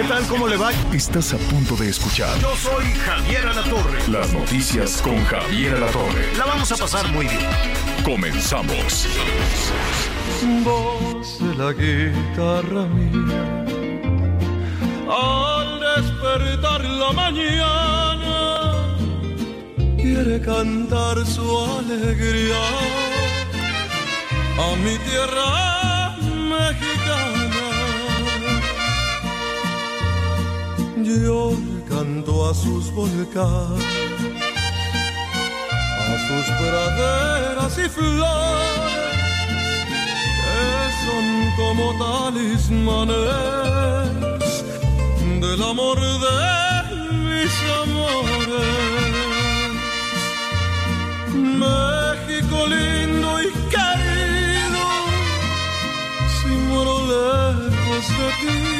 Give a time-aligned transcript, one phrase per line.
[0.00, 0.26] ¿Qué tal?
[0.28, 0.72] ¿Cómo le va?
[0.94, 3.98] Estás a punto de escuchar Yo soy Javier Alatorre.
[4.08, 6.34] las noticias con Javier Alatorre.
[6.38, 7.46] La vamos a pasar muy bien.
[8.02, 9.06] Comenzamos.
[10.64, 13.66] voz de la guitarra mía.
[15.06, 18.72] Al despertar la mañana,
[19.98, 21.44] quiere cantar su
[21.78, 22.56] alegría
[24.56, 26.16] a mi tierra
[26.48, 26.89] mexicana.
[31.18, 31.52] Yo
[31.88, 33.84] canto a sus volcanes,
[35.98, 39.00] a sus praderas y flores
[40.40, 43.16] que son como talismanes
[45.40, 46.40] del amor de
[47.26, 48.70] mis amores.
[51.34, 54.84] México lindo y querido,
[56.36, 58.79] si muero lejos de ti,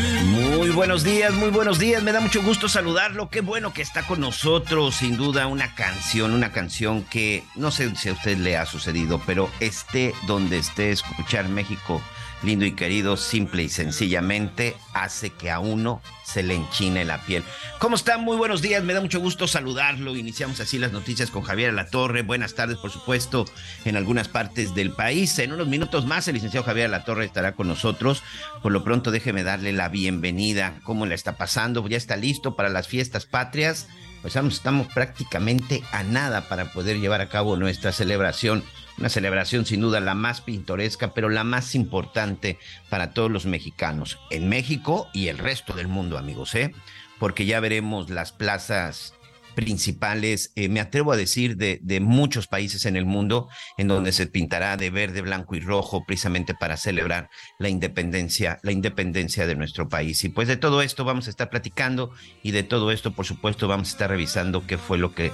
[0.57, 2.03] Muy buenos días, muy buenos días.
[2.03, 3.29] Me da mucho gusto saludarlo.
[3.29, 4.95] Qué bueno que está con nosotros.
[4.95, 9.21] Sin duda, una canción, una canción que no sé si a usted le ha sucedido,
[9.25, 12.01] pero esté donde esté, escuchar México
[12.43, 17.43] lindo y querido, simple y sencillamente hace que a uno se le enchine la piel.
[17.79, 18.17] ¿Cómo está?
[18.17, 20.15] Muy buenos días, me da mucho gusto saludarlo.
[20.15, 22.21] Iniciamos así las noticias con Javier La Torre.
[22.21, 23.45] Buenas tardes, por supuesto,
[23.85, 25.37] en algunas partes del país.
[25.39, 28.23] En unos minutos más, el licenciado Javier La Torre estará con nosotros.
[28.63, 30.79] Por lo pronto, déjeme darle la bienvenida.
[30.83, 31.87] ¿Cómo le está pasando?
[31.87, 33.87] ¿Ya está listo para las fiestas patrias?
[34.21, 38.63] Pues estamos prácticamente a nada para poder llevar a cabo nuestra celebración.
[38.97, 42.59] Una celebración sin duda la más pintoresca, pero la más importante
[42.89, 46.73] para todos los mexicanos, en México y el resto del mundo, amigos, ¿eh?
[47.19, 49.13] Porque ya veremos las plazas
[49.55, 54.11] principales, eh, me atrevo a decir, de, de, muchos países en el mundo, en donde
[54.11, 57.29] se pintará de verde, blanco y rojo, precisamente para celebrar
[57.59, 60.23] la independencia, la independencia de nuestro país.
[60.23, 62.11] Y pues de todo esto vamos a estar platicando
[62.43, 65.31] y de todo esto, por supuesto, vamos a estar revisando qué fue lo que,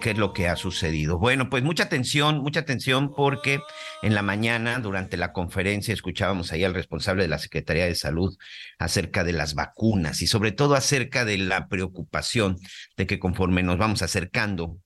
[0.00, 1.18] qué es lo que ha sucedido.
[1.18, 3.60] Bueno, pues mucha atención, mucha atención, porque
[4.02, 8.36] en la mañana, durante la conferencia, escuchábamos ahí al responsable de la Secretaría de Salud
[8.78, 12.58] acerca de las vacunas y sobre todo acerca de la preocupación
[12.96, 14.78] de que conforme nos vamos acercando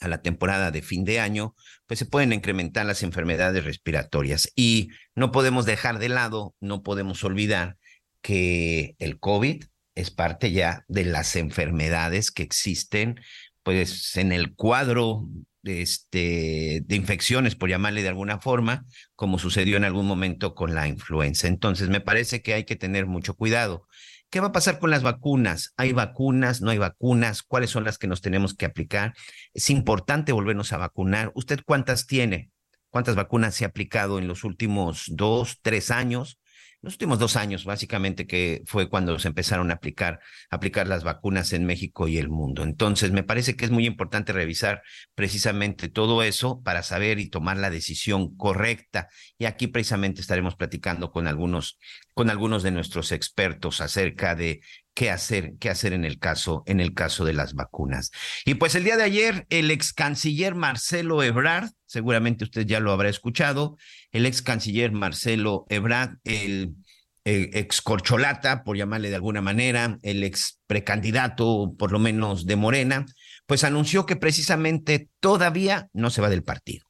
[0.00, 1.54] a la temporada de fin de año,
[1.86, 4.52] pues se pueden incrementar las enfermedades respiratorias.
[4.54, 7.76] Y no podemos dejar de lado, no podemos olvidar
[8.20, 9.64] que el COVID
[9.94, 13.20] es parte ya de las enfermedades que existen,
[13.62, 15.26] pues en el cuadro
[15.62, 18.84] de, este, de infecciones, por llamarle de alguna forma,
[19.14, 21.48] como sucedió en algún momento con la influenza.
[21.48, 23.88] Entonces, me parece que hay que tener mucho cuidado.
[24.30, 25.72] ¿Qué va a pasar con las vacunas?
[25.76, 26.60] ¿Hay vacunas?
[26.60, 27.42] ¿No hay vacunas?
[27.42, 29.14] ¿Cuáles son las que nos tenemos que aplicar?
[29.54, 31.30] Es importante volvernos a vacunar.
[31.34, 32.50] ¿Usted cuántas tiene?
[32.90, 36.40] ¿Cuántas vacunas se ha aplicado en los últimos dos, tres años?
[36.82, 40.20] Los últimos dos años, básicamente, que fue cuando se empezaron a aplicar,
[40.50, 42.62] aplicar las vacunas en México y el mundo.
[42.62, 44.82] Entonces, me parece que es muy importante revisar
[45.14, 49.08] precisamente todo eso para saber y tomar la decisión correcta.
[49.38, 51.78] Y aquí precisamente estaremos platicando con algunos,
[52.14, 54.60] con algunos de nuestros expertos acerca de
[54.96, 58.12] qué hacer, qué hacer en el caso, en el caso de las vacunas.
[58.46, 62.92] Y pues el día de ayer, el ex canciller Marcelo Ebrard, seguramente usted ya lo
[62.92, 63.76] habrá escuchado,
[64.10, 66.76] el ex canciller Marcelo Ebrard, el,
[67.24, 72.56] el ex corcholata, por llamarle de alguna manera, el ex precandidato, por lo menos de
[72.56, 73.04] Morena,
[73.44, 76.86] pues anunció que precisamente todavía no se va del partido.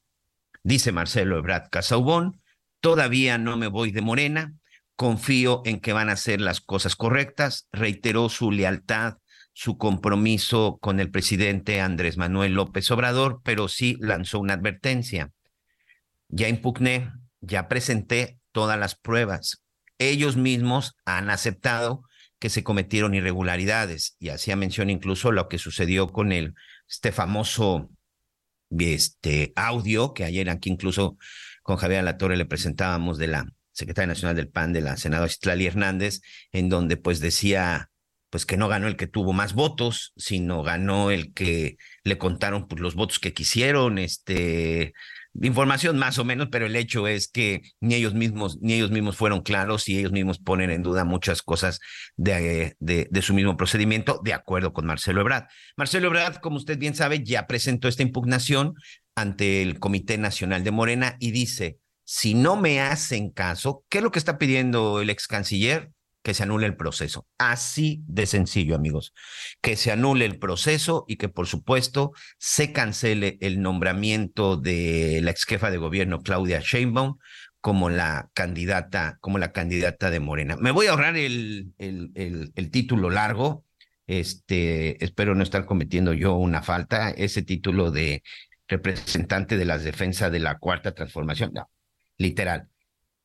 [0.63, 2.39] Dice Marcelo Ebrard Casaubón,
[2.79, 4.53] todavía no me voy de Morena,
[4.97, 9.17] confío en que van a hacer las cosas correctas, reiteró su lealtad,
[9.53, 15.31] su compromiso con el presidente Andrés Manuel López Obrador, pero sí lanzó una advertencia.
[16.29, 19.63] ya impugné, ya presenté todas las pruebas.
[19.99, 22.03] Ellos mismos han aceptado
[22.39, 26.53] que se cometieron irregularidades y hacía mención incluso lo que sucedió con el
[26.89, 27.89] este famoso
[28.69, 31.17] este audio que ayer aquí incluso
[31.63, 33.45] con Javier Alatorre le presentábamos de la
[33.77, 36.21] secretaria nacional del PAN de la senadora Citlali Hernández
[36.51, 37.89] en donde pues decía
[38.29, 42.67] pues que no ganó el que tuvo más votos, sino ganó el que le contaron
[42.67, 44.93] pues, los votos que quisieron, este,
[45.41, 49.15] información más o menos, pero el hecho es que ni ellos mismos, ni ellos mismos
[49.15, 51.79] fueron claros y ellos mismos ponen en duda muchas cosas
[52.17, 55.45] de, de, su mismo procedimiento, de acuerdo con Marcelo Ebrard.
[55.77, 58.73] Marcelo Ebrard, como usted bien sabe, ya presentó esta impugnación
[59.15, 61.79] ante el Comité Nacional de Morena y dice,
[62.09, 65.91] si no me hacen caso, ¿qué es lo que está pidiendo el ex canciller?
[66.23, 67.25] que se anule el proceso.
[67.37, 69.13] Así de sencillo, amigos.
[69.61, 75.31] Que se anule el proceso y que, por supuesto, se cancele el nombramiento de la
[75.31, 77.17] ex jefa de gobierno, Claudia Sheinbaum,
[77.61, 80.57] como la candidata, como la candidata de Morena.
[80.57, 82.11] Me voy a ahorrar el, el,
[82.53, 83.63] el, título largo.
[84.05, 87.09] Este, espero no estar cometiendo yo una falta.
[87.11, 88.21] Ese título de
[88.67, 91.51] representante de las defensas de la cuarta transformación.
[91.53, 91.69] No,
[92.17, 92.69] literal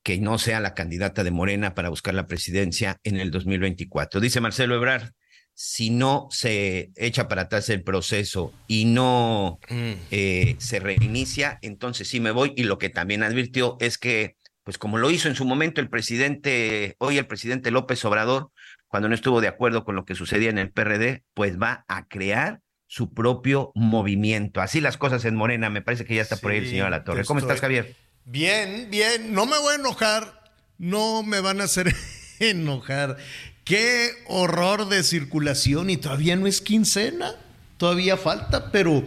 [0.02, 4.20] que no sea la candidata de Morena para buscar la presidencia en el 2024.
[4.20, 5.12] Dice Marcelo Ebrard,
[5.54, 9.92] si no se echa para atrás el proceso y no mm.
[10.10, 12.52] eh, se reinicia, entonces sí me voy.
[12.56, 15.88] Y lo que también advirtió es que, pues como lo hizo en su momento el
[15.88, 18.50] presidente, hoy el presidente López Obrador,
[18.88, 22.06] cuando no estuvo de acuerdo con lo que sucedía en el PRD, pues va a
[22.06, 24.60] crear su propio movimiento.
[24.60, 27.24] Así las cosas en Morena, me parece que ya está por ahí el señor Alatorre.
[27.24, 27.96] ¿Cómo estás, Javier?
[28.24, 31.94] Bien, bien, no me voy a enojar, no me van a hacer
[32.38, 33.16] enojar.
[33.64, 37.34] Qué horror de circulación y todavía no es quincena,
[37.76, 39.04] todavía falta, pero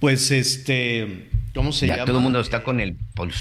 [0.00, 2.96] pues este, ¿cómo se ya Todo el mundo está con el,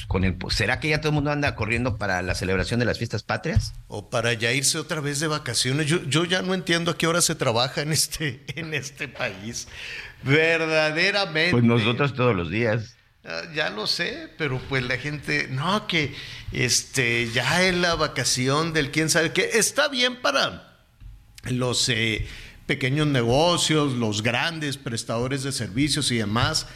[0.07, 2.97] con el, ¿será que ya todo el mundo anda corriendo para la celebración de las
[2.97, 3.73] fiestas patrias?
[3.87, 5.87] O para ya irse otra vez de vacaciones.
[5.87, 9.69] Yo, yo ya no entiendo a qué hora se trabaja en este, en este país.
[10.23, 11.51] Verdaderamente.
[11.51, 12.97] Pues nosotros todos los días.
[13.25, 16.15] Ah, ya lo sé, pero pues la gente, no, que
[16.53, 20.79] este, ya es la vacación del quién sabe qué, está bien para
[21.43, 22.25] los eh,
[22.65, 26.67] pequeños negocios, los grandes prestadores de servicios y demás,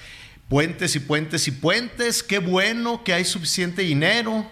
[0.50, 4.46] puentes y puentes y puentes, qué bueno que hay suficiente dinero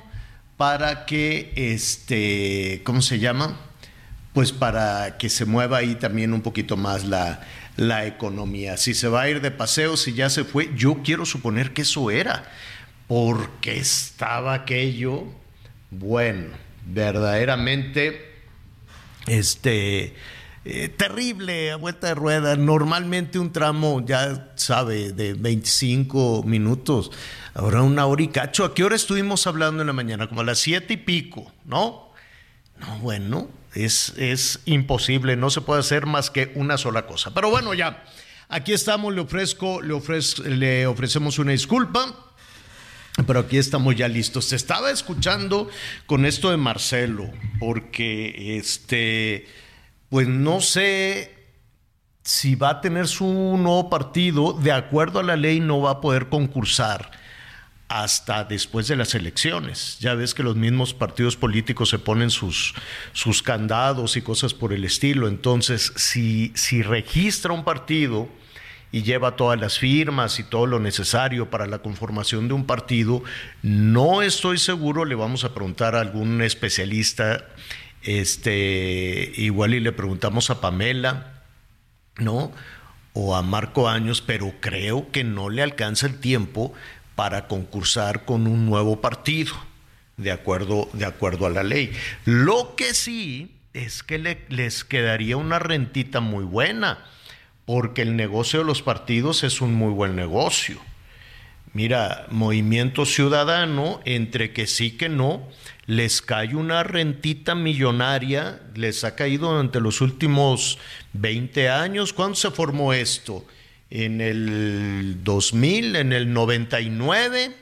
[0.56, 3.60] para que, este, ¿cómo se llama?
[4.32, 7.46] Pues para que se mueva ahí también un poquito más la,
[7.82, 8.78] la economía.
[8.78, 11.82] Si se va a ir de paseo, si ya se fue, yo quiero suponer que
[11.82, 12.44] eso era,
[13.08, 15.24] porque estaba aquello,
[15.90, 16.50] bueno,
[16.86, 18.36] verdaderamente,
[19.26, 20.14] este,
[20.64, 22.56] eh, terrible a vuelta de rueda.
[22.56, 27.10] Normalmente un tramo, ya sabe, de 25 minutos,
[27.56, 28.64] ahora una hora y cacho.
[28.64, 30.28] ¿A qué hora estuvimos hablando en la mañana?
[30.28, 32.12] Como a las siete y pico, ¿no?
[32.80, 37.34] No, bueno, es, es imposible, no se puede hacer más que una sola cosa.
[37.34, 38.04] Pero bueno, ya,
[38.50, 40.00] aquí estamos, le ofrezco, le,
[40.56, 42.28] le ofrecemos una disculpa.
[43.28, 44.46] Pero aquí estamos ya listos.
[44.46, 45.70] Se estaba escuchando
[46.06, 47.30] con esto de Marcelo,
[47.60, 49.48] porque este,
[50.10, 51.36] pues no sé
[52.24, 56.02] si va a tener su nuevo partido, de acuerdo a la ley no va a
[56.02, 57.12] poder concursar
[57.92, 59.98] hasta después de las elecciones.
[60.00, 62.74] Ya ves que los mismos partidos políticos se ponen sus,
[63.12, 65.28] sus candados y cosas por el estilo.
[65.28, 68.30] Entonces, si, si registra un partido
[68.94, 73.24] y lleva todas las firmas y todo lo necesario para la conformación de un partido,
[73.62, 77.46] no estoy seguro, le vamos a preguntar a algún especialista,
[78.04, 81.44] este, igual y le preguntamos a Pamela,
[82.16, 82.54] ¿no?
[83.12, 86.74] O a Marco Años, pero creo que no le alcanza el tiempo
[87.16, 89.54] para concursar con un nuevo partido,
[90.18, 91.92] de acuerdo, de acuerdo a la ley.
[92.26, 94.18] Lo que sí es que
[94.50, 97.06] les quedaría una rentita muy buena,
[97.66, 100.80] porque el negocio de los partidos es un muy buen negocio.
[101.74, 105.48] Mira, Movimiento Ciudadano, entre que sí que no,
[105.86, 110.80] les cae una rentita millonaria, les ha caído durante los últimos
[111.14, 112.12] 20 años.
[112.12, 113.46] ¿Cuándo se formó esto?
[113.92, 117.56] En el 2000, en el 99.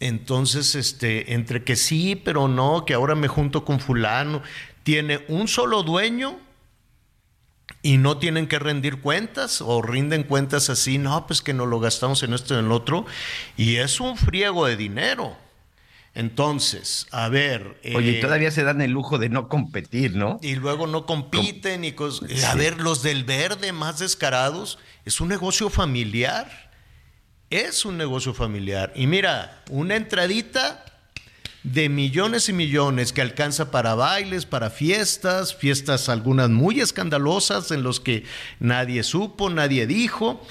[0.00, 4.42] Entonces, este, entre que sí, pero no, que ahora me junto con fulano,
[4.84, 6.38] tiene un solo dueño
[7.82, 11.80] y no tienen que rendir cuentas o rinden cuentas así, no, pues que no lo
[11.80, 13.04] gastamos en esto y en el otro,
[13.56, 15.36] y es un friego de dinero.
[16.18, 17.80] Entonces, a ver.
[17.94, 20.40] Oye, eh, todavía se dan el lujo de no competir, ¿no?
[20.42, 22.42] Y luego no compiten y cosas.
[22.42, 26.72] A ver, los del verde más descarados, es un negocio familiar.
[27.50, 28.92] es un negocio familiar.
[28.96, 30.84] Y mira, una entradita
[31.62, 37.84] de millones y millones que alcanza para bailes, para fiestas, fiestas algunas muy escandalosas en
[37.84, 38.24] los que
[38.58, 40.44] nadie supo, nadie dijo,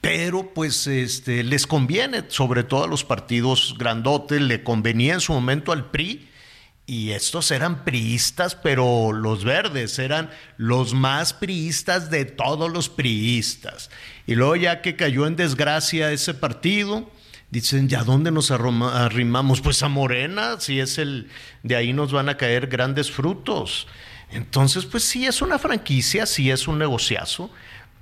[0.00, 5.32] pero pues este les conviene, sobre todo a los partidos grandotes, le convenía en su
[5.32, 6.28] momento al PRI
[6.86, 13.90] y estos eran priistas, pero los verdes eran los más priistas de todos los priistas.
[14.26, 17.08] Y luego ya que cayó en desgracia ese partido,
[17.50, 19.60] dicen, ¿ya dónde nos arrimamos?
[19.60, 21.28] Pues a Morena, si es el,
[21.62, 23.86] de ahí nos van a caer grandes frutos.
[24.32, 27.52] Entonces, pues sí es una franquicia, sí es un negociazo.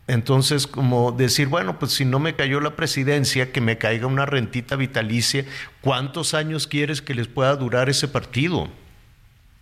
[0.09, 4.25] Entonces, como decir, bueno, pues si no me cayó la presidencia, que me caiga una
[4.25, 5.45] rentita vitalicia,
[5.83, 8.71] ¿cuántos años quieres que les pueda durar ese partido?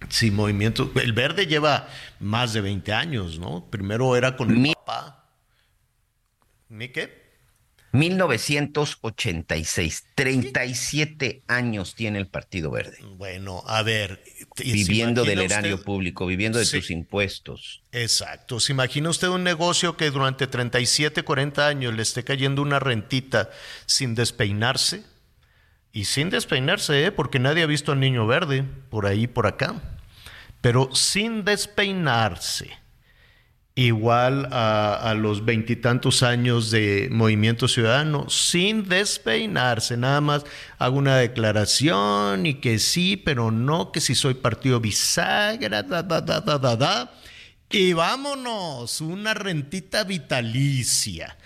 [0.09, 0.93] Sí, movimiento.
[1.03, 1.89] El verde lleva
[2.21, 3.67] más de 20 años, ¿no?
[3.71, 5.25] Primero era con el papá.
[6.69, 7.27] ¿Mi qué?
[7.93, 12.99] 1986, 37 años tiene el Partido Verde.
[13.17, 14.23] Bueno, a ver.
[14.65, 17.83] Viviendo del erario público, viviendo de tus impuestos.
[17.93, 18.61] Exacto.
[18.61, 23.51] ¿Se imagina usted un negocio que durante 37, 40 años le esté cayendo una rentita
[23.87, 25.03] sin despeinarse?
[25.93, 27.13] Y sin despeinarse, ¿eh?
[27.13, 29.83] porque nadie ha visto al niño verde por ahí, por acá.
[30.61, 32.86] Pero sin despeinarse
[33.79, 40.45] igual a, los veintitantos años de Movimiento Ciudadano, sin despeinarse, nada más
[40.79, 46.23] hago una declaración y que sí, pero no, que si soy partido bisagra, da, da,
[46.23, 47.13] da, da, da, da.
[47.69, 51.37] Y vámonos, una rentita vitalicia,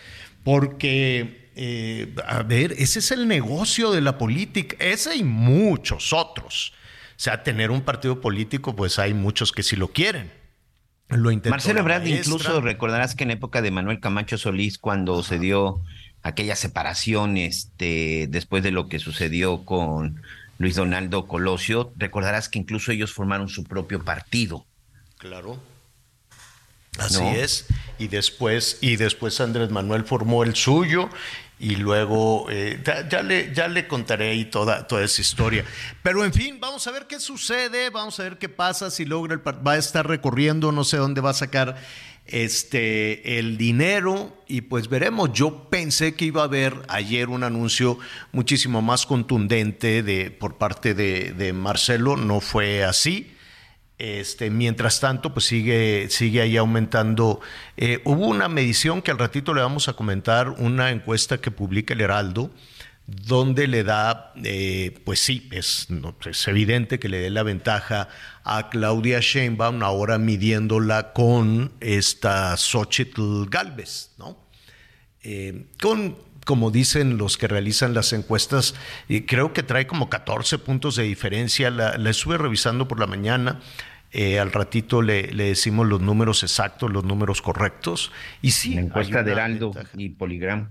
[0.45, 6.75] porque, eh, a ver, ese es el negocio de la política, ese y muchos otros.
[7.11, 10.40] O sea, tener un partido político, pues hay muchos que sí lo quieren
[11.11, 15.81] Marcelo Ebrard, incluso recordarás que en época de Manuel Camacho Solís, cuando se dio
[16.23, 20.23] aquella separación este, después de lo que sucedió con
[20.59, 24.67] Luis Donaldo Colosio, recordarás que incluso ellos formaron su propio partido.
[25.19, 25.59] Claro.
[26.99, 27.67] Así es.
[27.99, 31.09] Y después, y después Andrés Manuel formó el suyo
[31.61, 35.63] y luego eh, ya, le, ya le contaré ahí toda, toda esa historia.
[36.03, 39.35] Pero en fin, vamos a ver qué sucede, vamos a ver qué pasa, si logra
[39.35, 41.77] el va a estar recorriendo, no sé dónde va a sacar
[42.25, 45.35] este el dinero y pues veremos.
[45.35, 47.99] Yo pensé que iba a haber ayer un anuncio
[48.33, 53.35] muchísimo más contundente de, por parte de, de Marcelo, no fue así.
[54.01, 57.41] Este, mientras tanto, pues sigue, sigue ahí aumentando.
[57.77, 61.93] Eh, hubo una medición que al ratito le vamos a comentar, una encuesta que publica
[61.93, 62.51] el Heraldo,
[63.07, 65.89] donde le da, eh, pues sí, es,
[66.25, 68.09] es, evidente que le dé la ventaja
[68.43, 74.39] a Claudia Sheinbaum ahora midiéndola con esta Xochitl Galvez, ¿no?
[75.23, 76.17] Eh, con
[76.47, 78.75] como dicen los que realizan las encuestas,
[79.09, 81.71] y creo que trae como 14 puntos de diferencia.
[81.71, 83.61] La, la, estuve revisando por la mañana.
[84.13, 88.11] Eh, al ratito le, decimos los números exactos, los números correctos.
[88.43, 88.75] Y sí.
[88.75, 90.71] La encuesta de Heraldo y Poligram.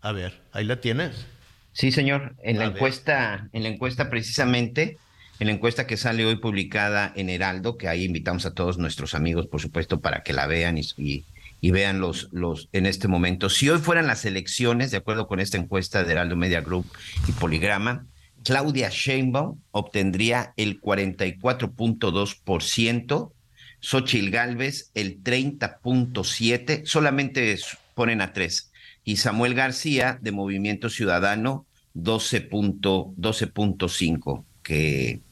[0.00, 1.26] A ver, ahí la tienes.
[1.72, 2.36] Sí, señor.
[2.42, 4.98] En la encuesta, en la encuesta precisamente,
[5.40, 9.14] en la encuesta que sale hoy publicada en Heraldo, que ahí invitamos a todos nuestros
[9.14, 11.24] amigos, por supuesto, para que la vean y,
[11.60, 13.50] y, vean los, los en este momento.
[13.50, 16.86] Si hoy fueran las elecciones, de acuerdo con esta encuesta de Heraldo Media Group
[17.28, 18.06] y Poligrama,
[18.46, 23.32] Claudia Sheinbaum obtendría el 44.2%,
[23.80, 27.58] Xochitl Galvez el 30.7%, solamente
[27.96, 28.70] ponen a tres,
[29.02, 35.22] y Samuel García de Movimiento Ciudadano 12.5%, que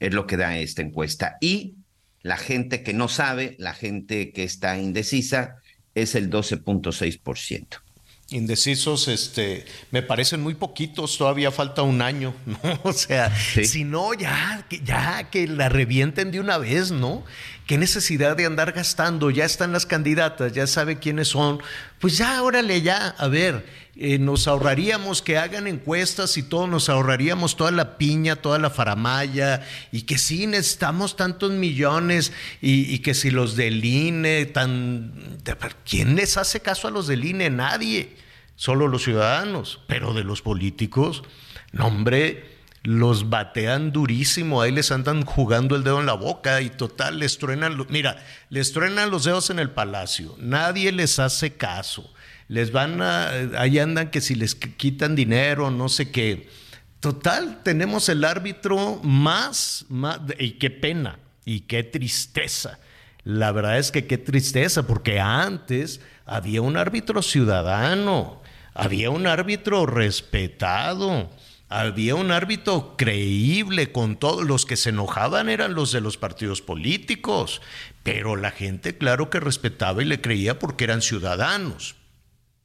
[0.00, 1.36] es lo que da esta encuesta.
[1.42, 1.74] Y
[2.22, 5.56] la gente que no sabe, la gente que está indecisa,
[5.94, 7.82] es el 12.6%
[8.32, 12.58] indecisos, este, me parecen muy poquitos, todavía falta un año, ¿no?
[12.82, 17.24] O sea, si no, ya, ya que la revienten de una vez, ¿no?
[17.72, 21.62] Qué necesidad de andar gastando, ya están las candidatas, ya sabe quiénes son,
[22.00, 23.64] pues ya, órale, ya, a ver,
[23.96, 28.68] eh, nos ahorraríamos que hagan encuestas y todo, nos ahorraríamos toda la piña, toda la
[28.68, 35.38] faramaya, y que sí necesitamos tantos millones, y, que si los del INE, tan...
[35.88, 37.48] ¿Quién les hace caso a los del INE?
[37.48, 38.18] Nadie.
[38.54, 41.22] Solo los ciudadanos, pero de los políticos,
[41.72, 42.51] no hombre,
[42.82, 47.38] los batean durísimo, ahí les andan jugando el dedo en la boca y total, les
[47.38, 48.16] truenan, mira,
[48.50, 52.12] les truenan los dedos en el palacio, nadie les hace caso,
[52.48, 56.48] les van a, ahí andan que si les quitan dinero, no sé qué.
[57.00, 62.78] Total, tenemos el árbitro más, más y qué pena, y qué tristeza.
[63.24, 68.42] La verdad es que qué tristeza, porque antes había un árbitro ciudadano,
[68.74, 71.30] había un árbitro respetado,
[71.80, 76.60] había un árbitro creíble con todos los que se enojaban eran los de los partidos
[76.60, 77.62] políticos,
[78.02, 81.96] pero la gente claro que respetaba y le creía porque eran ciudadanos.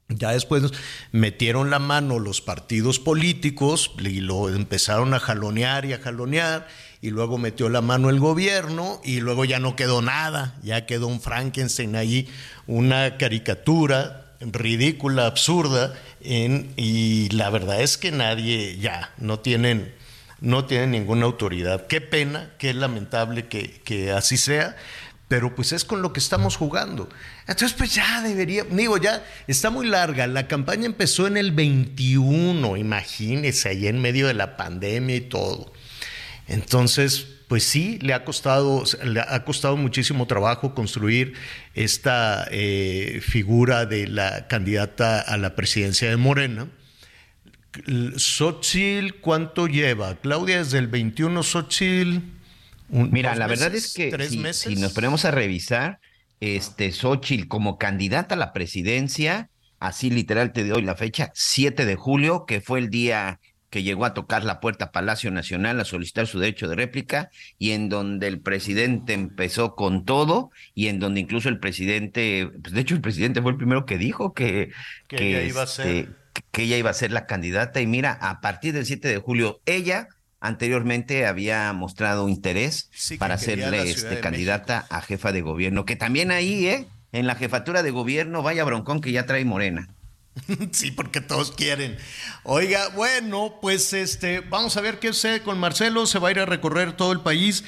[0.09, 0.63] Ya después
[1.11, 6.67] metieron la mano los partidos políticos y lo empezaron a jalonear y a jalonear
[7.01, 11.07] y luego metió la mano el gobierno y luego ya no quedó nada, ya quedó
[11.07, 12.29] un Frankenstein ahí,
[12.67, 19.93] una caricatura ridícula, absurda, y la verdad es que nadie ya, no tienen,
[20.41, 21.87] no tienen ninguna autoridad.
[21.87, 24.75] Qué pena, qué lamentable que, que así sea,
[25.27, 27.09] pero pues es con lo que estamos jugando.
[27.47, 32.77] Entonces pues ya debería, digo, ya está muy larga, la campaña empezó en el 21,
[32.77, 35.73] imagínese, ahí en medio de la pandemia y todo.
[36.47, 41.33] Entonces, pues sí, le ha costado, le ha costado muchísimo trabajo construir
[41.75, 46.67] esta eh, figura de la candidata a la presidencia de Morena.
[48.17, 50.15] Xochitl, ¿cuánto lleva?
[50.15, 52.19] Claudia, desde el 21, Xochitl.
[52.89, 54.11] Mira, la verdad es que
[54.53, 55.99] si, nos ponemos a revisar,
[56.39, 59.49] este Xochitl como candidata a la presidencia,
[59.79, 63.39] así literal te doy la fecha, 7 de julio, que fue el día
[63.69, 67.71] que llegó a tocar la puerta Palacio Nacional a solicitar su derecho de réplica y
[67.71, 72.81] en donde el presidente empezó con todo y en donde incluso el presidente, pues de
[72.81, 74.71] hecho el presidente fue el primero que dijo que,
[75.07, 75.87] que, ella, iba a ser.
[75.87, 76.11] Este,
[76.51, 79.59] que ella iba a ser la candidata y mira, a partir del 7 de julio,
[79.65, 80.07] ella
[80.39, 86.67] anteriormente había mostrado interés para serle este, candidata a jefa de gobierno, que también ahí,
[86.67, 86.87] ¿eh?
[87.11, 89.89] En la jefatura de gobierno, vaya broncón que ya trae Morena.
[90.71, 91.97] Sí, porque todos quieren.
[92.43, 96.05] Oiga, bueno, pues este, vamos a ver qué sucede con Marcelo.
[96.05, 97.63] Se va a ir a recorrer todo el país.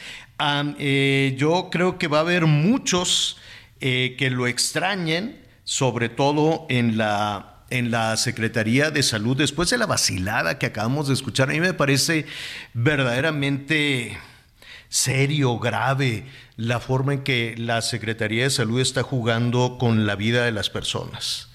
[0.78, 3.38] Eh, yo creo que va a haber muchos
[3.82, 9.78] eh, que lo extrañen, sobre todo en la en la Secretaría de Salud después de
[9.78, 11.50] la vacilada que acabamos de escuchar.
[11.50, 12.26] A mí me parece
[12.74, 14.18] verdaderamente
[14.90, 16.26] serio, grave,
[16.58, 20.72] la forma en que la Secretaría de Salud está jugando con la vida de las
[20.72, 21.49] personas.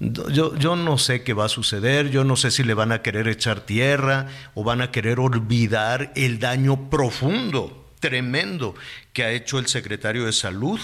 [0.00, 3.28] Yo, no sé qué va a suceder, yo no sé si le van a querer
[3.28, 8.74] echar tierra o van a querer olvidar el daño profundo, tremendo,
[9.12, 10.80] que ha hecho el secretario de Salud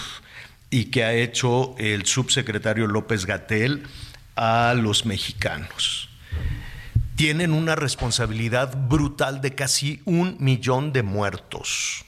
[0.69, 3.87] y que ha hecho el subsecretario López Gatel
[4.35, 6.09] a los mexicanos.
[7.15, 12.05] Tienen una responsabilidad brutal de casi un millón de muertos.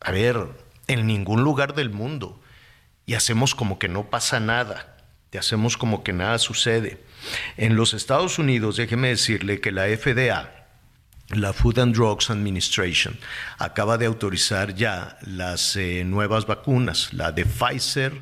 [0.00, 0.48] A ver,
[0.86, 2.40] en ningún lugar del mundo.
[3.04, 4.91] Y hacemos como que no pasa nada
[5.32, 6.98] te hacemos como que nada sucede.
[7.56, 10.66] En los Estados Unidos, déjeme decirle que la FDA,
[11.30, 13.16] la Food and Drugs Administration,
[13.56, 18.12] acaba de autorizar ya las eh, nuevas vacunas, la de Pfizer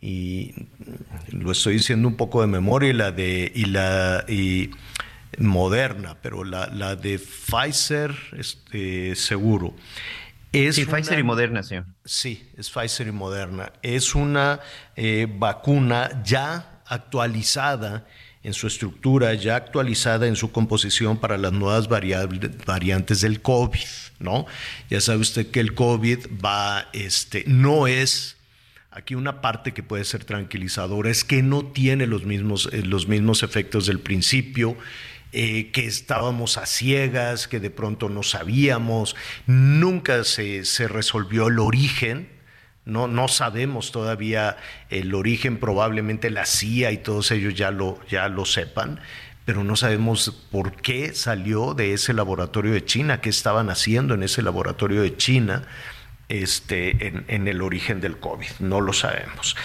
[0.00, 0.52] y
[1.30, 4.70] lo estoy diciendo un poco de memoria, y la de y la y
[5.38, 9.76] Moderna, pero la, la de Pfizer este, seguro
[10.52, 11.86] sí, Pfizer y Moderna, señor.
[12.04, 13.72] Sí, es Pfizer y Moderna.
[13.82, 14.60] Es una
[14.96, 18.06] eh, vacuna ya actualizada
[18.42, 23.78] en su estructura, ya actualizada en su composición para las nuevas variantes del COVID,
[24.20, 24.46] ¿no?
[24.88, 28.38] Ya sabe usted que el COVID va, este, no es
[28.98, 33.06] Aquí una parte que puede ser tranquilizadora es que no tiene los mismos, eh, los
[33.06, 34.76] mismos efectos del principio.
[35.30, 39.14] Eh, que estábamos a ciegas, que de pronto no sabíamos,
[39.46, 42.30] nunca se, resolvió el origen,
[42.86, 44.56] no, no, sabemos todavía
[44.88, 49.00] el origen, probablemente la CIA y todos ellos ya lo, ya lo sepan,
[49.44, 54.22] pero no sabemos por qué salió de ese laboratorio de China, qué estaban haciendo en
[54.22, 55.66] ese laboratorio de China
[56.30, 59.56] este, en, el origen del COVID, no lo sabemos.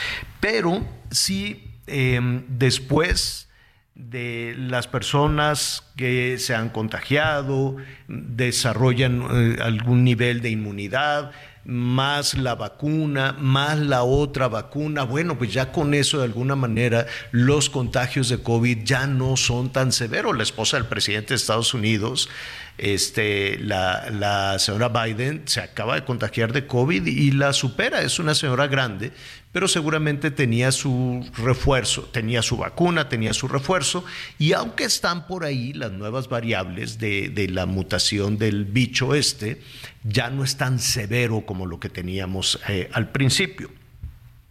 [0.42, 3.48] Pero sí, em, después
[3.96, 7.78] de las personas que se han contagiado,
[8.08, 11.32] desarrollan eh, algún nivel de inmunidad,
[11.66, 17.06] más la vacuna, más la otra vacuna, bueno, pues ya con eso de alguna manera
[17.32, 20.36] los contagios de COVID ya no son tan severos.
[20.36, 22.30] La esposa del presidente de Estados Unidos
[22.78, 28.02] este, la, la, señora Biden se acaba de contagiar de COVID y la supera.
[28.02, 29.12] Es una señora grande,
[29.54, 34.04] pero seguramente tenía su refuerzo, tenía su vacuna, tenía su refuerzo.
[34.40, 39.62] Y aunque están por ahí las nuevas variables de, la mutación del bicho este,
[40.04, 43.70] ya no es tan severo como lo que teníamos eh, al principio.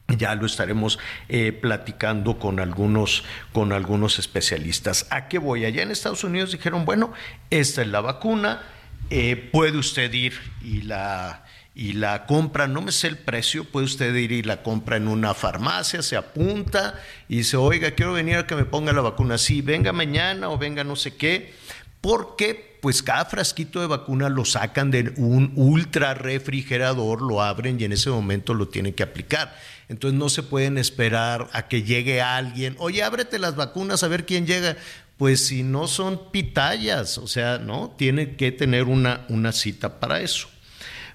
[0.06, 5.08] Ya lo estaremos eh, platicando con algunos, con algunos especialistas.
[5.10, 5.64] ¿A qué voy?
[5.64, 7.12] Allá en Estados Unidos dijeron, bueno,
[7.50, 8.62] esta es la vacuna,
[9.10, 13.86] eh, puede usted ir y la, y la compra, no me sé el precio, puede
[13.86, 18.36] usted ir y la compra en una farmacia, se apunta y dice, oiga, quiero venir
[18.36, 19.38] a que me ponga la vacuna.
[19.38, 21.54] Sí, venga mañana o venga no sé qué,
[22.02, 27.84] porque pues cada frasquito de vacuna lo sacan de un ultra refrigerador, lo abren y
[27.84, 29.56] en ese momento lo tienen que aplicar.
[29.88, 34.26] Entonces no se pueden esperar a que llegue alguien, oye, ábrete las vacunas a ver
[34.26, 34.76] quién llega
[35.16, 37.94] pues si no son pitayas, o sea, ¿no?
[37.96, 40.48] Tiene que tener una, una cita para eso.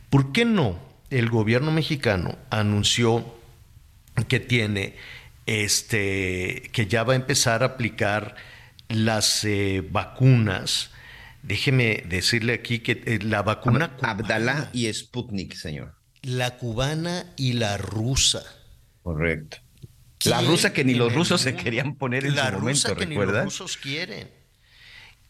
[0.09, 0.79] ¿Por qué no?
[1.09, 3.25] El gobierno mexicano anunció
[4.27, 4.95] que tiene,
[5.45, 8.35] este, que ya va a empezar a aplicar
[8.89, 10.91] las eh, vacunas.
[11.43, 13.95] Déjeme decirle aquí que eh, la vacuna...
[14.01, 15.95] Abdala y Sputnik, señor.
[16.23, 18.43] La cubana y la rusa.
[19.03, 19.57] Correcto.
[20.25, 23.05] La rusa que ni los rusos se querían poner en la su momento, rusa que
[23.05, 24.29] ni los rusos quieren.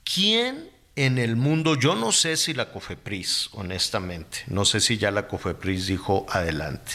[0.03, 5.11] ¿Quién en el mundo, yo no sé si la COFEPRIS, honestamente, no sé si ya
[5.11, 6.93] la COFEPRIS dijo adelante,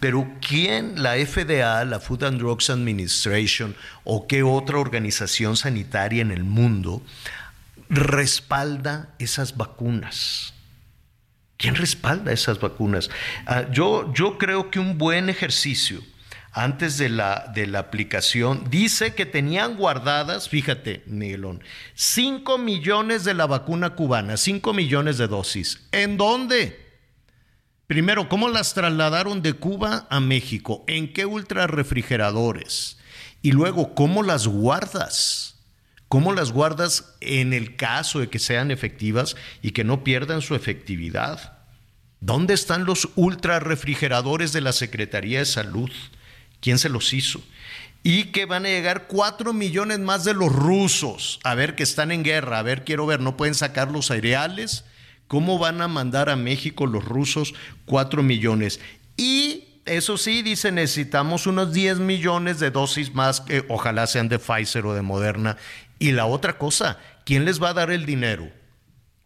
[0.00, 6.30] pero ¿quién, la FDA, la Food and Drugs Administration o qué otra organización sanitaria en
[6.30, 7.02] el mundo
[7.90, 10.54] respalda esas vacunas?
[11.58, 13.10] ¿Quién respalda esas vacunas?
[13.44, 16.00] Ah, yo, yo creo que un buen ejercicio
[16.58, 21.62] antes de la, de la aplicación, dice que tenían guardadas, fíjate, Miguelón,
[21.94, 25.86] 5 millones de la vacuna cubana, 5 millones de dosis.
[25.92, 26.84] ¿En dónde?
[27.86, 30.84] Primero, ¿cómo las trasladaron de Cuba a México?
[30.88, 32.98] ¿En qué ultrarrefrigeradores?
[33.40, 35.60] Y luego, ¿cómo las guardas?
[36.08, 40.56] ¿Cómo las guardas en el caso de que sean efectivas y que no pierdan su
[40.56, 41.58] efectividad?
[42.18, 45.90] ¿Dónde están los ultrarrefrigeradores de la Secretaría de Salud?
[46.60, 47.40] Quién se los hizo.
[48.02, 51.40] Y que van a llegar cuatro millones más de los rusos.
[51.44, 52.58] A ver, que están en guerra.
[52.58, 54.84] A ver, quiero ver, no pueden sacar los aireales.
[55.26, 58.80] ¿Cómo van a mandar a México los rusos cuatro millones?
[59.16, 64.38] Y eso sí, dice, necesitamos unos 10 millones de dosis más, que ojalá sean de
[64.38, 65.56] Pfizer o de Moderna.
[65.98, 68.48] Y la otra cosa, ¿quién les va a dar el dinero?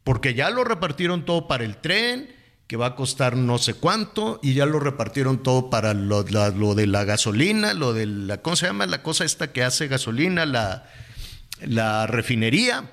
[0.04, 2.34] Porque ya lo repartieron todo para el tren,
[2.72, 6.86] que va a costar no sé cuánto y ya lo repartieron todo para lo, de
[6.86, 8.86] la gasolina, lo de la, ¿cómo se llama?
[8.86, 10.90] La cosa esta que hace gasolina, la,
[11.60, 12.90] la refinería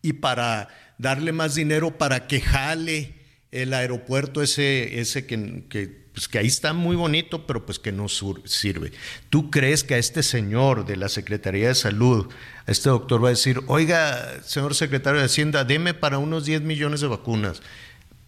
[0.00, 3.16] y para darle más dinero para que jale
[3.50, 8.06] el aeropuerto ese, ese que, pues que ahí está muy bonito, pero pues que no
[8.08, 8.92] sirve.
[9.28, 12.28] ¿Tú crees que a este señor de la Secretaría de Salud,
[12.64, 16.62] a este doctor va a decir, oiga, señor secretario de Hacienda, deme para unos 10
[16.62, 17.60] millones de vacunas?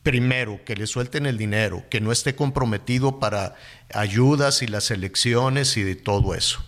[0.02, 3.54] Primero, que le suelten el dinero, que no esté comprometido para
[3.92, 6.64] ayudas y las elecciones y de todo eso.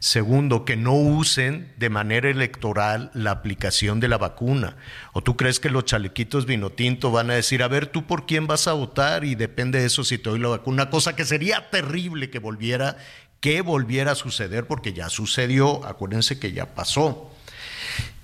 [0.00, 4.76] Segundo, que no usen de manera electoral la aplicación de la vacuna.
[5.12, 8.46] ¿O tú crees que los chalequitos vinotinto van a decir, a ver, tú por quién
[8.46, 10.88] vas a votar y depende de eso si te doy la vacuna?
[10.88, 12.96] Cosa que sería terrible que volviera,
[13.40, 17.32] que volviera a suceder porque ya sucedió, acuérdense que ya pasó.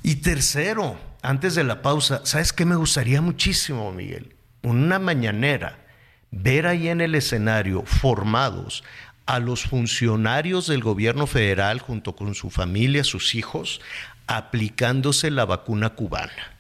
[0.05, 4.34] Y tercero, antes de la pausa, ¿sabes qué me gustaría muchísimo, Miguel?
[4.65, 5.79] Una mañanera,
[6.31, 8.83] ver ahí en el escenario formados
[9.27, 13.81] a los funcionarios del gobierno federal junto con su familia, sus hijos,
[14.27, 16.53] aplicándose la vacuna cubana.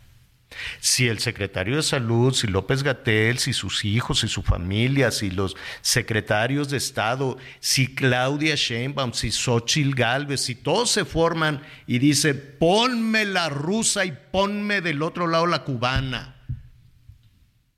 [0.79, 5.31] Si el secretario de salud, si López Gatel, si sus hijos, si su familia, si
[5.31, 11.99] los secretarios de Estado, si Claudia Sheinbaum, si Xochitl Galvez, si todos se forman y
[11.99, 16.34] dicen, ponme la rusa y ponme del otro lado la cubana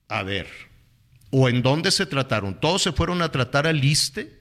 [0.09, 0.47] a ver,
[1.31, 2.61] ¿o en dónde se trataron?
[2.61, 4.40] ¿Todos se fueron a tratar al ISTE?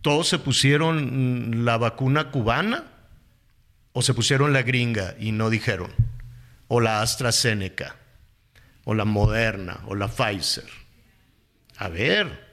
[0.00, 2.84] ¿Todos se pusieron la vacuna cubana?
[3.92, 5.92] ¿O se pusieron la gringa y no dijeron?
[6.68, 7.96] ¿O la AstraZeneca?
[8.84, 9.80] ¿O la Moderna?
[9.86, 10.68] ¿O la Pfizer?
[11.76, 12.44] A ver,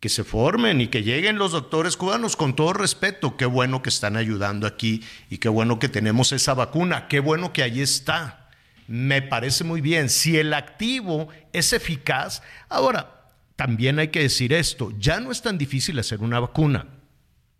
[0.00, 3.36] que se formen y que lleguen los doctores cubanos con todo respeto.
[3.36, 7.08] Qué bueno que están ayudando aquí y qué bueno que tenemos esa vacuna.
[7.08, 8.43] Qué bueno que ahí está
[8.86, 10.08] me parece muy bien.
[10.08, 15.58] Si el activo es eficaz, ahora, también hay que decir esto, ya no es tan
[15.58, 16.88] difícil hacer una vacuna,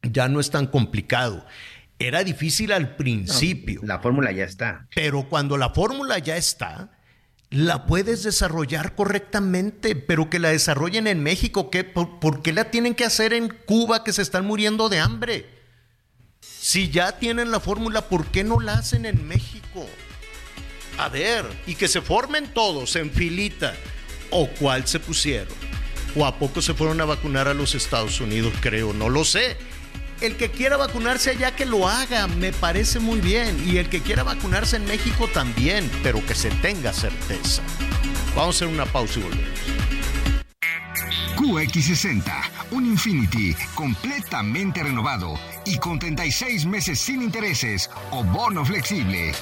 [0.02, 1.46] ya no es tan complicado.
[1.98, 3.80] Era difícil al principio.
[3.84, 4.88] la fórmula ya está.
[4.94, 6.90] Pero cuando la fórmula ya está,
[7.50, 11.70] la puedes desarrollar correctamente, pero que la desarrollen en México.
[11.70, 11.84] ¿qué?
[11.84, 15.48] ¿Por, qué la tienen que hacer en Cuba que se están muriendo de hambre?
[16.40, 19.86] Si ya tienen la fórmula, ¿por qué no la hacen en México?
[20.98, 23.74] A ver, y que se formen todos en filita.
[24.30, 25.54] ¿O cuál se pusieron?
[26.16, 28.52] ¿O a poco se fueron a vacunar a los Estados Unidos?
[28.60, 29.56] Creo, no lo sé.
[30.20, 33.62] el que quiera vacunarse allá que lo haga, me parece muy bien.
[33.68, 37.62] Y el que quiera vacunarse en México también, pero que se tenga certeza.
[38.34, 39.48] Vamos a hacer una pausa y volvemos.
[41.36, 42.32] QX60,
[42.70, 45.34] un Infinity completamente renovado
[45.66, 49.32] y con 36 meses sin intereses o bono flexible.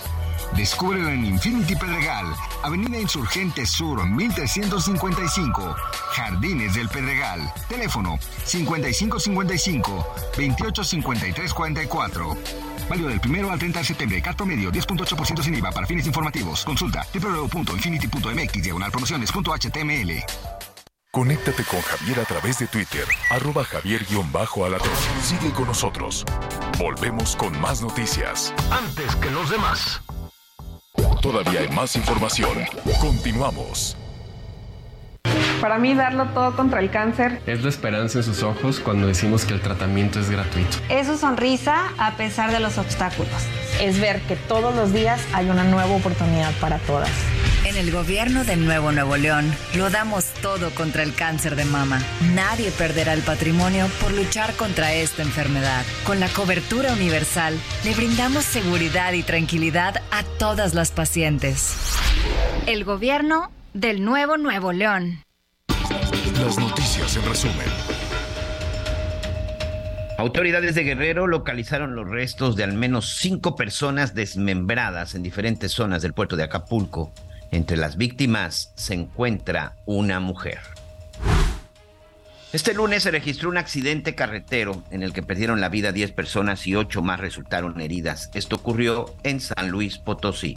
[0.56, 2.26] Descúbrelo en Infinity Pedregal,
[2.62, 5.74] Avenida Insurgente Sur 1355,
[6.12, 7.52] Jardines del Pedregal.
[7.68, 12.36] Teléfono 5555 285344.
[12.88, 14.22] Válido del primero al 30 de septiembre.
[14.22, 16.64] Carto medio 10.8% sin IVA para fines informativos.
[16.64, 20.24] Consulta www.infinity.mx diagonal promociones.html.
[21.14, 24.88] Conéctate con Javier a través de Twitter, arroba javier-alatón.
[25.22, 26.24] Sigue con nosotros.
[26.78, 28.54] Volvemos con más noticias.
[28.70, 30.00] Antes que los demás.
[31.22, 32.50] Todavía hay más información.
[33.00, 33.96] Continuamos.
[35.60, 37.40] Para mí, darlo todo contra el cáncer.
[37.46, 40.78] Es la esperanza en sus ojos cuando decimos que el tratamiento es gratuito.
[40.88, 43.32] Es su sonrisa a pesar de los obstáculos.
[43.80, 47.10] Es ver que todos los días hay una nueva oportunidad para todas.
[47.72, 52.02] En el gobierno de Nuevo Nuevo León lo damos todo contra el cáncer de mama.
[52.34, 55.82] Nadie perderá el patrimonio por luchar contra esta enfermedad.
[56.04, 61.74] Con la cobertura universal le brindamos seguridad y tranquilidad a todas las pacientes.
[62.66, 65.24] El gobierno del Nuevo Nuevo León.
[66.44, 67.68] Las noticias en resumen.
[70.18, 76.02] Autoridades de Guerrero localizaron los restos de al menos cinco personas desmembradas en diferentes zonas
[76.02, 77.14] del puerto de Acapulco.
[77.52, 80.58] Entre las víctimas se encuentra una mujer.
[82.54, 86.66] Este lunes se registró un accidente carretero en el que perdieron la vida 10 personas
[86.66, 88.30] y 8 más resultaron heridas.
[88.32, 90.56] Esto ocurrió en San Luis Potosí.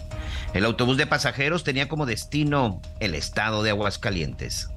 [0.53, 4.69] El autobús de pasajeros tenía como destino el estado de Aguascalientes.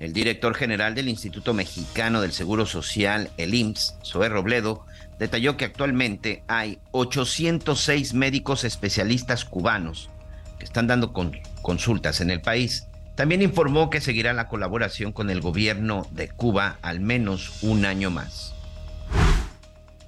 [0.00, 4.84] El director general del Instituto Mexicano del Seguro Social, el IMSS, Zoé Robledo,
[5.20, 10.10] detalló que actualmente hay 806 médicos especialistas cubanos
[10.58, 11.12] que están dando
[11.62, 12.86] consultas en el país.
[13.14, 18.10] También informó que seguirá la colaboración con el gobierno de Cuba al menos un año
[18.10, 18.54] más.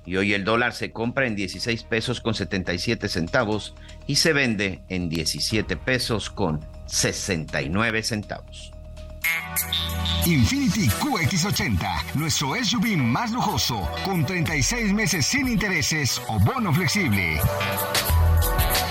[0.05, 3.75] Y hoy el dólar se compra en 16 pesos con 77 centavos
[4.07, 8.73] y se vende en 17 pesos con 69 centavos.
[10.25, 17.41] Infinity QX80, nuestro SUV más lujoso, con 36 meses sin intereses o bono flexible.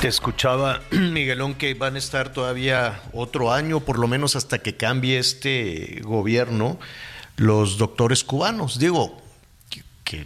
[0.02, 4.76] Te escuchaba, Miguelón, que van a estar todavía otro año, por lo menos hasta que
[4.76, 6.80] cambie este gobierno,
[7.36, 8.80] los doctores cubanos.
[8.80, 9.22] Digo,
[10.04, 10.26] que,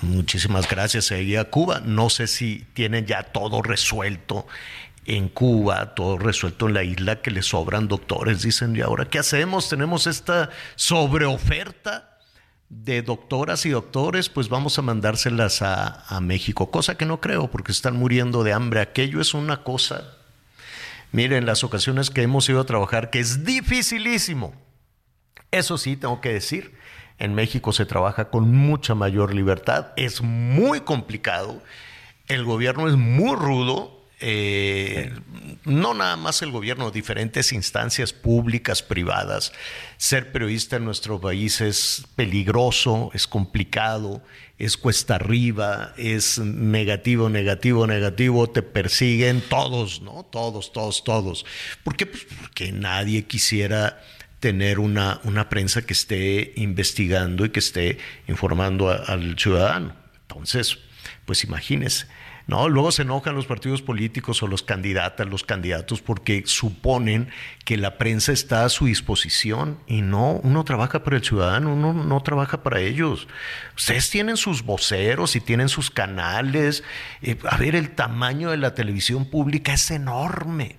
[0.00, 1.80] muchísimas gracias a Cuba.
[1.84, 4.44] No sé si tienen ya todo resuelto
[5.06, 8.42] en Cuba, todo resuelto en la isla, que le sobran doctores.
[8.42, 9.68] Dicen, ¿y ahora qué hacemos?
[9.68, 12.11] Tenemos esta sobreoferta
[12.72, 17.70] de doctoras y doctores, pues vamos a mandárselas a, México, cosa que no creo, porque
[17.70, 18.80] están muriendo de hambre.
[18.80, 20.16] Aquello es una cosa,
[21.12, 24.54] miren, las ocasiones que hemos ido a trabajar, que es dificilísimo.
[25.50, 26.74] Eso sí, tengo que decir,
[27.18, 31.62] en México se trabaja con mucha mayor libertad, es muy complicado,
[32.26, 35.12] el gobierno es muy rudo, eh,
[35.64, 39.52] no nada más el gobierno, diferentes instancias públicas, privadas.
[39.96, 44.22] Ser periodista en nuestro país es peligroso, es complicado,
[44.58, 50.24] es cuesta arriba, es negativo, negativo, negativo, te persiguen todos, ¿no?
[50.30, 51.44] Todos, todos, todos.
[51.82, 52.06] ¿Por qué?
[52.06, 54.00] Pues porque nadie quisiera
[54.38, 59.96] tener una, una prensa que esté investigando y que esté informando al ciudadano.
[60.28, 60.78] Entonces,
[61.26, 62.06] pues imagínese.
[62.46, 67.28] No, luego se enojan los partidos políticos o los candidatas, los candidatos, porque suponen
[67.64, 71.92] que la prensa está a su disposición y no, uno trabaja para el ciudadano, uno
[71.92, 73.28] no trabaja para ellos.
[73.76, 76.82] Ustedes tienen sus voceros y tienen sus canales.
[77.22, 80.76] Eh, a ver, el tamaño de la televisión pública es enorme.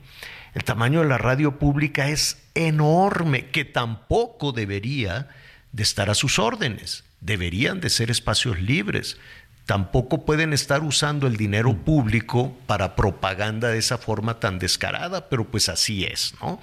[0.54, 5.30] El tamaño de la radio pública es enorme, que tampoco debería
[5.72, 7.04] de estar a sus órdenes.
[7.22, 9.18] Deberían de ser espacios libres
[9.66, 15.46] tampoco pueden estar usando el dinero público para propaganda de esa forma tan descarada, pero
[15.46, 16.60] pues así es, ¿no?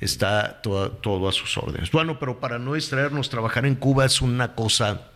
[0.00, 1.90] Está todo, todo, a sus órdenes.
[1.90, 5.10] Bueno, pero para no distraernos, trabajar en Cuba es una cosa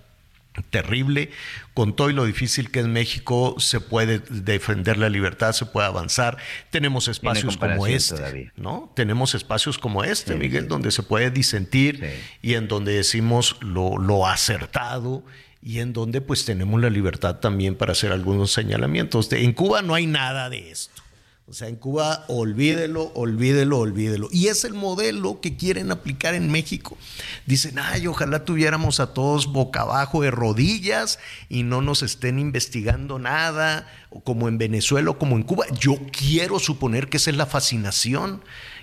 [0.71, 1.31] terrible.
[1.75, 5.87] Con todo y lo difícil que es México, se puede defender la libertad, se puede
[5.87, 6.37] avanzar.
[6.71, 8.90] Tenemos espacios como este, ¿no?
[8.97, 12.05] Tenemos espacios como este, Miguel, donde se puede disentir
[12.43, 15.23] y en donde decimos lo, lo acertado
[15.62, 19.31] y en donde pues tenemos la libertad también para hacer algunos señalamientos.
[19.33, 21.03] En Cuba no hay nada de esto.
[21.51, 24.29] O sea, en Cuba, olvídelo, olvídelo, olvídelo.
[24.31, 26.96] Y es el modelo que quieren aplicar en México.
[27.44, 31.18] Dicen, ay, ojalá tuviéramos a todos boca abajo de rodillas
[31.49, 33.90] y no nos estén investigando nada,
[34.23, 35.66] como en Venezuela o como en Cuba.
[35.77, 38.42] Yo quiero suponer que esa es la fascinación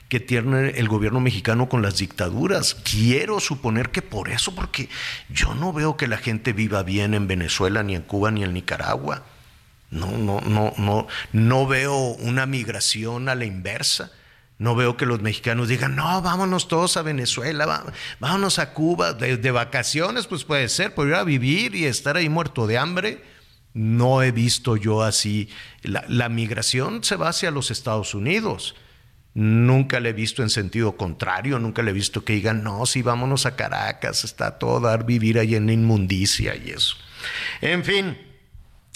[0.10, 2.76] que tiene el gobierno mexicano con las dictaduras.
[2.76, 4.90] Quiero suponer que por eso, porque
[5.30, 8.54] yo no veo que la gente viva bien en Venezuela, ni en Cuba, ni en
[8.54, 9.24] Nicaragua.
[9.90, 14.12] No, no, no, no, no veo una migración a la inversa.
[14.60, 19.52] No veo que los mexicanos digan, no, vámonos todos a Venezuela, vámonos a Cuba, de,
[19.52, 23.24] vacaciones, pues puede ser, por ir a vivir y estar ahí muerto de hambre.
[23.74, 25.50] No he visto yo así.
[25.84, 28.74] La, la migración se va hacia los Estados Unidos.
[29.40, 33.04] Nunca le he visto en sentido contrario, nunca le he visto que digan, no, sí,
[33.04, 36.96] vámonos a Caracas, está todo dar vivir ahí en inmundicia y eso.
[37.62, 38.18] En fin,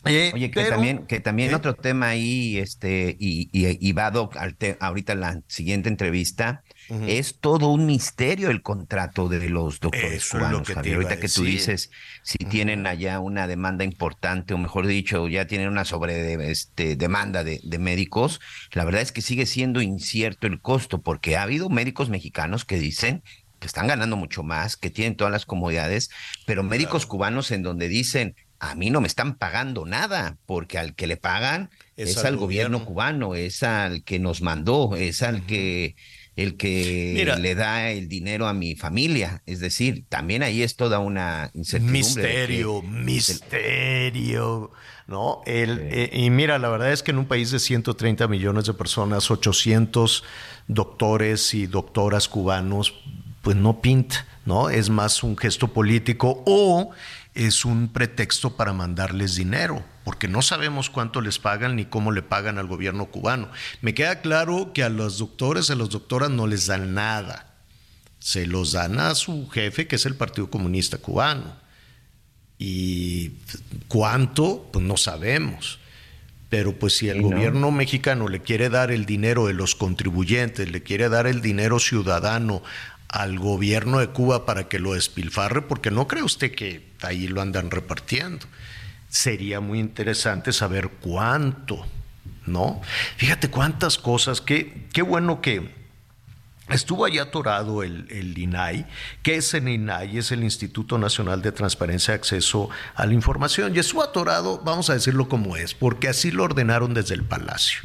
[0.05, 5.13] eh, Oye, que también, que también otro tema ahí, este, y, y, va al ahorita
[5.13, 6.63] la siguiente entrevista,
[7.07, 10.95] es todo un misterio el contrato de los doctores cubanos, Javier.
[10.95, 11.89] Ahorita que tú dices,
[12.23, 17.43] si tienen allá una demanda importante, o mejor dicho, ya tienen una sobre este, demanda
[17.43, 18.41] de, de médicos,
[18.73, 22.77] la verdad es que sigue siendo incierto el costo, porque ha habido médicos mexicanos que
[22.77, 23.23] dicen
[23.59, 26.09] que están ganando mucho más, que tienen todas las comodidades,
[26.47, 30.95] pero médicos cubanos en donde dicen, a mí no me están pagando nada, porque al
[30.95, 32.85] que le pagan es, al gobierno.
[32.85, 35.95] cubano, es al que nos mandó, es al que
[36.35, 39.43] el que le da el dinero a mi familia.
[39.45, 41.99] Es decir, también ahí es toda una incertidumbre.
[41.99, 44.71] Misterio, misterio.
[45.07, 45.41] ¿no?
[45.45, 48.73] El, eh, y mira, la verdad es que en un país de 130 millones de
[48.73, 50.23] personas, 800
[50.67, 52.93] doctores y doctoras cubanos,
[53.41, 54.69] pues no pinta, ¿no?
[54.69, 56.91] Es más un gesto político o
[57.33, 62.21] es un pretexto para mandarles dinero, porque no sabemos cuánto les pagan ni cómo le
[62.21, 63.49] pagan al gobierno cubano.
[63.81, 67.55] Me queda claro que a los doctores, a las doctoras no les dan nada.
[68.19, 71.55] Se los dan a su jefe, que es el Partido Comunista Cubano.
[72.59, 73.31] Y
[73.87, 75.79] cuánto, pues no sabemos.
[76.51, 80.83] Pero pues si el gobierno mexicano le quiere dar el dinero de los contribuyentes, le
[80.83, 82.61] quiere dar el dinero ciudadano
[83.11, 87.41] al gobierno de Cuba para que lo despilfarre, porque no cree usted que ahí lo
[87.41, 88.45] andan repartiendo.
[89.09, 91.85] Sería muy interesante saber cuánto,
[92.45, 92.81] ¿no?
[93.17, 95.69] Fíjate cuántas cosas, qué, qué bueno que
[96.69, 98.87] estuvo allá atorado el, el INAI,
[99.23, 103.75] que es el INAI, es el Instituto Nacional de Transparencia y Acceso a la Información,
[103.75, 107.81] y estuvo atorado, vamos a decirlo como es, porque así lo ordenaron desde el Palacio.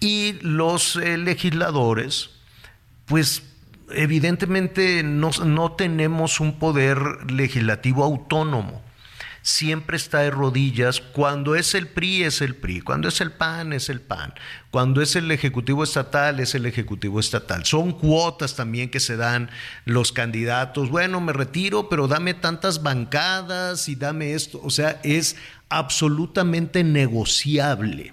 [0.00, 2.30] Y los eh, legisladores,
[3.04, 3.42] pues
[3.92, 8.82] evidentemente no, no tenemos un poder legislativo autónomo
[9.48, 11.00] siempre está de rodillas.
[11.00, 12.82] Cuando es el PRI, es el PRI.
[12.82, 14.34] Cuando es el PAN, es el PAN.
[14.70, 17.64] Cuando es el Ejecutivo Estatal, es el Ejecutivo Estatal.
[17.64, 19.50] Son cuotas también que se dan
[19.84, 20.90] los candidatos.
[20.90, 24.60] Bueno, me retiro, pero dame tantas bancadas y dame esto.
[24.62, 25.36] O sea, es
[25.70, 28.12] absolutamente negociable.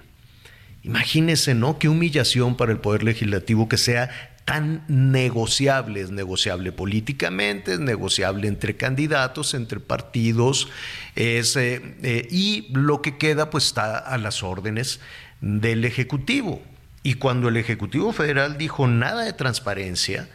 [0.83, 1.79] Imagínese, ¿no?
[1.79, 8.47] Qué humillación para el Poder Legislativo que sea tan negociable, es negociable políticamente, es negociable
[8.47, 10.69] entre candidatos, entre partidos,
[11.15, 14.99] es, eh, eh, y lo que queda pues está a las órdenes
[15.41, 16.61] del Ejecutivo.
[17.01, 20.29] Y cuando el Ejecutivo Federal dijo nada de transparencia,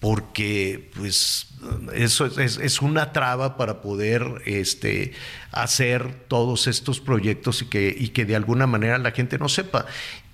[0.00, 1.46] porque pues
[1.94, 5.12] eso es, una traba para poder este,
[5.50, 9.86] hacer todos estos proyectos y que, y que de alguna manera la gente no sepa.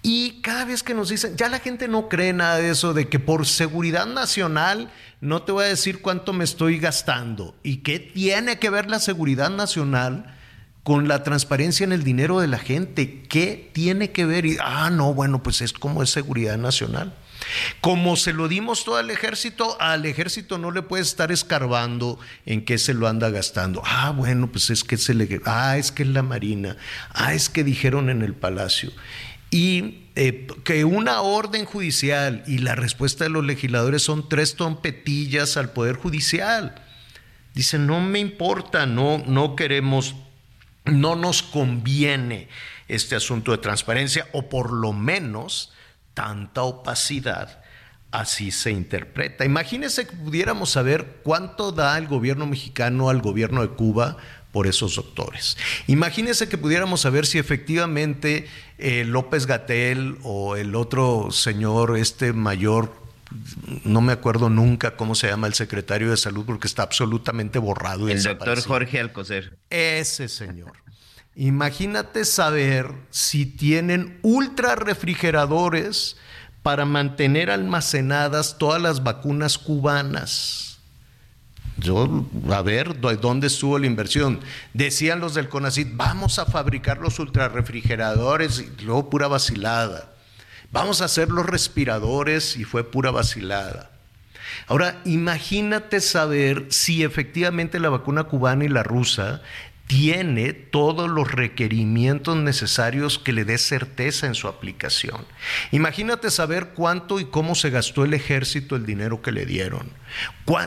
[0.02, 3.08] Y cada vez que nos dicen, ya la gente no cree nada de eso, de
[3.08, 7.54] que por seguridad nacional no te voy a decir cuánto me estoy gastando.
[7.62, 10.36] ¿Y qué tiene que ver la seguridad nacional
[10.82, 13.22] con la transparencia en el dinero de la gente?
[13.28, 14.46] ¿Qué tiene que ver?
[14.46, 17.14] Y, ah, no, bueno, pues es como es seguridad nacional.
[17.80, 22.64] Como se lo dimos todo al ejército, al ejército no le puede estar escarbando en
[22.64, 23.82] qué se lo anda gastando.
[23.84, 25.40] Ah, bueno, pues es que se le...
[25.44, 26.76] Ah, es que es la Marina.
[27.12, 28.92] Ah, es que dijeron en el palacio
[29.50, 35.56] y eh, que una orden judicial y la respuesta de los legisladores son tres trompetillas
[35.56, 36.74] al Poder Judicial.
[37.54, 40.14] Dicen, no me importa, no, no queremos,
[40.84, 42.48] no nos conviene
[42.86, 45.72] este asunto de transparencia o por lo menos
[46.14, 47.62] tanta opacidad.
[48.12, 49.44] Así se interpreta.
[49.44, 54.16] Imagínense que pudiéramos saber cuánto da el gobierno mexicano al gobierno de Cuba
[54.52, 55.56] por esos doctores.
[55.86, 58.48] Imagínense que pudiéramos saber si efectivamente
[58.80, 62.94] eh, López Gatel o el otro señor, este mayor,
[63.84, 68.08] no me acuerdo nunca cómo se llama el secretario de salud porque está absolutamente borrado.
[68.08, 69.58] el doctor Jorge Alcocer.
[69.70, 70.72] Ese señor.
[71.36, 76.16] Imagínate saber si tienen ultra refrigeradores
[76.62, 80.69] para mantener almacenadas todas las vacunas cubanas
[82.50, 84.40] a ver, ¿dónde estuvo la inversión?
[84.74, 90.10] Decían los del CONACIT, vamos a fabricar los ultrarrefrigeradores y luego pura vacilada.
[90.72, 93.90] Vamos a hacer los respiradores y fue pura vacilada.
[94.66, 99.42] Ahora, imagínate saber si efectivamente la vacuna cubana y la rusa
[99.90, 105.26] tiene todos los requerimientos necesarios que le dé certeza en su aplicación.
[105.72, 109.90] Imagínate saber cuánto y cómo se gastó el ejército el dinero que le dieron,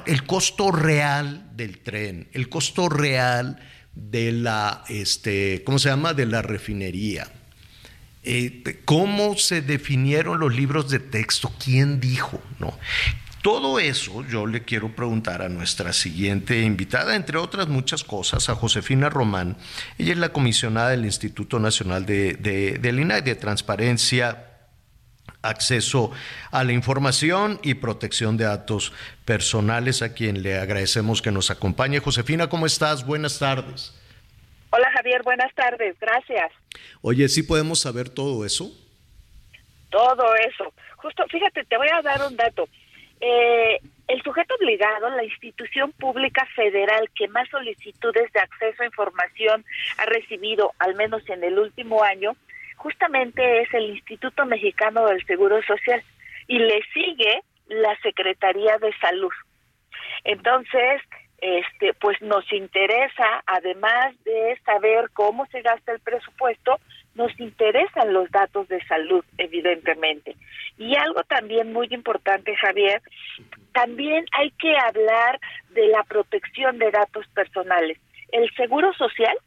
[0.08, 3.66] el costo real del tren, el costo real
[3.96, 7.32] de la, este, ¿cómo se llama?, de la refinería.
[8.26, 12.78] Eh, cómo se definieron los libros de texto, quién dijo, ¿no?
[13.44, 18.56] Todo eso yo le quiero preguntar a nuestra siguiente invitada, entre otras muchas cosas, a
[18.56, 19.58] Josefina Román.
[19.98, 24.46] Ella es la comisionada del Instituto Nacional de, de, del INAI de Transparencia,
[25.42, 26.12] Acceso
[26.52, 28.94] a la Información y Protección de Datos
[29.26, 32.00] Personales, a quien le agradecemos que nos acompañe.
[32.00, 33.06] Josefina, ¿cómo estás?
[33.06, 33.94] Buenas tardes.
[34.70, 36.50] Hola Javier, buenas tardes, gracias.
[37.02, 38.72] Oye, ¿sí podemos saber todo eso?
[39.90, 40.74] Todo eso.
[40.96, 42.70] Justo, fíjate, te voy a dar un dato.
[43.26, 49.64] Eh, el sujeto obligado, la institución pública federal que más solicitudes de acceso a información
[49.98, 52.36] ha recibido, al menos en el último año,
[52.76, 56.04] justamente es el Instituto Mexicano del Seguro Social
[56.48, 59.32] y le sigue la Secretaría de Salud.
[60.26, 61.02] Entonces,
[61.38, 66.78] este, pues nos interesa, además de saber cómo se gasta el presupuesto,
[67.16, 70.36] nos interesan los datos de salud, evidentemente.
[70.78, 73.02] Y algo también muy importante, Javier,
[73.74, 75.40] también hay que hablar
[75.70, 78.00] de la protección de datos personales.
[78.32, 79.38] El Seguro Social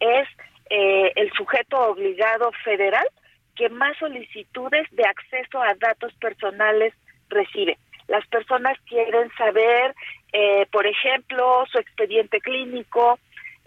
[0.00, 0.28] es
[0.68, 3.06] eh, el sujeto obligado federal
[3.54, 6.92] que más solicitudes de acceso a datos personales
[7.28, 7.78] recibe.
[8.08, 9.94] Las personas quieren saber,
[10.32, 13.18] eh, por ejemplo, su expediente clínico,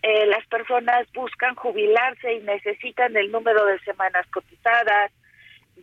[0.01, 5.11] eh, las personas buscan jubilarse y necesitan el número de semanas cotizadas.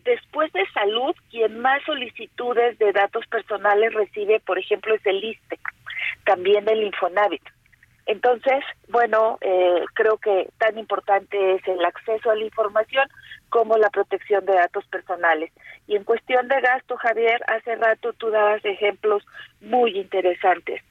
[0.04, 5.58] Después de salud, quien más solicitudes de datos personales recibe, por ejemplo, es el ISTE,
[6.24, 7.42] también el Infonavit.
[8.06, 13.08] Entonces, bueno, eh, creo que tan importante es el acceso a la información
[13.48, 15.50] como la protección de datos personales.
[15.88, 19.24] Y en cuestión de gasto, Javier, hace rato tú dabas ejemplos
[19.60, 20.82] muy interesantes.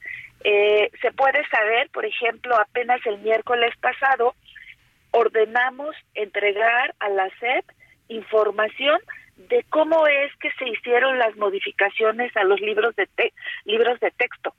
[0.48, 4.36] Eh, se puede saber, por ejemplo, apenas el miércoles pasado
[5.10, 7.64] ordenamos entregar a la SEP
[8.06, 9.00] información
[9.36, 13.08] de cómo es que se hicieron las modificaciones a los libros de
[13.64, 14.54] libros de texto.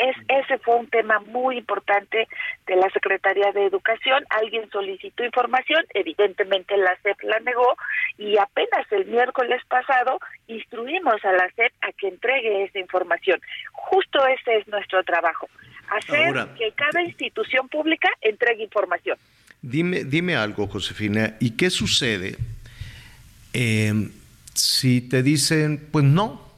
[0.00, 2.26] Es, ese fue un tema muy importante
[2.66, 4.24] de la Secretaría de Educación.
[4.30, 7.76] Alguien solicitó información, evidentemente la SEP la negó
[8.16, 13.40] y apenas el miércoles pasado instruimos a la SEP a que entregue esa información.
[13.72, 15.48] Justo ese es nuestro trabajo,
[15.90, 19.18] hacer que cada institución pública entregue información.
[19.62, 22.36] Dime, dime algo, Josefina, ¿y qué sucede
[23.52, 24.10] eh,
[24.54, 26.49] si te dicen, pues no,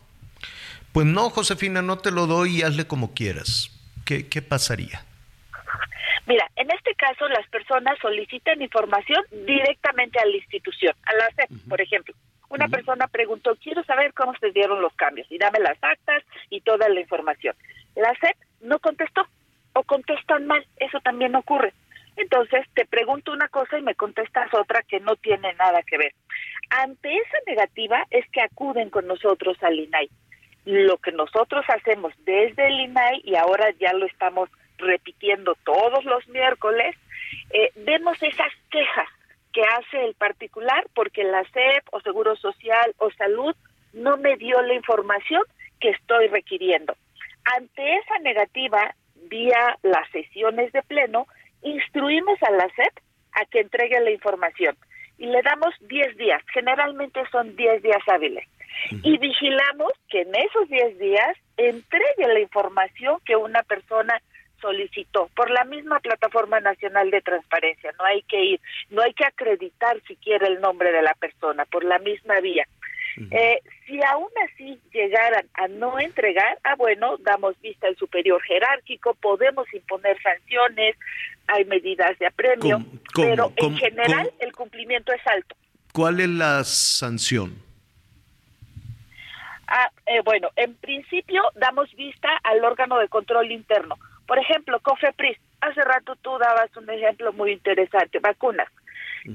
[0.93, 3.71] pues no, Josefina, no te lo doy y hazle como quieras.
[4.05, 5.05] ¿Qué, qué pasaría?
[6.27, 11.69] Mira, en este caso las personas solicitan información directamente a la institución, a la SEP,
[11.69, 12.15] por ejemplo.
[12.49, 16.61] Una persona preguntó, quiero saber cómo se dieron los cambios y dame las actas y
[16.61, 17.57] toda la información.
[17.97, 19.27] La SEP no contestó
[19.73, 21.73] o contestan mal, eso también ocurre.
[22.17, 26.15] Entonces te pregunto una cosa y me contestas otra que no tiene nada que ver.
[26.69, 30.11] Ante esa negativa es que acuden con nosotros al INAI
[30.65, 34.49] lo que nosotros hacemos desde el INAI y ahora ya lo estamos
[34.79, 36.97] repitiendo todos los miércoles,
[37.51, 39.09] eh, vemos esas quejas
[39.53, 43.55] que hace el particular porque la SEP o Seguro Social o Salud
[43.93, 45.43] no me dio la información
[45.81, 46.95] que estoy requiriendo.
[47.57, 48.95] Ante esa negativa,
[49.29, 51.27] vía las sesiones de pleno,
[51.63, 52.99] instruimos a la SEP
[53.33, 54.77] a que entregue la información
[55.19, 58.47] y le damos 10 días, generalmente son 10 días hábiles
[58.91, 64.21] y vigilamos que en esos 10 días entregue la información que una persona
[64.63, 67.93] solicitó por la misma plataforma nacional de transparencia.
[67.99, 68.61] No hay que ir,
[68.91, 72.67] no hay que acreditar siquiera el nombre de la persona por la misma vía.
[73.31, 79.15] eh, si aún así llegaran a no entregar, ah bueno, damos vista al superior jerárquico,
[79.15, 80.97] podemos imponer sanciones,
[81.49, 82.83] hay medidas de apremio,
[83.15, 85.55] pero en general el cumplimiento es alto.
[85.93, 87.72] ¿Cuál es la sanción?
[89.75, 93.97] Ah, eh, bueno, en principio damos vista al órgano de control interno.
[94.27, 95.39] Por ejemplo, COFEPRIS.
[95.63, 98.69] Hace rato tú dabas un ejemplo muy interesante, vacunas.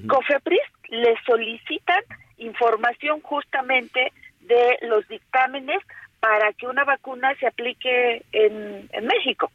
[0.08, 2.04] COFEPRIS le solicitan
[2.38, 4.12] información justamente
[4.42, 5.80] de los dictámenes
[6.20, 9.52] para que una vacuna se aplique en, en México.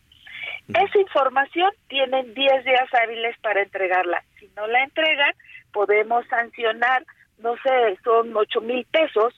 [0.69, 4.25] Esa información tienen 10 días hábiles para entregarla.
[4.41, 5.33] Si no la entregan,
[5.73, 7.05] podemos sancionar,
[7.39, 9.33] no sé, son 8 mil pesos,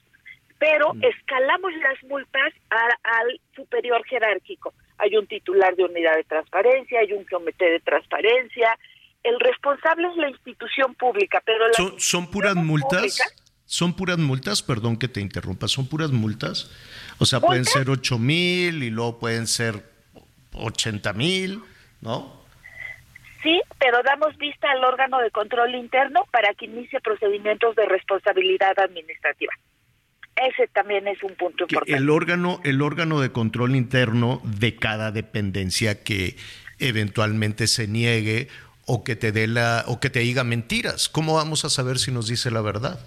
[0.65, 4.73] pero escalamos las multas al superior jerárquico.
[4.97, 8.79] Hay un titular de unidad de transparencia, hay un comité de transparencia.
[9.23, 13.21] El responsable es la institución pública, pero ¿Son, son puras multas?
[13.67, 14.63] ¿Son puras multas?
[14.63, 16.71] Perdón que te interrumpa, ¿son puras multas?
[17.19, 19.83] O sea, pueden ser 8 mil y luego pueden ser
[20.55, 21.61] 80 mil,
[22.01, 22.43] ¿no?
[23.43, 28.79] Sí, pero damos vista al órgano de control interno para que inicie procedimientos de responsabilidad
[28.79, 29.53] administrativa.
[30.37, 31.93] Ese también es un punto importante.
[31.93, 36.37] El órgano, el órgano de control interno de cada dependencia que
[36.79, 38.49] eventualmente se niegue
[38.87, 41.09] o que te dé la o que te diga mentiras.
[41.09, 42.99] ¿Cómo vamos a saber si nos dice la verdad?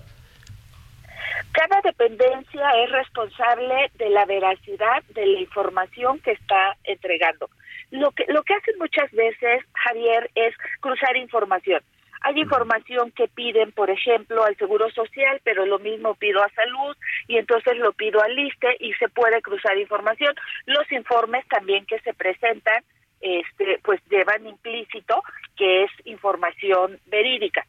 [1.52, 7.50] Cada dependencia es responsable de la veracidad de la información que está entregando.
[7.92, 11.82] Lo que, lo que hacen muchas veces, Javier, es cruzar información.
[12.22, 16.95] Hay información que piden, por ejemplo, al Seguro Social, pero lo mismo pido a Salud
[17.28, 20.34] y entonces lo pido al ISTE y se puede cruzar información.
[20.65, 22.84] Los informes también que se presentan,
[23.22, 25.24] este, pues llevan implícito
[25.55, 27.65] que es información verídica.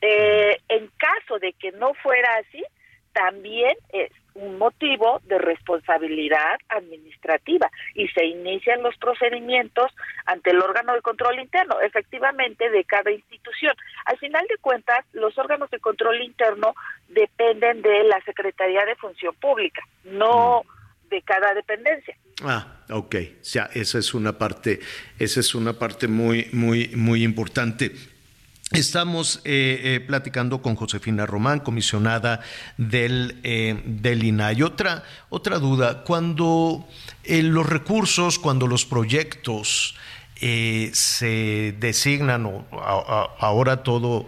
[0.00, 2.62] Eh, en caso de que no fuera así,
[3.12, 4.10] también es
[4.40, 9.92] un motivo de responsabilidad administrativa y se inician los procedimientos
[10.24, 13.74] ante el órgano de control interno, efectivamente de cada institución.
[14.06, 16.74] Al final de cuentas, los órganos de control interno
[17.08, 20.62] dependen de la Secretaría de Función Pública, no
[21.10, 22.16] de cada dependencia.
[22.42, 24.80] Ah, ok, o sea, esa es una parte,
[25.18, 27.90] esa es una parte muy, muy, muy importante.
[28.72, 32.40] Estamos eh, eh, platicando con Josefina Román, comisionada
[32.76, 34.62] del, eh, del INAI.
[34.62, 36.86] Otra, otra duda, cuando
[37.26, 39.96] los recursos, cuando los proyectos
[40.40, 44.26] se designan, o ahora todo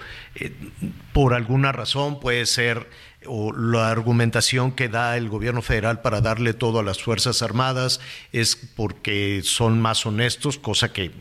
[1.14, 2.86] por alguna razón puede ser
[3.26, 8.00] o la argumentación que da el gobierno federal para darle todo a las Fuerzas Armadas
[8.32, 11.12] es porque son más honestos, cosa que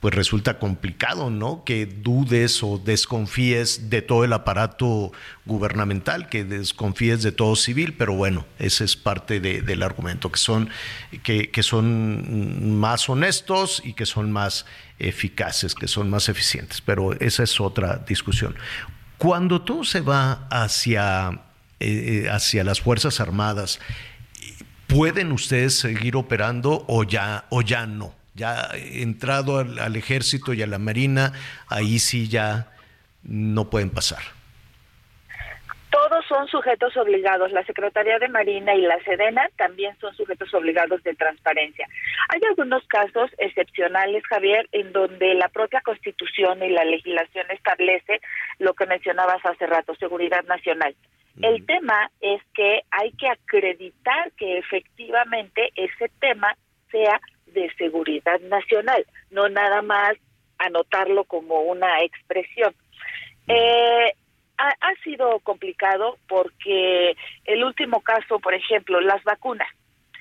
[0.00, 1.64] pues resulta complicado, ¿no?
[1.64, 5.12] Que dudes o desconfíes de todo el aparato
[5.44, 10.70] gubernamental, que desconfíes de todo civil, pero bueno, ese es parte del argumento, que son,
[11.22, 14.66] que, que son más honestos y que son más
[14.98, 18.54] eficaces, que son más eficientes, pero esa es otra discusión.
[19.16, 21.40] Cuando todo se va hacia,
[21.80, 23.80] eh, eh, hacia las Fuerzas Armadas,
[24.86, 28.17] ¿pueden ustedes seguir operando o ya, o ya no?
[28.38, 31.32] Ya entrado al, ejército y a la marina,
[31.68, 32.68] ahí sí ya
[33.22, 34.22] no pueden pasar.
[35.90, 37.50] Todos son sujetos obligados.
[37.52, 41.86] La Secretaría de Marina y la Sedena también son sujetos obligados de transparencia.
[42.28, 48.20] Hay algunos casos excepcionales, Javier, en donde la propia Constitución y la legislación establece
[48.58, 50.94] lo que mencionabas hace rato, seguridad nacional.
[51.42, 56.56] El tema es que hay que acreditar que efectivamente ese tema
[56.90, 57.20] sea
[57.52, 60.16] de seguridad nacional, no nada más
[60.58, 62.74] anotarlo como una expresión.
[63.46, 64.12] Eh,
[64.58, 69.68] ha, ha, sido complicado porque el último caso, por ejemplo, las vacunas.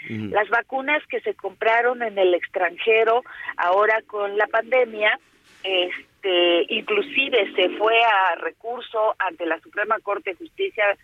[0.10, 3.24] Las vacunas que se compraron en el extranjero
[3.58, 5.20] ahora con la pandemia,
[5.64, 10.98] este, inclusive se fue a recurso ante la Suprema Corte de Justicia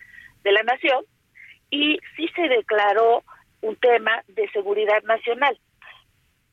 [0.43, 1.03] de la Nación
[1.69, 3.23] y sí se declaró
[3.61, 5.57] un tema de seguridad nacional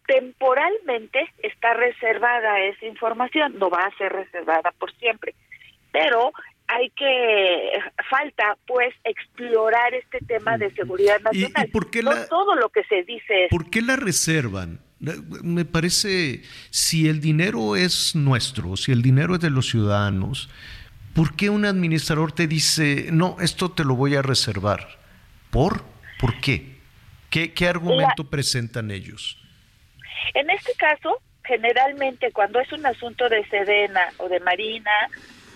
[0.06, 5.34] temporalmente está reservada esa información, no va a ser reservada por siempre,
[5.92, 6.32] pero
[6.66, 7.70] hay que
[8.08, 11.66] falta pues explorar este tema de seguridad nacional.
[11.66, 13.50] ¿Y, por qué no todo lo que se dice es...
[13.50, 14.80] ¿Por qué la reservan?
[15.00, 20.50] Me parece, si el dinero es nuestro, si el dinero es de los ciudadanos,
[21.14, 24.98] ¿por qué un administrador te dice, no, esto te lo voy a reservar?
[25.50, 25.82] ¿Por?
[26.20, 26.76] ¿Por qué?
[27.30, 29.39] ¿Qué, qué argumento presentan ellos?
[30.34, 34.90] En este caso, generalmente cuando es un asunto de Sedena o de Marina,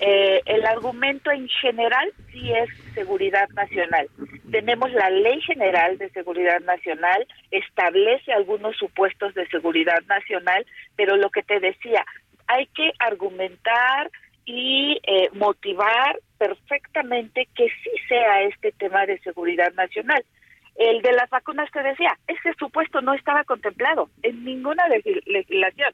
[0.01, 4.09] eh, el argumento en general sí es seguridad nacional.
[4.51, 11.31] Tenemos la Ley General de Seguridad Nacional, establece algunos supuestos de seguridad nacional, pero lo
[11.31, 12.05] que te decía,
[12.47, 14.11] hay que argumentar
[14.45, 20.25] y eh, motivar perfectamente que sí sea este tema de seguridad nacional.
[20.77, 25.93] El de las vacunas te decía, ese supuesto no estaba contemplado en ninguna legislación.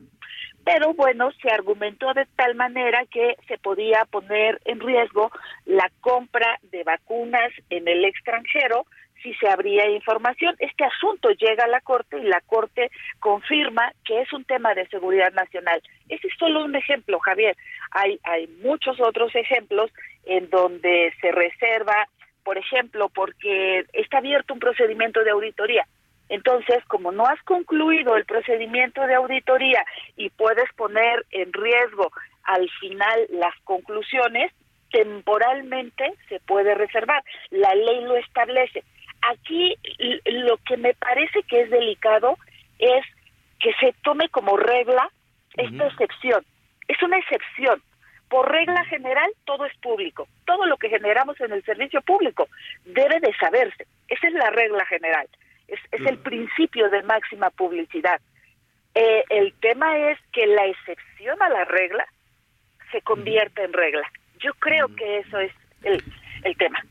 [0.64, 5.30] Pero bueno, se argumentó de tal manera que se podía poner en riesgo
[5.64, 8.86] la compra de vacunas en el extranjero
[9.22, 10.56] si se abría información.
[10.58, 14.88] Este asunto llega a la Corte y la Corte confirma que es un tema de
[14.88, 15.82] seguridad nacional.
[16.08, 17.56] Ese es solo un ejemplo, Javier.
[17.92, 19.90] Hay, hay muchos otros ejemplos
[20.24, 22.08] en donde se reserva,
[22.50, 25.86] por ejemplo, porque está abierto un procedimiento de auditoría.
[26.28, 29.84] Entonces, como no has concluido el procedimiento de auditoría
[30.16, 32.10] y puedes poner en riesgo
[32.42, 34.50] al final las conclusiones,
[34.90, 37.22] temporalmente se puede reservar.
[37.50, 38.82] La ley lo establece.
[39.30, 39.76] Aquí
[40.24, 42.36] lo que me parece que es delicado
[42.80, 43.06] es
[43.60, 45.08] que se tome como regla
[45.56, 46.44] esta excepción.
[46.88, 47.80] Es una excepción.
[48.30, 50.28] Por regla general, todo es público.
[50.46, 52.48] Todo lo que generamos en el servicio público
[52.84, 53.86] debe de saberse.
[54.08, 55.28] Esa es la regla general.
[55.66, 58.20] Es, es el principio de máxima publicidad.
[58.94, 62.06] Eh, el tema es que la excepción a la regla
[62.92, 64.08] se convierta en regla.
[64.38, 65.52] Yo creo que eso es
[65.82, 66.02] el,
[66.44, 66.84] el tema.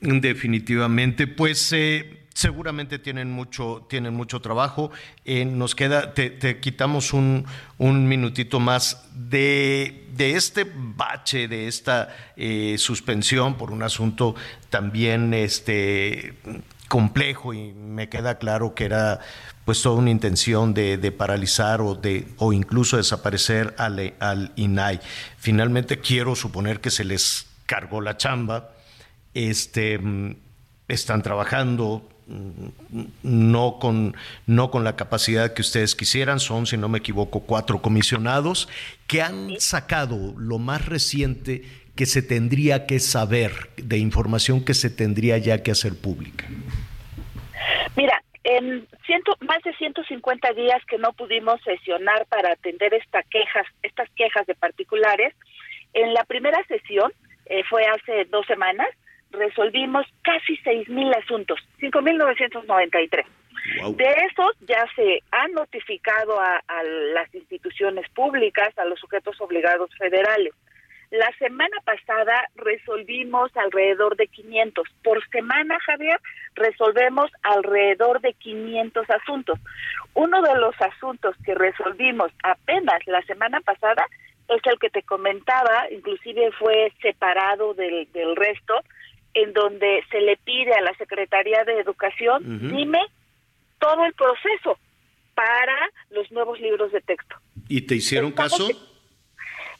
[0.00, 4.90] Definitivamente, pues eh, seguramente tienen mucho, tienen mucho trabajo.
[5.24, 7.46] Eh, nos queda, te, quitamos un,
[7.78, 14.34] un, minutito más de, de, este bache, de esta eh, suspensión por un asunto
[14.68, 16.34] también este,
[16.88, 19.20] complejo y me queda claro que era
[19.64, 25.00] pues toda una intención de, de, paralizar o de o incluso desaparecer al, al INAI.
[25.38, 28.72] Finalmente quiero suponer que se les cargó la chamba
[29.36, 30.00] este,
[30.88, 32.15] están trabajando mm,
[33.22, 34.16] no con,
[34.46, 38.68] no con la capacidad que ustedes quisieran, son, si no me equivoco, cuatro comisionados
[39.06, 41.62] que han sacado lo más reciente
[41.94, 46.46] que se tendría que saber, de información que se tendría ya que hacer pública.
[47.96, 48.86] Mira, en
[49.40, 54.54] más de 150 días que no pudimos sesionar para atender esta quejas, estas quejas de
[54.54, 55.34] particulares,
[55.94, 57.12] en la primera sesión,
[57.46, 58.88] eh, fue hace dos semanas,
[59.30, 63.24] resolvimos casi seis mil asuntos, 5.993.
[63.82, 63.96] Wow.
[63.96, 69.90] De esos ya se han notificado a, a, las instituciones públicas, a los sujetos obligados
[69.98, 70.52] federales.
[71.10, 74.88] La semana pasada resolvimos alrededor de 500.
[75.04, 76.20] Por semana, Javier,
[76.54, 79.58] resolvemos alrededor de 500 asuntos.
[80.14, 84.04] Uno de los asuntos que resolvimos apenas la semana pasada
[84.48, 88.80] es el que te comentaba, inclusive fue separado del, del resto,
[89.36, 93.00] en donde se le pide a la Secretaría de Educación, dime
[93.78, 94.78] todo el proceso
[95.34, 95.76] para
[96.08, 97.36] los nuevos libros de texto.
[97.68, 98.66] ¿Y te hicieron caso?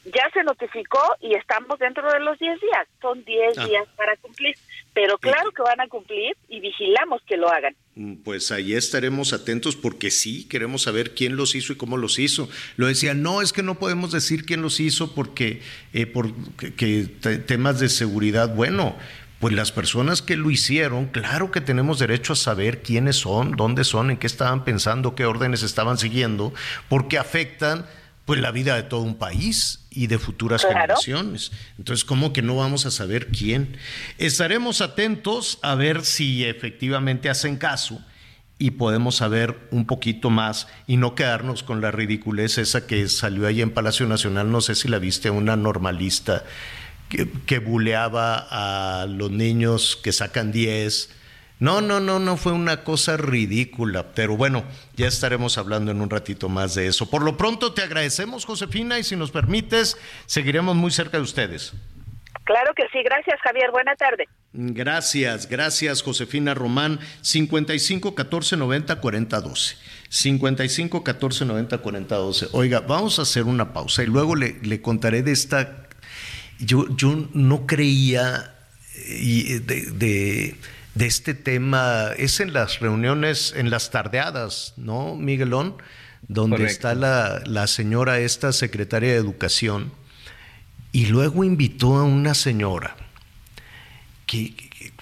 [0.05, 2.87] Ya se notificó y estamos dentro de los 10 días.
[3.01, 3.65] Son 10 ah.
[3.65, 4.55] días para cumplir.
[4.93, 7.75] Pero claro que van a cumplir y vigilamos que lo hagan.
[7.95, 12.19] Mm, pues ahí estaremos atentos porque sí, queremos saber quién los hizo y cómo los
[12.19, 12.47] hizo.
[12.77, 15.61] Lo decía, no, es que no podemos decir quién los hizo porque
[15.93, 16.31] eh, por
[16.75, 17.07] que
[17.47, 18.95] temas de seguridad, bueno,
[19.39, 23.83] pues las personas que lo hicieron, claro que tenemos derecho a saber quiénes son, dónde
[23.83, 26.53] son, en qué estaban pensando, qué órdenes estaban siguiendo,
[26.89, 27.85] porque afectan
[28.25, 31.53] pues la vida de todo un país y de futuras generaciones.
[31.77, 33.77] Entonces, ¿cómo que no vamos a saber quién?
[34.17, 38.01] Estaremos atentos a ver si efectivamente hacen caso
[38.59, 43.47] y podemos saber un poquito más y no quedarnos con la ridiculez esa que salió
[43.47, 46.43] ahí en Palacio Nacional, no sé si la viste, una normalista
[47.09, 51.15] que, buleaba a los niños que sacan 10.
[51.59, 54.63] No, no, no, no fue una cosa ridícula, pero bueno,
[54.95, 57.09] ya estaremos hablando en un ratito más de eso.
[57.09, 59.97] Por lo pronto te agradecemos, Josefina, y si nos permites,
[60.27, 61.73] seguiremos muy cerca de ustedes.
[62.43, 64.25] Claro que sí, gracias Javier, buena tarde.
[64.53, 69.75] Gracias, gracias Josefina Román, 55 14 90 40 12.
[70.07, 72.47] 55 14 90 40 12.
[72.53, 75.86] Oiga, vamos a hacer una pausa y luego le, le contaré de esta
[76.59, 78.53] yo, yo no creía
[78.95, 80.55] eh, de,
[80.95, 85.75] de, este tema, es en las reuniones, en las tardeadas, ¿no, Miguelón?
[86.27, 89.91] Donde está la, la señora esta secretaria de Educación,
[90.91, 92.95] y luego invitó a una señora
[94.25, 94.55] que,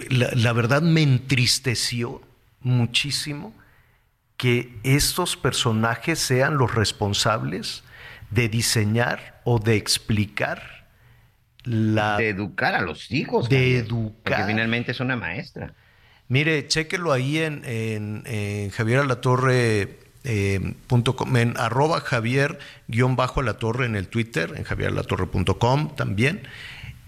[0.10, 2.22] la, la, verdad me entristeció
[2.60, 3.56] muchísimo
[4.36, 7.84] que estos personajes sean los responsables
[8.32, 10.75] de diseñar o de explicar
[11.66, 13.50] de educar a los hijos.
[13.50, 14.38] De educar.
[14.38, 15.74] Porque finalmente es una maestra.
[16.28, 22.58] Mire, chéquelo ahí en, en, Javier Alatorre eh, en arroba Javier
[22.88, 26.48] guion bajo la torre en el Twitter, en javierlatorre.com también.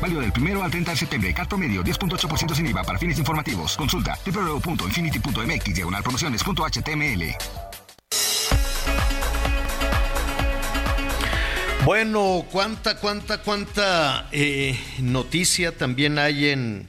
[0.00, 1.34] Válido del primero al 30 de septiembre.
[1.34, 3.76] Cat promedio 10.8% sin IVA para fines informativos.
[3.76, 7.34] Consulta www.infinity.mx diagonal promociones.html.
[11.84, 16.88] Bueno, cuánta, cuánta, cuánta eh, noticia también hay en,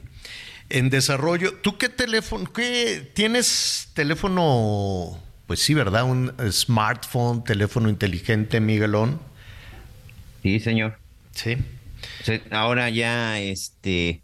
[0.70, 1.54] en desarrollo.
[1.54, 5.18] ¿Tú qué teléfono, qué tienes teléfono?
[5.46, 6.04] Pues sí, ¿verdad?
[6.04, 9.20] Un smartphone, teléfono inteligente, Miguelón.
[10.42, 10.98] Sí, señor.
[11.32, 11.56] Sí.
[12.50, 14.22] Ahora ya, este,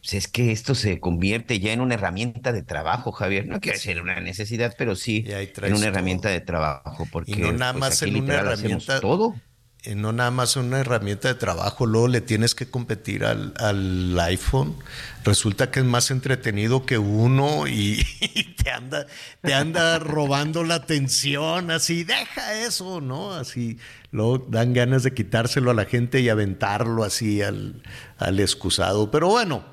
[0.00, 3.46] pues es que esto se convierte ya en una herramienta de trabajo, Javier.
[3.46, 7.08] No quiero decir una necesidad, pero sí en una herramienta de trabajo.
[7.10, 9.00] Porque, y no nada pues, más en una herramienta.
[9.00, 9.34] todo.
[9.86, 14.18] Eh, no nada más una herramienta de trabajo, luego le tienes que competir al, al
[14.18, 14.74] iPhone.
[15.24, 19.06] Resulta que es más entretenido que uno y, y te anda,
[19.42, 23.32] te anda robando la atención, así, deja eso, ¿no?
[23.32, 23.78] Así,
[24.10, 27.82] luego dan ganas de quitárselo a la gente y aventarlo así al,
[28.18, 29.12] al excusado.
[29.12, 29.64] Pero bueno,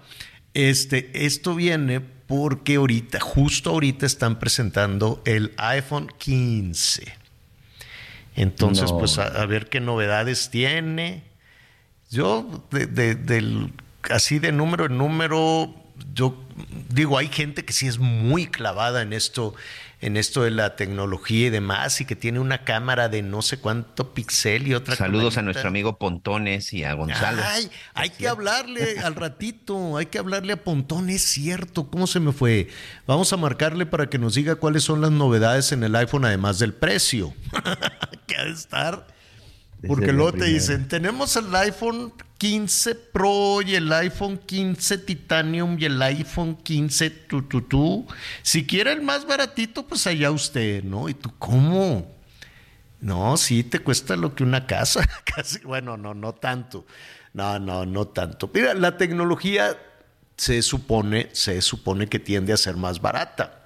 [0.53, 7.22] este, esto viene porque ahorita, justo ahorita están presentando el iPhone 15.
[8.35, 8.97] Entonces, No.
[8.99, 11.23] pues a, a ver qué novedades tiene.
[12.09, 13.71] Yo, de, de- del-
[14.09, 15.73] así de número en número,
[16.13, 16.37] yo
[16.89, 19.55] digo, hay gente que sí es muy clavada en esto,
[20.03, 23.59] en esto de la tecnología y demás, y que tiene una cámara de no sé
[23.59, 27.41] cuánto pixel y otra Saludos a nuestro amigo Pontones y a Gonzalo.
[27.41, 32.19] Ay, hay que hablarle al ratito, hay que hablarle a Pontón, es cierto, ¿cómo se
[32.19, 32.67] me fue?
[33.07, 36.59] Vamos a marcarle para que nos diga cuáles son las novedades en el iPhone, además
[36.59, 37.33] del precio.
[38.27, 39.12] que ha de estar.
[39.87, 45.85] Porque luego te dicen, tenemos el iPhone 15 Pro y el iPhone 15 Titanium y
[45.85, 48.07] el iPhone 15 tu, tu, tu.
[48.41, 51.09] Si quiere el más baratito, pues allá usted, ¿no?
[51.09, 52.11] ¿Y tú cómo?
[53.01, 55.07] No, sí, te cuesta lo que una casa.
[55.25, 56.85] Casi, bueno, no, no tanto.
[57.33, 58.49] No, no, no tanto.
[58.53, 59.77] Mira, la tecnología
[60.37, 63.62] se supone, se supone que tiende a ser más barata.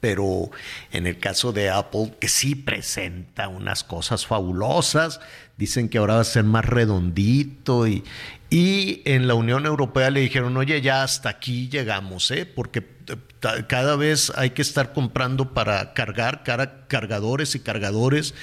[0.00, 0.50] Pero
[0.92, 5.20] en el caso de Apple, que sí presenta unas cosas fabulosas,
[5.56, 8.04] dicen que ahora va a ser más redondito y,
[8.52, 12.46] y en la Unión Europea le dijeron, oye, ya hasta aquí llegamos, ¿eh?
[12.46, 16.44] porque eh, cada vez hay que estar comprando para cargar
[16.86, 18.34] cargadores y cargadores.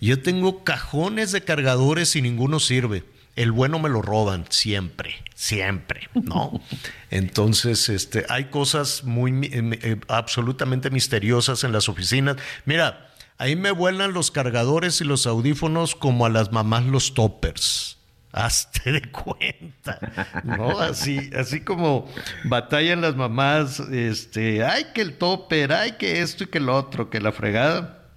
[0.00, 3.04] Yo tengo cajones de cargadores y ninguno sirve.
[3.36, 6.60] El bueno me lo roban siempre, siempre, ¿no?
[7.10, 12.36] Entonces, este, hay cosas muy eh, eh, absolutamente misteriosas en las oficinas.
[12.64, 17.98] Mira, ahí me vuelan los cargadores y los audífonos como a las mamás los toppers.
[18.32, 20.80] Hazte de cuenta, ¿no?
[20.80, 22.08] Así, así como
[22.44, 27.10] batallan las mamás, este, ay que el topper, ay que esto y que lo otro,
[27.10, 28.08] que la fregada.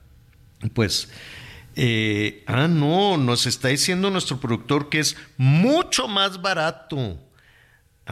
[0.73, 1.09] Pues,
[1.79, 7.19] eh, ah, no, nos está diciendo nuestro productor que es mucho más barato.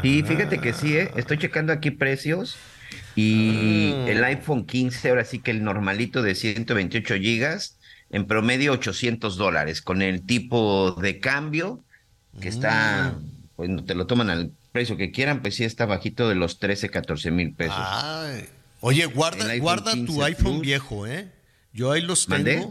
[0.01, 1.11] Sí, fíjate que sí, ¿eh?
[1.15, 2.57] estoy checando aquí precios
[3.15, 4.09] y Ah.
[4.09, 7.77] el iPhone 15, ahora sí que el normalito de 128 gigas,
[8.11, 11.81] en promedio 800 dólares, con el tipo de cambio
[12.39, 13.31] que está, Mm.
[13.55, 16.59] pues no te lo toman al precio que quieran, pues sí está bajito de los
[16.59, 17.75] 13, 14 mil pesos.
[17.79, 18.45] Ay.
[18.81, 20.61] Oye, guarda, guarda tu 15 iPhone Plus.
[20.61, 21.31] viejo, ¿eh?
[21.73, 22.35] Yo ahí los tengo.
[22.35, 22.67] ¿Mandé?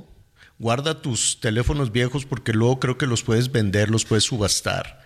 [0.58, 5.04] Guarda tus teléfonos viejos porque luego creo que los puedes vender, los puedes subastar.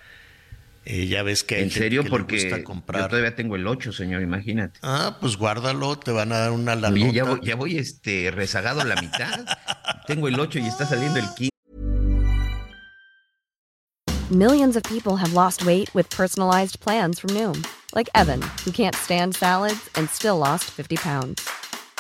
[0.85, 3.03] Eh, ya ves que en serio porque comprar.
[3.03, 4.79] yo todavía tengo el 8, señor, imagínate.
[4.83, 8.81] Ah, pues guárdalo, te van a dar una la ya voy, ya voy este rezagado
[8.81, 9.45] a la mitad.
[10.07, 11.51] tengo el 8 y está saliendo el 15.
[14.31, 18.95] Millions of people have lost weight with personalized plans from Noom, like Evan, who can't
[18.95, 21.49] stand salads and still lost 50 pounds.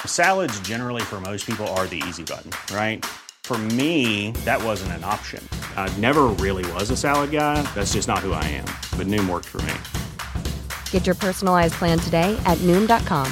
[0.06, 3.04] Salads generally for most people are the easy button, right?
[3.48, 5.42] For me, that wasn't an option.
[5.74, 7.62] I never really was a salad guy.
[7.74, 8.66] That's just not who I am.
[8.98, 9.72] But Noom worked for me.
[10.90, 13.26] Get your personalized plan today at Noom.com.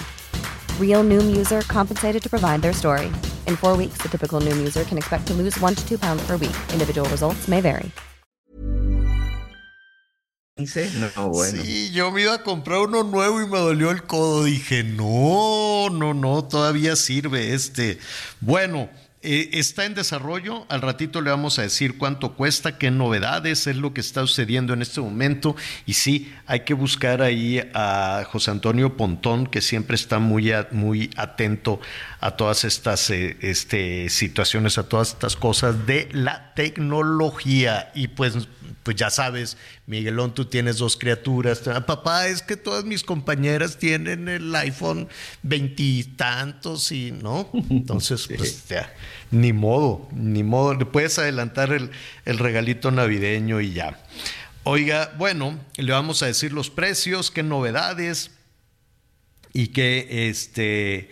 [0.80, 3.08] Real Noom user compensated to provide their story.
[3.46, 6.26] In four weeks, the typical Noom user can expect to lose one to two pounds
[6.26, 6.56] per week.
[6.72, 7.92] Individual results may vary.
[10.56, 11.62] No, bueno.
[11.62, 14.44] Sí, yo me iba a comprar uno nuevo y me dolió el codo.
[14.44, 17.98] Dije, no, no, no, todavía sirve este.
[18.40, 18.88] Bueno.
[19.28, 23.74] Eh, está en desarrollo, al ratito le vamos a decir cuánto cuesta, qué novedades es
[23.74, 25.56] lo que está sucediendo en este momento.
[25.84, 31.10] Y sí, hay que buscar ahí a José Antonio Pontón, que siempre está muy, muy
[31.16, 31.80] atento
[32.20, 37.90] a todas estas eh, este, situaciones, a todas estas cosas de la tecnología.
[37.96, 38.46] Y pues
[38.82, 39.56] pues ya sabes,
[39.86, 41.60] Miguelón, tú tienes dos criaturas.
[41.86, 45.08] Papá, es que todas mis compañeras tienen el iPhone
[45.42, 47.50] veintitantos y, ¿no?
[47.70, 48.92] Entonces, pues ya,
[49.30, 50.74] ni modo, ni modo.
[50.74, 51.90] Le puedes adelantar el,
[52.24, 53.98] el regalito navideño y ya.
[54.64, 58.32] Oiga, bueno, le vamos a decir los precios, qué novedades
[59.52, 61.08] y qué, este,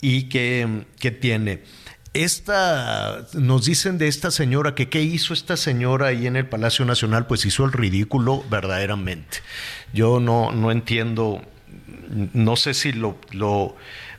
[0.00, 1.62] y qué, qué tiene.
[2.14, 6.84] Esta, nos dicen de esta señora que qué hizo esta señora ahí en el Palacio
[6.84, 9.38] Nacional, pues hizo el ridículo verdaderamente.
[9.92, 11.42] Yo no, no entiendo,
[12.32, 13.76] no sé si lo, lo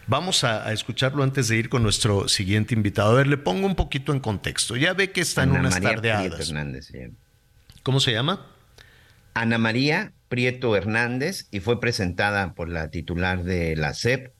[0.08, 3.12] vamos a, escucharlo antes de ir con nuestro siguiente invitado.
[3.12, 4.76] A ver, le pongo un poquito en contexto.
[4.76, 6.54] Ya ve que está en unas tardeadas.
[7.84, 8.46] ¿Cómo se llama?
[9.34, 14.34] Ana María Prieto Hernández y fue presentada por la titular de la SEP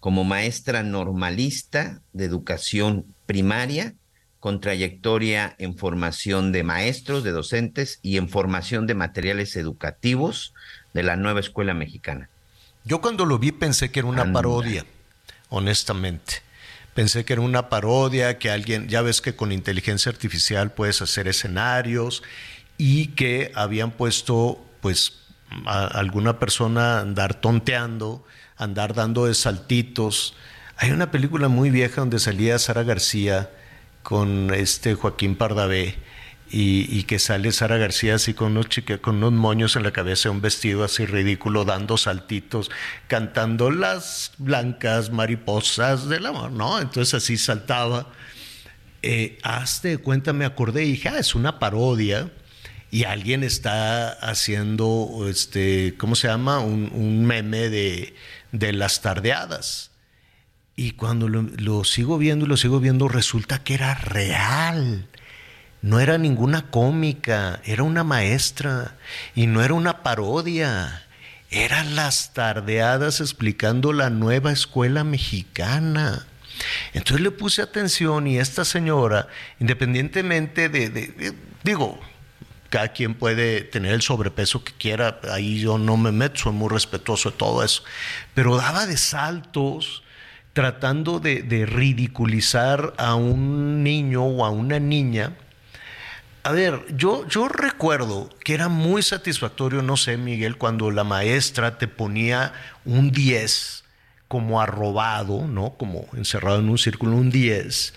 [0.00, 3.94] como maestra normalista de educación primaria,
[4.40, 10.54] con trayectoria en formación de maestros, de docentes y en formación de materiales educativos
[10.94, 12.28] de la nueva escuela mexicana.
[12.84, 14.86] Yo cuando lo vi pensé que era una parodia,
[15.48, 16.42] honestamente.
[16.94, 21.28] Pensé que era una parodia, que alguien, ya ves que con inteligencia artificial puedes hacer
[21.28, 22.22] escenarios
[22.76, 25.20] y que habían puesto pues
[25.66, 28.24] a alguna persona andar tonteando
[28.58, 30.34] andar dando saltitos.
[30.76, 33.50] Hay una película muy vieja donde salía Sara García
[34.02, 35.96] con este Joaquín Pardavé
[36.50, 38.68] y, que sale Sara García así con unos,
[39.02, 42.70] con unos moños en la cabeza, un vestido así ridículo, dando saltitos,
[43.06, 46.80] cantando las blancas mariposas del amor, ¿no?
[46.80, 48.10] Entonces así saltaba.
[49.02, 52.30] Eh, hazte cuenta, me acordé y dije, ah, es una parodia
[52.90, 56.60] y alguien está haciendo, este, ¿cómo se llama?
[56.60, 58.14] un meme de,
[58.52, 59.90] de las tardeadas.
[60.76, 65.08] Y cuando lo, sigo viendo y lo sigo viendo, resulta que era real.
[65.82, 68.96] No era ninguna cómica, era una maestra
[69.34, 71.06] y no era una parodia.
[71.50, 76.26] Eran las tardeadas explicando la nueva escuela mexicana.
[76.92, 79.28] Entonces le puse atención y esta señora,
[79.58, 81.98] independientemente de digo,
[82.68, 86.68] cada quien puede tener el sobrepeso que quiera, ahí yo no me meto, soy muy
[86.68, 87.82] respetuoso de todo eso,
[88.34, 90.02] pero daba de saltos
[90.52, 95.36] tratando de, ridiculizar a un niño o a una niña.
[96.42, 101.78] A ver, yo, yo recuerdo que era muy satisfactorio, no sé, Miguel, cuando la maestra
[101.78, 102.52] te ponía
[102.84, 103.84] un 10
[104.26, 105.74] como arrobado, ¿no?
[105.78, 107.94] Como encerrado en un círculo, un 10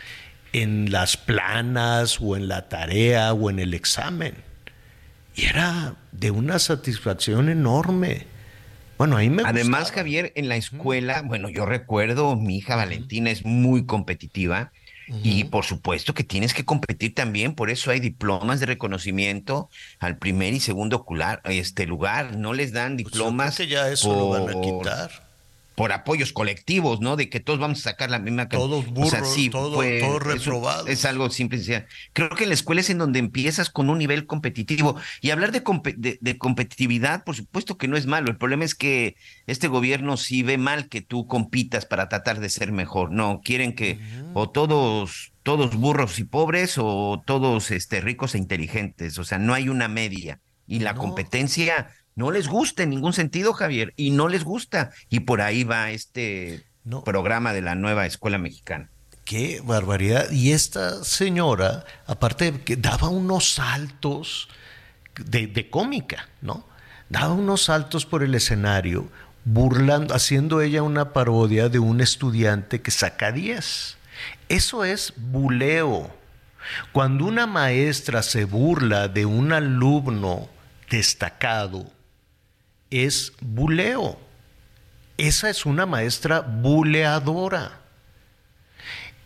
[0.54, 4.51] en las planas o en la tarea o en el examen.
[5.36, 8.28] Y era de una satisfacción enorme.
[8.98, 13.46] Bueno, ahí me Además, Javier, en la escuela, bueno, yo recuerdo, mi hija Valentina es
[13.46, 14.72] muy competitiva
[15.24, 19.70] y por supuesto que tienes que competir también, por eso hay diplomas de reconocimiento
[20.00, 23.58] al primer y segundo ocular, este lugar, no les dan pues diplomas.
[23.58, 25.31] Pues ya eso lo van a quitar
[25.82, 27.16] por apoyos colectivos, ¿no?
[27.16, 30.88] De que todos vamos a sacar la misma Todos burros, o sea, todos reprobados.
[30.88, 31.88] Es, algo simple.
[32.14, 34.96] Creo que la escuela es en donde empiezas con un nivel competitivo.
[35.22, 35.64] Y hablar de,
[36.22, 38.30] de, competitividad, por supuesto que no es malo.
[38.30, 39.16] El problema es que
[39.48, 43.12] este gobierno sí ve mal que tú compitas para tratar de ser mejor.
[43.12, 43.98] No, quieren que
[44.36, 49.18] o todos, todos burros y pobres o todos este, ricos e inteligentes.
[49.18, 50.42] O sea, no hay una media.
[50.68, 51.90] Y la competencia
[52.22, 54.92] no les gusta en ningún sentido, Javier, y no les gusta.
[55.10, 56.64] Y por ahí va este
[57.04, 58.92] programa de la nueva escuela mexicana.
[59.26, 60.30] Qué barbaridad.
[60.30, 64.50] Y esta señora, aparte que daba unos saltos
[65.16, 66.64] de, cómica, ¿no?
[67.10, 69.10] Daba unos saltos por el escenario,
[69.44, 73.98] burlando, haciendo ella una parodia de un estudiante que saca 10.
[74.48, 76.16] Eso es buleo.
[76.92, 80.50] Cuando una maestra se burla de un alumno
[80.88, 81.92] destacado,
[82.92, 84.20] es buleo.
[85.18, 87.80] Esa es una maestra buleadora.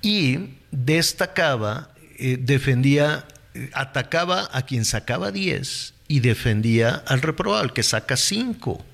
[0.01, 7.73] Y destacaba, eh, defendía, eh, atacaba a quien sacaba 10 y defendía al reprobado, al
[7.73, 8.85] que saca 5.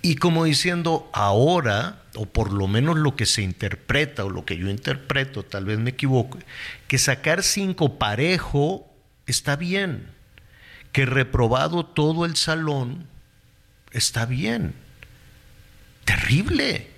[0.00, 4.56] Y como diciendo, ahora, o por lo menos lo que se interpreta, o lo que
[4.56, 6.38] yo interpreto, tal vez me equivoque,
[6.86, 8.88] que sacar 5 parejo
[9.26, 10.06] está bien,
[10.92, 13.06] que reprobado todo el salón
[13.92, 14.74] está bien.
[16.04, 16.88] Terrible.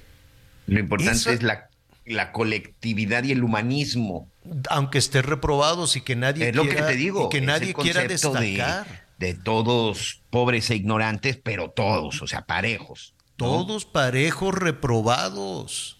[0.66, 1.68] Lo importante es la,
[2.07, 4.28] la, colectividad y el humanismo.
[4.68, 9.09] Aunque esté reprobados y que nadie es lo que te digo, que nadie quiera destacar.
[9.18, 13.14] De, todos pobres e ignorantes, pero todos, o sea, parejos.
[13.36, 15.99] Todos parejos reprobados.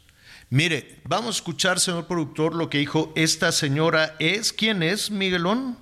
[0.49, 4.53] Mire, vamos a escuchar, señor productor, lo que dijo esta señora es.
[4.53, 5.79] ¿Quién es, Miguelón?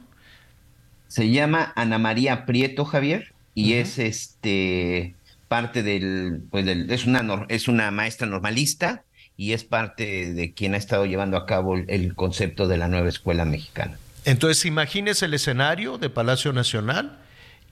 [1.07, 5.17] Se llama Ana María Prieto Javier y es este
[5.49, 9.03] parte del, pues es, una, es una maestra normalista
[9.37, 13.09] y es parte de quien ha estado llevando a cabo el, concepto de la nueva
[13.09, 13.99] escuela mexicana.
[14.25, 17.19] Entonces, imagínese el escenario de Palacio Nacional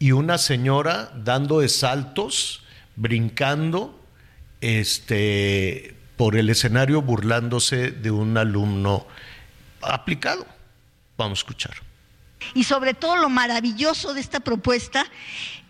[0.01, 2.65] y una señora dando saltos,
[2.97, 4.03] brincando,
[4.61, 9.07] este, por el escenario burlándose de un alumno
[9.83, 10.47] aplicado.
[11.17, 11.86] Vamos a escuchar.
[12.55, 15.07] Y sobre todo lo maravilloso de esta propuesta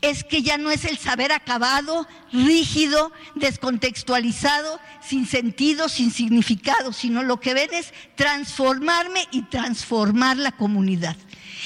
[0.03, 7.23] es que ya no es el saber acabado, rígido, descontextualizado, sin sentido, sin significado, sino
[7.23, 11.17] lo que ven es transformarme y transformar la comunidad.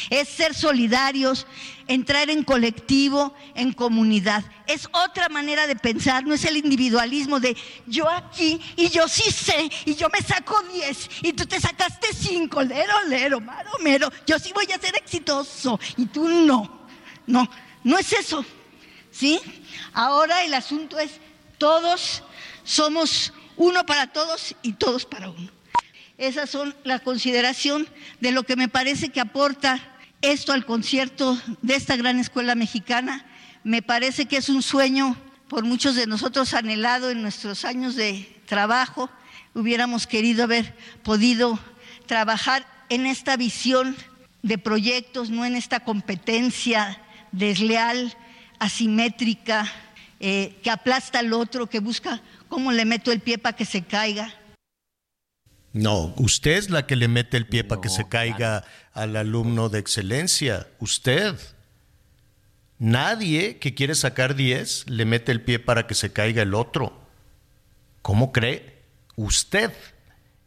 [0.08, 1.46] Es ser solidarios,
[1.86, 4.44] entrar en colectivo, en comunidad.
[4.66, 9.30] Es otra manera de pensar, no es el individualismo de yo aquí y yo sí
[9.30, 14.10] sé y yo me saco 10 y tú te sacaste 5, lero, lero, maro, mero,
[14.26, 16.80] yo sí voy a ser exitoso y tú no.
[17.26, 17.48] No,
[17.84, 18.44] no es eso.
[19.10, 19.40] ¿Sí?
[19.92, 21.20] Ahora el asunto es
[21.58, 22.22] todos
[22.64, 25.50] somos uno para todos y todos para uno.
[26.18, 27.88] Esas son la consideración
[28.20, 29.89] de lo que me parece que aporta
[30.22, 33.24] esto al concierto de esta gran escuela mexicana.
[33.64, 35.16] Me parece que es un sueño
[35.48, 39.10] por muchos de nosotros anhelado en nuestros años de trabajo.
[39.54, 41.58] Hubiéramos querido haber podido
[42.06, 43.96] trabajar en esta visión
[44.42, 47.00] de proyectos, no en esta competencia
[47.32, 48.16] desleal,
[48.58, 49.70] asimétrica,
[50.18, 53.82] eh, que aplasta al otro, que busca cómo le meto el pie para que se
[53.82, 54.34] caiga.
[55.72, 59.68] No, usted es la que le mete el pie para que se caiga al alumno
[59.68, 60.66] de excelencia.
[60.80, 61.36] Usted.
[62.78, 66.98] Nadie que quiere sacar 10 le mete el pie para que se caiga el otro.
[68.02, 68.82] ¿Cómo cree?
[69.16, 69.70] Usted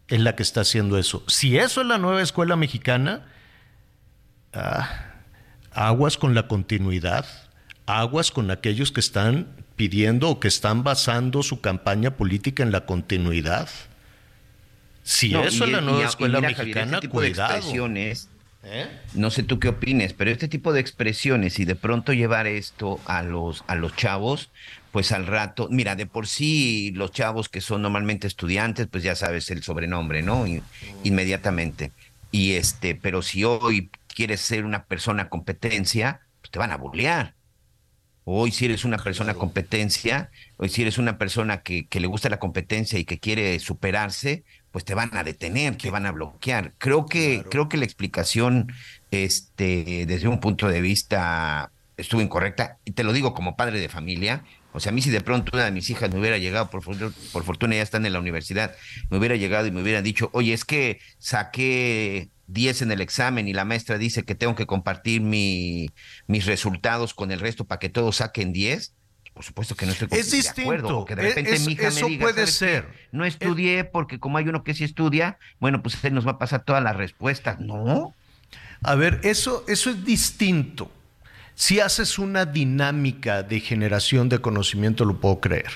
[0.07, 1.23] es la que está haciendo eso.
[1.27, 3.27] Si eso es la nueva escuela mexicana,
[4.51, 5.13] ah,
[5.71, 7.25] aguas con la continuidad,
[7.85, 12.85] aguas con aquellos que están pidiendo o que están basando su campaña política en la
[12.85, 13.69] continuidad.
[15.03, 17.61] Si eso es la nueva escuela mexicana, este cuidado.
[18.65, 18.87] ¿Eh?
[19.13, 22.99] No sé tú qué opines, pero este tipo de expresiones y de pronto llevar esto
[23.05, 24.51] a los, a los chavos,
[24.91, 29.15] pues al rato, mira, de por sí los chavos que son normalmente estudiantes, pues ya
[29.15, 30.45] sabes el sobrenombre, ¿no?
[31.03, 31.91] inmediatamente.
[32.31, 37.35] Y este, pero si hoy quieres ser una persona competencia, pues te van a burlear.
[38.23, 42.29] Hoy si eres una persona competencia, hoy si eres una persona que, que, le gusta
[42.29, 46.73] la competencia y que quiere superarse, pues te van a detener, te van a bloquear.
[46.79, 48.73] Creo que, creo que la explicación,
[49.11, 52.79] este, desde un punto de vista, estuvo incorrecta.
[52.83, 54.43] Y te lo digo como padre de familia.
[54.71, 56.81] O sea, a mí si de pronto una de mis hijas me hubiera llegado, por,
[56.83, 58.75] por fortuna ya están en la universidad,
[59.11, 63.47] me hubiera llegado y me hubiera dicho, oye, es que saqué 10 en el examen
[63.47, 65.91] y la maestra dice que tengo que compartir mi,
[66.25, 68.95] mis resultados con el resto para que todos saquen 10,
[69.33, 70.55] por supuesto que no estoy es distinto.
[70.55, 71.05] de acuerdo.
[71.05, 72.87] Que de repente mi hija eso me diga, puede ser.
[73.11, 76.37] No estudié porque como hay uno que sí estudia, bueno, pues él nos va a
[76.37, 77.59] pasar todas las respuestas.
[77.59, 78.13] No.
[78.83, 80.91] A ver, eso, eso es distinto.
[81.55, 85.71] Si haces una dinámica de generación de conocimiento, lo puedo creer.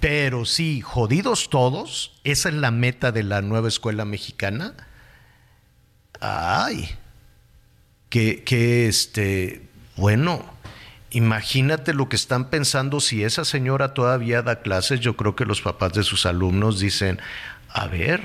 [0.00, 4.74] Pero sí, jodidos todos, esa es la meta de la nueva escuela mexicana
[6.22, 6.88] ay,
[8.08, 10.44] que, que este, bueno,
[11.12, 15.60] imagínate lo que están pensando si esa señora todavía da clases, yo creo que los
[15.60, 17.20] papás de sus alumnos dicen,
[17.68, 18.22] a ver,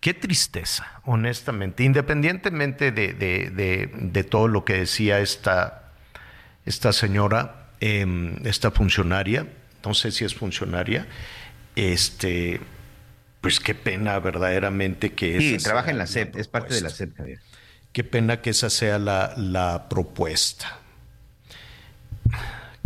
[0.00, 5.92] qué tristeza, honestamente, independientemente de, todo lo que decía esta,
[6.64, 9.46] esta señora, em, esta funcionaria,
[9.84, 11.06] no sé si es funcionaria,
[11.76, 12.60] este,
[13.42, 15.38] pues qué pena verdaderamente que...
[15.38, 17.40] Sí, trabaja en la SEP, es parte de la SEP, Javier.
[17.92, 20.81] Qué pena que esa sea la, la propuesta.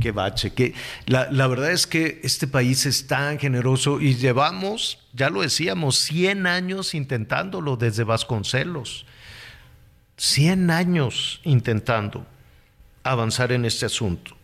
[0.00, 0.74] Qué bache, que
[1.06, 5.96] la, la, verdad es que este país es tan generoso y llevamos, ya lo decíamos,
[6.00, 9.06] 100 años intentándolo desde Vasconcelos.
[10.18, 12.26] 100 años intentando
[13.02, 14.36] avanzar en este asunto.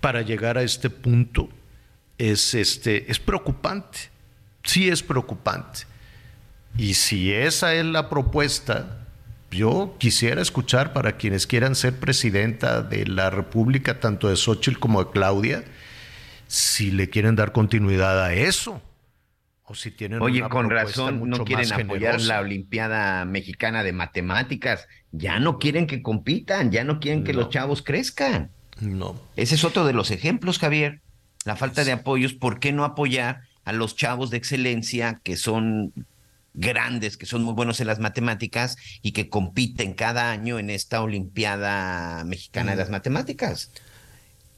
[0.00, 1.48] Para llegar a este punto
[2.18, 3.98] es, este, es preocupante,
[4.62, 5.80] sí es preocupante.
[6.76, 9.03] Y si esa es la propuesta,
[9.54, 15.04] yo quisiera escuchar para quienes quieran ser presidenta de la República, tanto de Xochitl como
[15.04, 15.64] de Claudia,
[16.46, 18.82] si le quieren dar continuidad a eso.
[19.66, 24.86] O si tienen Oye, con razón no quieren apoyar la Olimpiada Mexicana de Matemáticas.
[25.10, 28.50] Ya no quieren que compitan, ya no quieren que los chavos crezcan.
[28.80, 29.18] No.
[29.36, 31.00] Ese es otro de los ejemplos, Javier.
[31.46, 32.34] La falta de apoyos.
[32.34, 35.94] ¿Por qué no apoyar a los chavos de excelencia que son
[36.54, 41.02] grandes, que son muy buenos en las matemáticas y que compiten cada año en esta
[41.02, 42.92] Olimpiada Mexicana de las mm.
[42.92, 43.70] Matemáticas.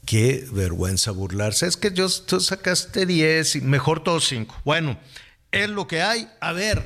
[0.05, 1.67] Qué vergüenza burlarse.
[1.67, 4.61] Es que yo, tú sacaste 10 y mejor todos 5.
[4.63, 4.97] Bueno,
[5.51, 6.29] es lo que hay.
[6.39, 6.81] A ver,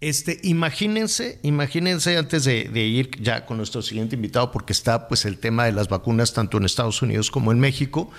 [0.00, 5.26] este, imagínense, imagínense antes de, de, ir ya con nuestro siguiente invitado, porque está pues
[5.26, 8.10] el tema de las vacunas tanto en Estados Unidos como en México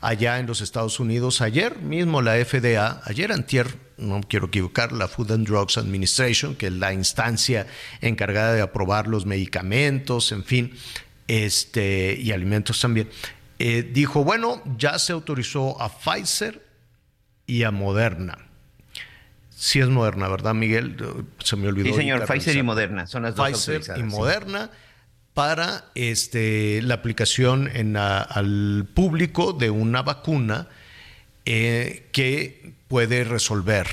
[0.00, 1.40] allá en los Estados Unidos.
[1.40, 6.68] Ayer mismo la FDA, ayer antier, no quiero equivocar, la Food and Drugs Administration, que
[6.68, 7.66] es la instancia
[8.00, 10.74] encargada de aprobar los medicamentos, en fin,
[11.28, 13.08] este, y alimentos también,
[13.58, 16.66] eh, dijo, bueno, ya se autorizó a Pfizer
[17.46, 18.38] y a Moderna.
[19.50, 20.96] Sí es Moderna, ¿verdad, Miguel?
[21.44, 21.88] Se me olvidó.
[21.88, 24.70] Sí, señor, Pfizer y Moderna son las dos Pfizer y Moderna
[25.40, 30.68] para este, la aplicación en al público de una vacuna
[31.46, 33.86] eh, que puede resolver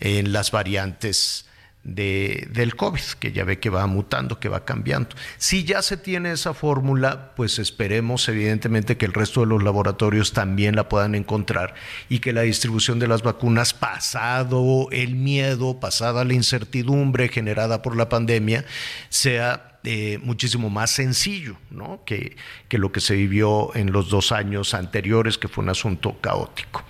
[0.00, 1.46] en las variantes
[1.84, 5.10] de, del COVID, que ya ve que va mutando, que va cambiando.
[5.36, 10.32] Si ya se tiene esa fórmula, pues esperemos evidentemente que el resto de los laboratorios
[10.32, 11.74] también la puedan encontrar
[12.08, 17.96] y que la distribución de las vacunas, pasado el miedo, pasada la incertidumbre generada por
[17.96, 18.64] la pandemia,
[19.10, 22.02] sea eh, muchísimo más sencillo ¿no?
[22.04, 22.36] que,
[22.68, 26.84] que lo que se vivió en los dos años anteriores, que fue un asunto caótico.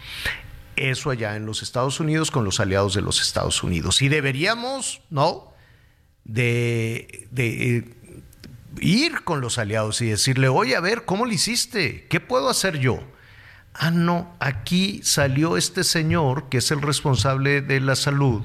[0.76, 4.00] Eso allá en los Estados Unidos con los aliados de los Estados Unidos.
[4.00, 5.52] Y deberíamos, ¿no?
[6.24, 7.94] De, de eh,
[8.80, 12.06] ir con los aliados y decirle, oye, a ver, ¿cómo lo hiciste?
[12.08, 13.00] ¿Qué puedo hacer yo?
[13.74, 18.42] Ah, no, aquí salió este señor, que es el responsable de la salud,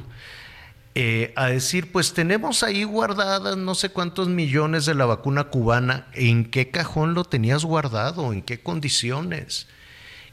[0.96, 6.08] eh, a decir, pues tenemos ahí guardadas no sé cuántos millones de la vacuna cubana,
[6.14, 8.32] ¿en qué cajón lo tenías guardado?
[8.32, 9.68] ¿En qué condiciones?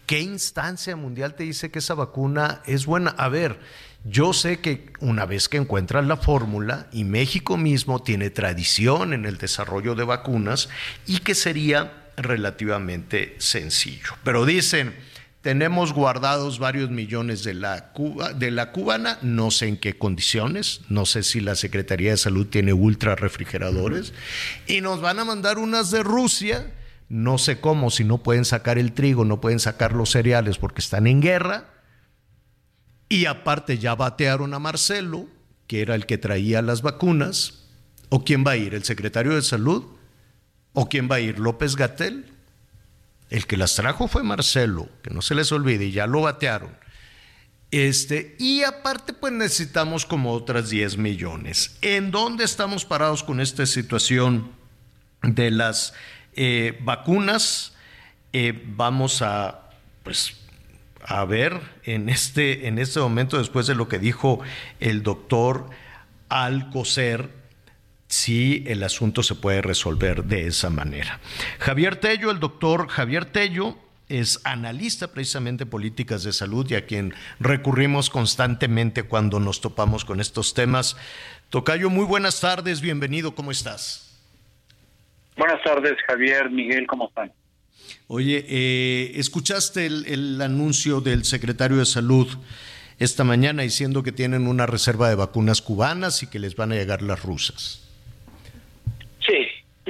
[0.04, 3.10] ¿Qué instancia mundial te dice que esa vacuna es buena?
[3.10, 3.58] A ver,
[4.04, 9.24] yo sé que una vez que encuentras la fórmula, y México mismo tiene tradición en
[9.24, 10.68] el desarrollo de vacunas,
[11.06, 14.12] y que sería relativamente sencillo.
[14.24, 14.94] Pero dicen,
[15.42, 17.92] tenemos guardados varios millones de la,
[18.36, 22.46] de la cubana, no sé en qué condiciones, no sé si la Secretaría de Salud
[22.46, 24.12] tiene ultra refrigeradores,
[24.66, 26.74] y nos van a mandar unas de Rusia,
[27.08, 30.82] no sé cómo, si no pueden sacar el trigo, no pueden sacar los cereales porque
[30.82, 31.70] están en guerra,
[33.08, 35.26] y aparte ya batearon a Marcelo,
[35.66, 37.64] que era el que traía las vacunas,
[38.10, 38.74] ¿o quién va a ir?
[38.74, 39.84] ¿El secretario de Salud?
[40.74, 41.38] ¿O quién va a ir?
[41.38, 42.26] ¿López Gatel?
[43.30, 46.76] El que las trajo fue Marcelo, que no se les olvide, y ya lo batearon.
[47.70, 51.76] Este, y aparte, pues necesitamos como otras 10 millones.
[51.82, 54.50] ¿En dónde estamos parados con esta situación
[55.22, 55.94] de las
[56.34, 57.74] eh, vacunas?
[58.32, 59.70] Eh, vamos a,
[60.02, 60.36] pues,
[61.04, 64.40] a ver en este, en este momento, después de lo que dijo
[64.80, 65.70] el doctor
[66.28, 67.30] Alcocer,
[68.10, 71.20] si el asunto se puede resolver de esa manera.
[71.60, 73.78] Javier Tello, el doctor Javier Tello,
[74.08, 80.04] es analista precisamente de políticas de salud y a quien recurrimos constantemente cuando nos topamos
[80.04, 80.96] con estos temas.
[81.50, 84.18] Tocayo, muy buenas tardes, bienvenido, ¿cómo estás?
[85.36, 87.32] Buenas tardes, Javier, Miguel, ¿cómo están?
[88.08, 92.26] Oye, eh, ¿escuchaste el anuncio del secretario de Salud
[92.98, 96.74] esta mañana diciendo que tienen una reserva de vacunas cubanas y que les van a
[96.74, 97.89] llegar las rusas?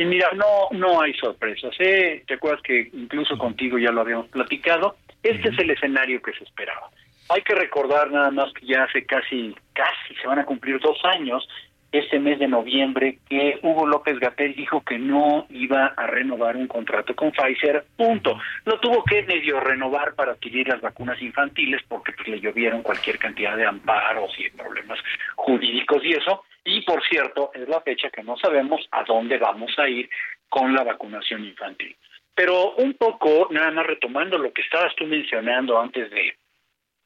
[0.00, 1.74] Y mira, no, no hay sorpresas.
[1.78, 2.24] ¿eh?
[2.26, 4.96] ¿Te acuerdas que incluso contigo ya lo habíamos platicado?
[5.22, 6.88] Este es el escenario que se esperaba.
[7.28, 10.96] Hay que recordar nada más que ya hace casi, casi se van a cumplir dos
[11.04, 11.46] años
[11.92, 16.66] este mes de noviembre que Hugo López Gatel dijo que no iba a renovar un
[16.66, 18.38] contrato con Pfizer, punto.
[18.64, 23.18] Lo tuvo que medio renovar para adquirir las vacunas infantiles porque pues, le llovieron cualquier
[23.18, 24.98] cantidad de amparos y problemas
[25.36, 26.44] jurídicos y eso.
[26.64, 30.08] Y por cierto, es la fecha que no sabemos a dónde vamos a ir
[30.48, 31.96] con la vacunación infantil.
[32.34, 36.36] Pero un poco, nada más retomando lo que estabas tú mencionando antes de,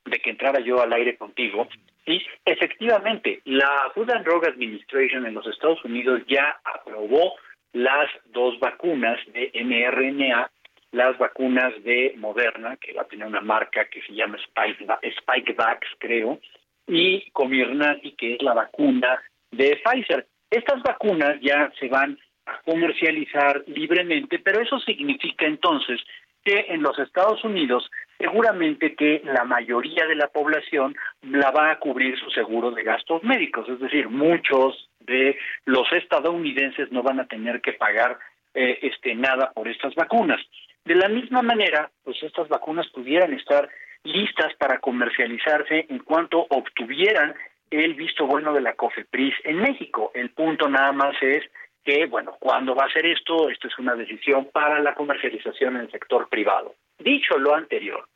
[0.04, 1.68] de que entrara yo al aire contigo,
[2.06, 7.34] Sí, efectivamente, la Food and Drug Administration en los Estados Unidos ya aprobó
[7.72, 10.50] las dos vacunas de mRNA,
[10.92, 16.40] las vacunas de Moderna, que va a tener una marca que se llama Spikevax, creo,
[16.86, 19.22] y Comirnaty, que es la vacuna
[19.56, 20.26] de Pfizer.
[20.50, 26.00] Estas vacunas ya se van a comercializar libremente, pero eso significa entonces
[26.44, 31.78] que en los Estados Unidos seguramente que la mayoría de la población la va a
[31.78, 37.26] cubrir su seguro de gastos médicos, es decir, muchos de los estadounidenses no van a
[37.26, 38.18] tener que pagar
[38.54, 40.40] eh, este nada por estas vacunas.
[40.84, 43.68] De la misma manera, pues estas vacunas pudieran estar
[44.04, 47.34] listas para comercializarse en cuanto obtuvieran
[47.82, 50.12] el visto bueno de la COFEPRIS en México.
[50.14, 51.42] El punto nada más es
[51.84, 53.48] que, bueno, ¿cuándo va a ser esto?
[53.48, 56.74] Esto es una decisión para la comercialización en el sector privado.
[56.98, 58.06] Dicho lo anterior,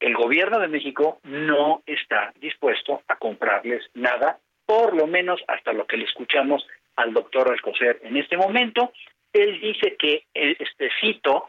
[0.00, 5.86] el gobierno de México no está dispuesto a comprarles nada, por lo menos hasta lo
[5.86, 6.66] que le escuchamos
[6.96, 8.92] al doctor Alcocer en este momento.
[9.32, 11.48] Él dice que, este cito,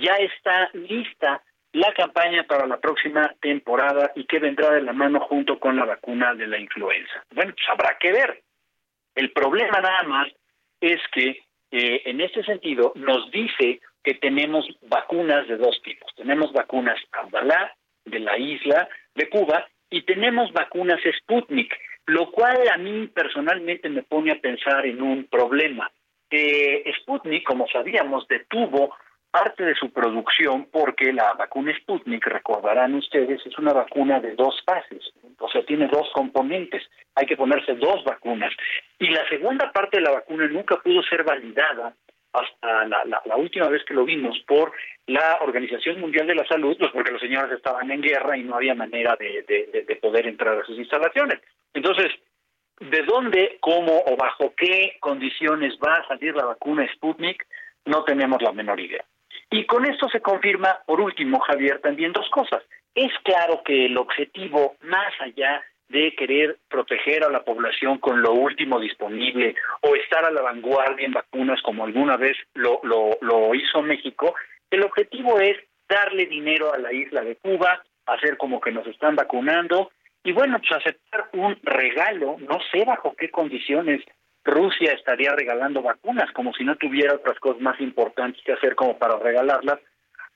[0.00, 1.42] ya está lista
[1.72, 5.84] la campaña para la próxima temporada y que vendrá de la mano junto con la
[5.84, 7.24] vacuna de la influenza.
[7.34, 8.42] Bueno, pues habrá que ver.
[9.14, 10.28] El problema nada más
[10.80, 16.10] es que eh, en este sentido nos dice que tenemos vacunas de dos tipos.
[16.14, 17.74] Tenemos vacunas Abdalá
[18.04, 21.74] de la isla de Cuba y tenemos vacunas Sputnik,
[22.06, 25.90] lo cual a mí personalmente me pone a pensar en un problema.
[26.30, 28.94] Eh, Sputnik, como sabíamos, detuvo
[29.30, 34.62] parte de su producción porque la vacuna Sputnik, recordarán ustedes, es una vacuna de dos
[34.64, 36.82] fases, o sea, tiene dos componentes,
[37.14, 38.52] hay que ponerse dos vacunas.
[38.98, 41.94] Y la segunda parte de la vacuna nunca pudo ser validada
[42.32, 44.72] hasta la, última vez que lo vimos por
[45.06, 48.56] la Organización Mundial de la Salud, pues porque los señores estaban en guerra y no
[48.56, 49.44] había manera de,
[49.86, 51.40] de poder entrar a sus instalaciones.
[51.72, 52.12] Entonces,
[52.80, 57.46] ¿de dónde, cómo o bajo qué condiciones va a salir la vacuna Sputnik?
[57.84, 59.04] No tenemos la menor idea.
[59.50, 62.62] Y con esto se confirma, por último, Javier, también dos cosas.
[62.94, 68.32] Es claro que el objetivo, más allá de querer proteger a la población con lo
[68.32, 73.82] último disponible o estar a la vanguardia en vacunas como alguna vez lo, lo, hizo
[73.82, 74.34] México,
[74.70, 75.56] el objetivo es
[75.88, 79.90] darle dinero a la isla de Cuba, hacer como que nos están vacunando
[80.22, 84.02] y bueno, pues aceptar un regalo, no sé bajo qué condiciones
[84.48, 88.98] Rusia estaría regalando vacunas, como si no tuviera otras cosas más importantes que hacer como
[88.98, 89.78] para regalarlas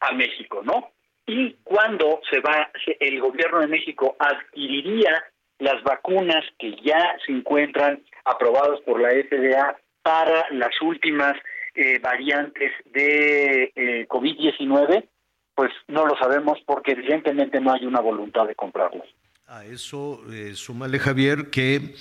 [0.00, 0.90] a México, ¿no?
[1.26, 5.24] Y cuando se va, el gobierno de México adquiriría
[5.58, 11.34] las vacunas que ya se encuentran aprobadas por la FDA para las últimas
[11.74, 15.08] eh, variantes de eh, COVID-19,
[15.54, 19.06] pues no lo sabemos porque evidentemente no hay una voluntad de comprarlos.
[19.46, 21.94] A eso eh, súmale Javier que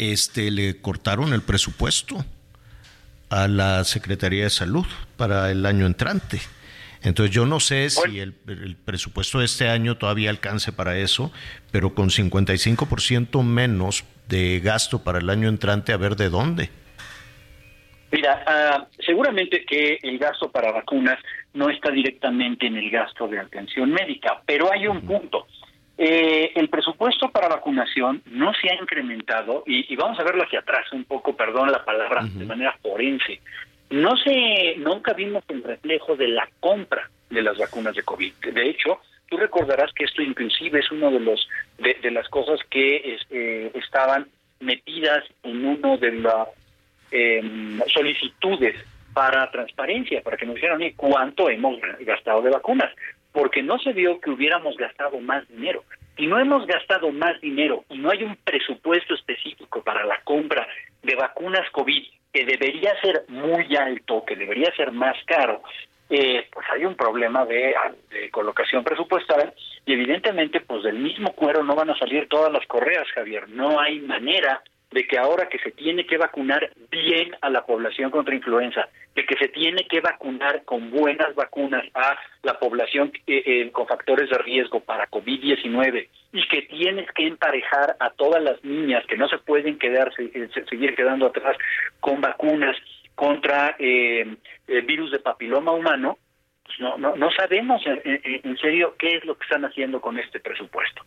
[0.00, 2.24] este le cortaron el presupuesto
[3.28, 4.86] a la Secretaría de Salud
[5.16, 6.40] para el año entrante.
[7.02, 8.32] Entonces yo no sé si el,
[8.84, 11.32] presupuesto de este año todavía alcance para eso,
[11.70, 16.70] pero con 55% menos de gasto para el año entrante, a ver de dónde.
[18.12, 21.18] Mira, ah, seguramente que el gasto para vacunas
[21.54, 25.46] no está directamente en el gasto de atención médica, pero hay un punto.
[26.02, 30.90] Eh, el presupuesto para vacunación no se ha incrementado, y, vamos a verlo hacia atrás
[30.92, 33.38] un poco, perdón la palabra, de manera forense.
[33.90, 38.32] No se, nunca vimos el reflejo de la compra de las vacunas de COVID.
[38.50, 41.46] De hecho, tú recordarás que esto inclusive es uno de los
[41.76, 44.26] de, las cosas que eh, estaban
[44.60, 46.48] metidas en uno de las
[47.10, 48.74] em, solicitudes
[49.12, 52.90] para transparencia, para que nos dijeran cuánto hemos gastado de vacunas,
[53.32, 55.84] porque no se vio que hubiéramos gastado más dinero.
[56.16, 60.66] Si no hemos gastado más dinero y no hay un presupuesto específico para la compra
[61.02, 62.02] de vacunas COVID
[62.32, 65.62] que debería ser muy alto, que debería ser más caro,
[66.08, 67.72] eh, pues hay un problema de,
[68.32, 69.54] colocación presupuestal
[69.86, 73.48] y evidentemente pues del mismo cuero no van a salir todas las correas, Javier.
[73.48, 78.10] No hay manera de que ahora que se tiene que vacunar bien a la población
[78.10, 83.42] contra influenza, de que se tiene que vacunar con buenas vacunas a la población eh,
[83.46, 88.62] eh, con factores de riesgo para COVID-19 y que tienes que emparejar a todas las
[88.64, 91.56] niñas que no se pueden quedar, eh, seguir quedando atrás
[92.00, 92.76] con vacunas
[93.14, 94.38] contra el
[94.86, 96.18] virus de papiloma humano,
[96.64, 100.40] pues no, no, no sabemos en serio qué es lo que están haciendo con este
[100.40, 101.02] presupuesto.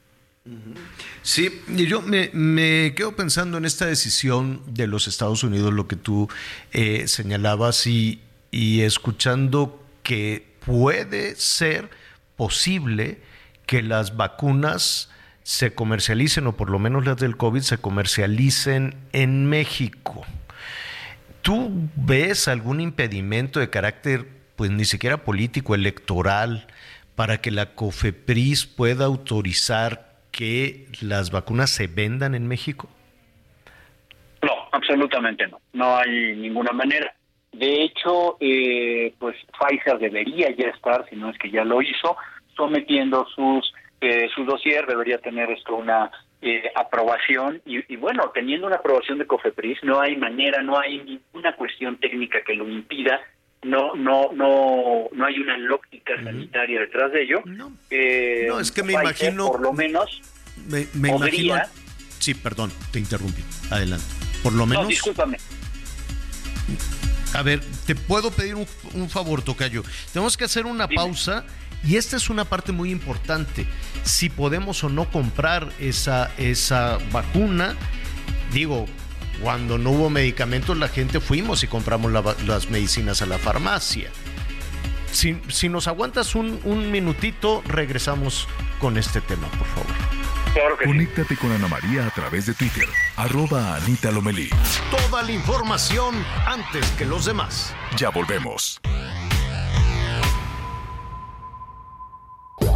[1.21, 6.27] Sí, yo me, quedo pensando en esta decisión de los Estados Unidos, lo que tú
[6.73, 8.21] eh, señalabas, y,
[8.51, 11.89] y escuchando que puede ser
[12.35, 13.21] posible
[13.65, 15.09] que las vacunas
[15.43, 20.25] se comercialicen, o por lo menos las del COVID, se comercialicen en México.
[21.41, 26.67] ¿Tú ves algún impedimento de carácter, pues ni siquiera político, electoral,
[27.15, 32.89] para que la COFEPRIS pueda autorizar que las vacunas se vendan en México?
[34.41, 35.61] No, absolutamente no.
[35.71, 37.15] No hay ninguna manera.
[37.53, 42.17] De hecho, eh, pues Pfizer debería ya estar, si no es que ya lo hizo,
[42.55, 46.11] sometiendo sus eh, su dossier, debería tener esto una
[46.41, 51.55] eh, aprobación y, bueno, teniendo una aprobación de COFEPRIS, no hay manera, no hay ninguna
[51.55, 53.21] cuestión técnica que lo impida
[53.63, 57.41] no no no no hay una lógica sanitaria detrás de ello.
[57.45, 60.21] No, eh, es que me imagino por lo menos
[60.67, 61.55] me, imagino
[62.19, 63.43] Sí, perdón, te interrumpí.
[63.69, 64.05] Adelante.
[64.41, 65.37] Por lo menos No, discúlpame.
[67.33, 69.83] A ver, te puedo pedir un, favor, Tocayo.
[70.13, 71.43] Tenemos que hacer una pausa
[71.83, 73.65] y esta es una parte muy importante.
[74.03, 77.75] Si podemos o no comprar esa, esa vacuna,
[78.53, 78.85] digo,
[79.41, 84.09] cuando no hubo medicamentos, la gente fuimos y compramos las medicinas a la farmacia.
[85.11, 88.47] Si, si nos aguantas un, un, minutito, regresamos
[88.79, 90.83] con este tema, por favor.
[90.83, 94.49] Conéctate con Ana María a través de Twitter, arroba Anita Lomelí.
[94.91, 96.15] Toda la información
[96.45, 97.73] antes que los demás.
[97.97, 98.79] Ya volvemos.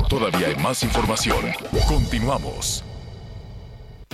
[0.10, 1.52] Todavía hay más información.
[1.88, 2.84] Continuamos.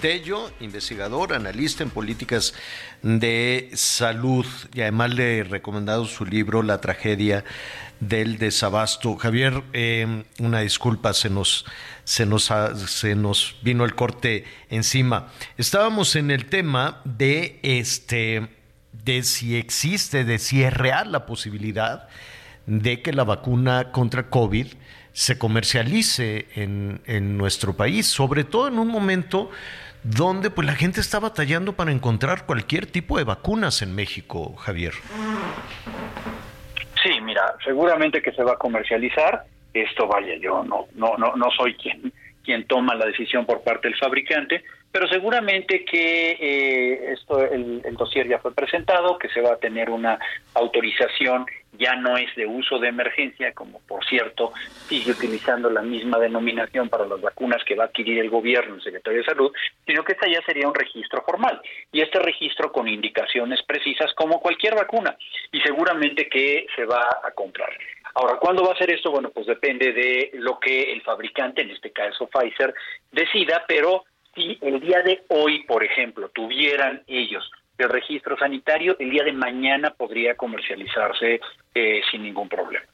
[0.00, 2.54] Tello, investigador, analista en políticas
[3.02, 7.44] de salud, y además le he recomendado su libro La tragedia
[8.00, 9.16] del desabasto.
[9.16, 11.66] Javier, eh, una disculpa, se nos,
[12.04, 12.50] se, nos,
[12.86, 15.28] se nos vino el corte encima.
[15.58, 18.48] Estábamos en el tema de, este,
[19.04, 22.08] de si existe, de si es real la posibilidad
[22.64, 24.66] de que la vacuna contra COVID
[25.12, 29.50] se comercialice en, en nuestro país, sobre todo en un momento
[30.02, 34.92] donde pues la gente está batallando para encontrar cualquier tipo de vacunas en México, Javier.
[37.02, 39.44] Sí, mira, seguramente que se va a comercializar.
[39.72, 42.12] Esto vaya, yo no no no no soy quien
[42.44, 47.96] quien toma la decisión por parte del fabricante, pero seguramente que eh, esto el, el
[47.96, 50.18] dossier ya fue presentado, que se va a tener una
[50.54, 51.46] autorización
[51.78, 54.52] ya no es de uso de emergencia, como por cierto
[54.88, 58.82] sigue utilizando la misma denominación para las vacunas que va a adquirir el gobierno, el
[58.82, 59.52] secretario de Salud,
[59.86, 61.60] sino que esta ya sería un registro formal.
[61.92, 65.16] Y este registro con indicaciones precisas como cualquier vacuna,
[65.52, 67.70] y seguramente que se va a comprar.
[68.14, 69.10] Ahora, ¿cuándo va a ser esto?
[69.10, 72.74] Bueno, pues depende de lo que el fabricante, en este caso Pfizer,
[73.12, 74.04] decida, pero
[74.34, 77.50] si el día de hoy, por ejemplo, tuvieran ellos
[77.80, 81.40] el registro sanitario, el día de mañana podría comercializarse
[81.74, 82.84] eh, sin ningún problema.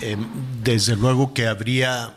[0.00, 0.26] Em,
[0.62, 2.14] desde luego que habría,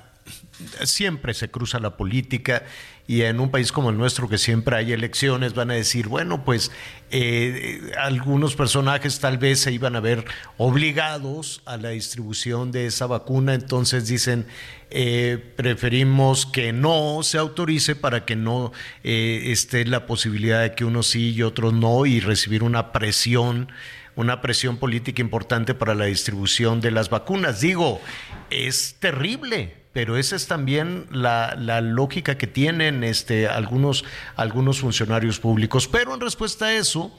[0.84, 2.64] siempre se cruza la política
[3.08, 6.46] y en un país como el nuestro que siempre hay elecciones van a decir, bueno,
[6.46, 6.72] pues
[7.10, 10.24] eh, algunos personajes tal vez se iban a ver
[10.58, 14.46] obligados a la distribución de esa vacuna, entonces dicen,
[14.92, 18.74] eh, preferimos que no se autorice para que no
[19.04, 23.72] eh, esté la posibilidad de que unos sí y otros no y recibir una presión
[24.16, 27.62] una presión política importante para la distribución de las vacunas.
[27.62, 28.02] Digo,
[28.50, 34.04] es terrible, pero esa es también la, lógica que tienen este, algunos,
[34.36, 35.88] algunos funcionarios públicos.
[35.88, 37.18] Pero en respuesta a eso,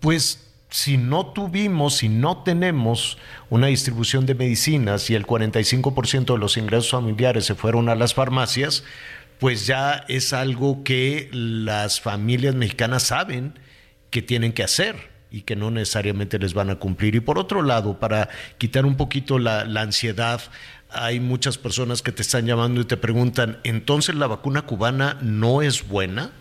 [0.00, 3.18] pues si no tuvimos, si no tenemos
[3.48, 8.14] una distribución de medicinas y el 45% de los ingresos familiares se fueron a las
[8.14, 8.84] farmacias,
[9.38, 13.58] pues ya es algo que las familias mexicanas saben
[14.10, 14.96] que tienen que hacer
[15.30, 17.14] y que no necesariamente les van a cumplir.
[17.14, 18.28] Y por otro lado, para
[18.58, 20.40] quitar un poquito la, la ansiedad,
[20.90, 25.62] hay muchas personas que te están llamando y te preguntan, ¿entonces la vacuna cubana no
[25.62, 26.32] es buena?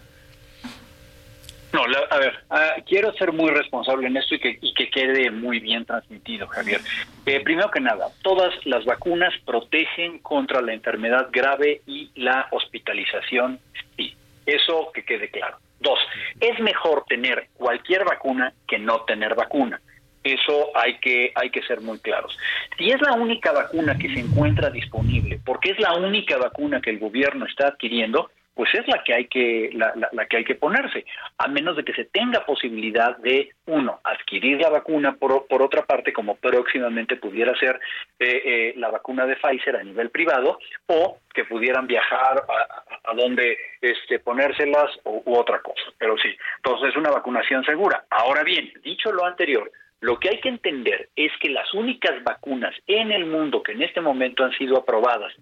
[1.77, 5.29] No, a ver, ah, quiero ser muy responsable en esto y que, y que quede
[5.29, 6.81] muy bien transmitido, Javier.
[7.27, 13.59] Eh, primero que nada, todas las vacunas protegen contra la enfermedad grave y la hospitalización,
[13.95, 14.15] sí,
[14.47, 15.57] eso que quede claro.
[15.79, 15.99] Dos,
[16.39, 19.79] es mejor tener cualquier vacuna que no tener vacuna.
[20.23, 22.35] Eso hay que, hay que ser muy claros.
[22.75, 26.89] Si es la única vacuna que se encuentra disponible, porque es la única vacuna que
[26.89, 30.55] el gobierno está adquiriendo, pues es la que hay que la, la, que hay que
[30.55, 31.05] ponerse
[31.37, 35.85] a menos de que se tenga posibilidad de uno adquirir la vacuna por, por otra
[35.85, 37.79] parte como próximamente pudiera ser
[38.19, 40.57] eh, eh, la vacuna de Pfizer a nivel privado
[40.87, 45.93] o que pudieran viajar a, a donde este ponérselas u, u otra cosa.
[45.99, 48.05] Pero sí entonces es una vacunación segura.
[48.09, 52.75] Ahora bien dicho lo anterior lo que hay que entender es que las únicas vacunas
[52.85, 55.33] en el mundo que en este momento han sido aprobadas,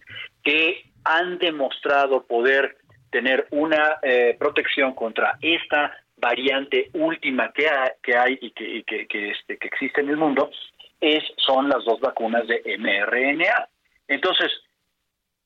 [0.43, 2.77] que han demostrado poder
[3.15, 9.29] tener una eh, protección contra esta variante última que, ha, que hay y, que, que,
[9.29, 10.51] este, que existe en el mundo,
[10.99, 13.69] es, son las dos vacunas de mRNA.
[14.09, 14.51] Entonces,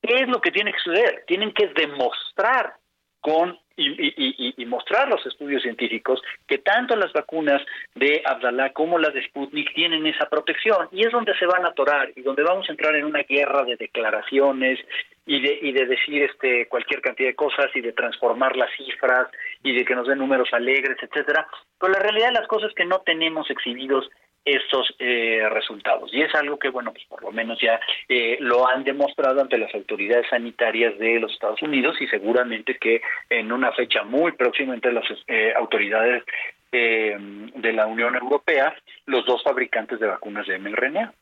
[0.01, 1.25] ¿qué es lo que tiene que suceder?
[1.27, 2.73] Tienen que demostrar
[3.21, 7.61] con y, y, y, mostrar los estudios científicos que tanto las vacunas
[7.95, 11.69] de Abdalá como las de Sputnik tienen esa protección y es donde se van a
[11.69, 14.79] atorar y donde vamos a entrar en una guerra de declaraciones
[15.25, 19.27] y de, y de decir este cualquier cantidad de cosas y de transformar las cifras
[19.63, 21.47] y de que nos den números alegres, etcétera.
[21.79, 24.09] Pero la realidad de las cosas es que no tenemos exhibidos
[24.55, 26.13] estos eh, resultados.
[26.13, 29.57] Y es algo que, bueno, pues por lo menos ya eh, lo han demostrado ante
[29.57, 34.73] las autoridades sanitarias de los Estados Unidos y seguramente que en una fecha muy próxima
[34.73, 36.23] entre las eh, autoridades
[36.71, 37.17] eh,
[37.55, 41.13] de la Unión Europea, los dos fabricantes de vacunas de mRNA.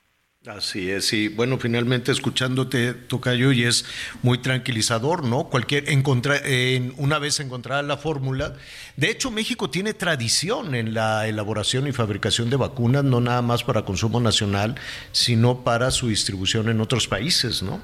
[0.45, 3.85] Así es, y bueno, finalmente escuchándote, Tocayo, y es
[4.23, 5.49] muy tranquilizador, ¿no?
[5.49, 8.53] Cualquier, encontrar, en, una vez encontrada la fórmula,
[8.95, 13.63] de hecho México tiene tradición en la elaboración y fabricación de vacunas, no nada más
[13.63, 14.75] para consumo nacional,
[15.11, 17.81] sino para su distribución en otros países, ¿no?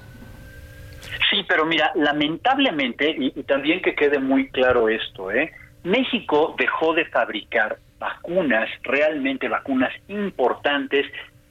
[1.29, 5.51] Sí, pero mira, lamentablemente, y, y también que quede muy claro esto, ¿eh?
[5.83, 11.05] México dejó de fabricar vacunas, realmente vacunas importantes,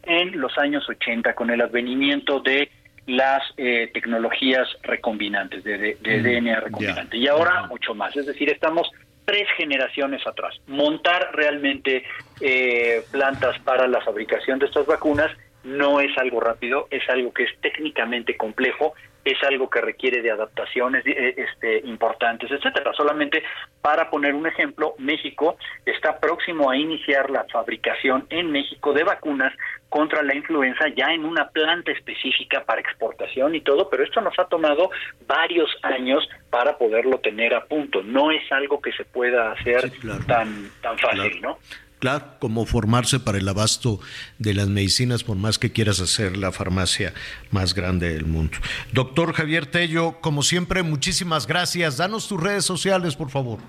[0.04, 2.70] en los años 80 con el advenimiento de
[3.06, 7.18] las eh, tecnologías recombinantes, de, de, de mm, DNA recombinante.
[7.18, 7.24] Yeah.
[7.24, 8.16] Y ahora mucho más.
[8.16, 8.90] Es decir, estamos
[9.24, 10.54] tres generaciones atrás.
[10.66, 12.04] Montar realmente
[12.40, 15.30] eh, plantas para la fabricación de estas vacunas
[15.64, 20.30] no es algo rápido, es algo que es técnicamente complejo, es algo que requiere de
[20.30, 22.92] adaptaciones este, importantes, etcétera.
[22.94, 23.42] Solamente
[23.80, 29.52] para poner un ejemplo, México está próximo a iniciar la fabricación en México de vacunas
[29.88, 34.38] contra la influenza ya en una planta específica para exportación y todo, pero esto nos
[34.38, 34.90] ha tomado
[35.26, 38.02] varios años para poderlo tener a punto.
[38.02, 40.24] No es algo que se pueda hacer sí, claro.
[40.26, 41.40] tan tan fácil, claro.
[41.40, 41.58] ¿no?
[42.02, 44.00] Claro, como formarse para el abasto
[44.40, 47.14] de las medicinas, por más que quieras hacer la farmacia
[47.52, 48.58] más grande del mundo.
[48.90, 51.98] Doctor Javier Tello, como siempre, muchísimas gracias.
[51.98, 53.60] Danos tus redes sociales, por favor.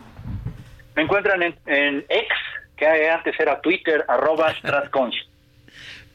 [0.96, 2.28] Me encuentran en, en X,
[2.76, 5.14] que antes era Twitter, arroba Stratcons.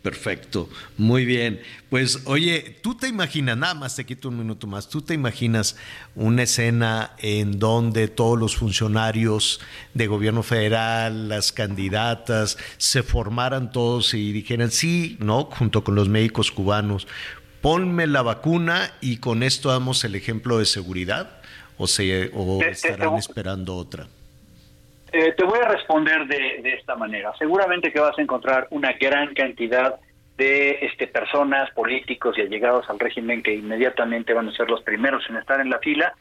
[0.02, 1.60] Perfecto, muy bien.
[1.90, 5.76] Pues oye, tú te imaginas, nada más te quito un minuto más, tú te imaginas
[6.14, 9.60] una escena en donde todos los funcionarios
[9.94, 15.44] de gobierno federal, las candidatas, se formaran todos y dijeran, sí, ¿no?
[15.46, 17.08] Junto con los médicos cubanos,
[17.60, 21.40] ponme la vacuna y con esto damos el ejemplo de seguridad
[21.76, 24.06] o, se, o estarán esperando otra.
[25.12, 27.32] Eh, te voy a responder de, de, esta manera.
[27.38, 29.98] Seguramente que vas a encontrar una gran cantidad
[30.36, 35.28] de este, personas, políticos y allegados al régimen que inmediatamente van a ser los primeros
[35.28, 36.14] en estar en la fila,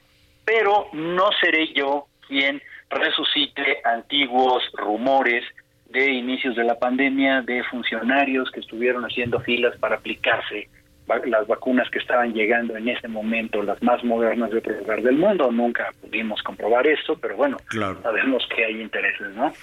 [0.43, 5.43] pero no seré yo quien resucite antiguos rumores
[5.89, 10.68] de inicios de la pandemia de funcionarios que estuvieron haciendo filas para aplicarse
[11.25, 15.17] las vacunas que estaban llegando en ese momento, las más modernas de otro lugar del
[15.17, 15.51] mundo.
[15.51, 18.01] Nunca pudimos comprobar esto, pero bueno, claro.
[18.03, 19.53] sabemos que hay intereses, ¿no?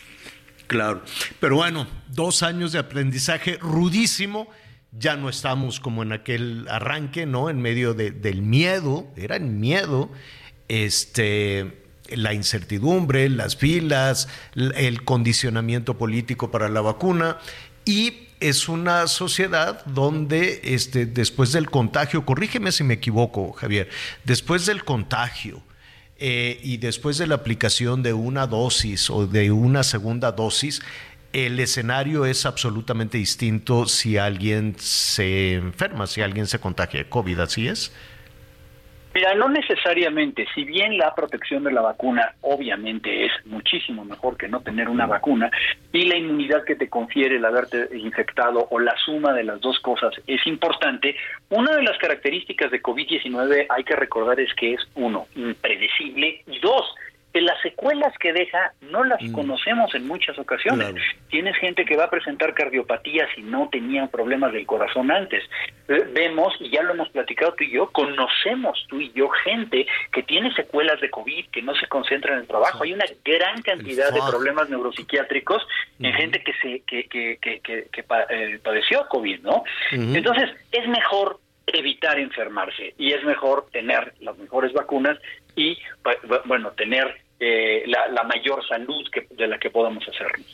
[0.66, 1.02] Claro,
[1.40, 4.48] pero bueno, dos años de aprendizaje rudísimo.
[4.96, 7.50] Ya no estamos como en aquel arranque, ¿no?
[7.50, 10.08] En medio de, del miedo, era el miedo,
[10.68, 17.38] este, la incertidumbre, las filas, el condicionamiento político para la vacuna
[17.84, 23.88] y es una sociedad donde este, después del contagio, corrígeme si me equivoco, Javier,
[24.24, 25.62] después del contagio,
[26.18, 30.80] eh, y después de la aplicación de una dosis o de una segunda dosis,
[31.32, 37.40] el escenario es absolutamente distinto si alguien se enferma, si alguien se contagia de COVID,
[37.40, 37.92] ¿así es?
[39.14, 44.48] Mira, no necesariamente, si bien la protección de la vacuna obviamente es muchísimo mejor que
[44.48, 45.52] no tener una vacuna
[45.92, 49.78] y la inmunidad que te confiere el haberte infectado o la suma de las dos
[49.78, 51.14] cosas es importante,
[51.48, 56.58] una de las características de COVID-19 hay que recordar es que es uno, impredecible y
[56.58, 56.84] dos,
[57.40, 59.32] las secuelas que deja no las mm.
[59.32, 60.94] conocemos en muchas ocasiones.
[61.28, 65.43] Tienes gente que va a presentar cardiopatías y no tenían problemas del corazón antes.
[65.89, 69.86] Eh, vemos, y ya lo hemos platicado tú y yo, conocemos tú y yo gente
[70.12, 72.85] que tiene secuelas de COVID, que no se concentra en el trabajo.
[72.85, 75.66] Hay una gran cantidad de problemas neuropsiquiátricos
[75.98, 79.65] en gente que se que, que, que, que eh, padeció COVID, ¿no?
[79.90, 85.19] Entonces, es mejor evitar enfermarse y es mejor tener las mejores vacunas
[85.56, 85.78] y
[86.47, 90.47] bueno tener eh, la, mayor salud que, de la que podamos hacernos.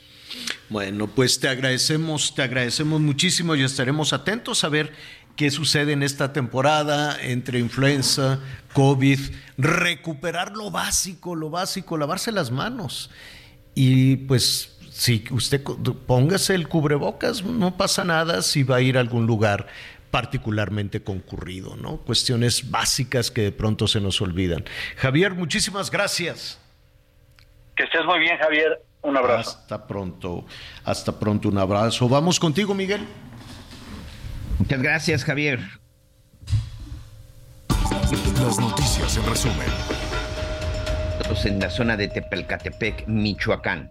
[0.68, 4.92] Bueno, pues te agradecemos, te agradecemos muchísimo y estaremos atentos a ver
[5.36, 8.40] qué sucede en esta temporada entre influenza,
[8.72, 9.18] COVID,
[9.58, 13.10] recuperar lo básico, lo básico, lavarse las manos.
[13.74, 15.62] Y pues si usted
[16.06, 19.66] póngase el cubrebocas, no pasa nada si va a ir a algún lugar
[20.10, 21.98] particularmente concurrido, ¿no?
[21.98, 24.64] Cuestiones básicas que de pronto se nos olvidan.
[24.96, 26.58] Javier, muchísimas gracias.
[27.80, 28.78] Que estés muy bien, Javier.
[29.00, 29.52] Un abrazo.
[29.58, 30.44] Hasta pronto.
[30.84, 32.10] Hasta pronto, un abrazo.
[32.10, 33.06] Vamos contigo, Miguel.
[34.58, 35.60] Muchas gracias, Javier.
[38.44, 39.68] Las noticias en resumen.
[41.44, 43.90] En la zona de Tepelcatepec, Michoacán.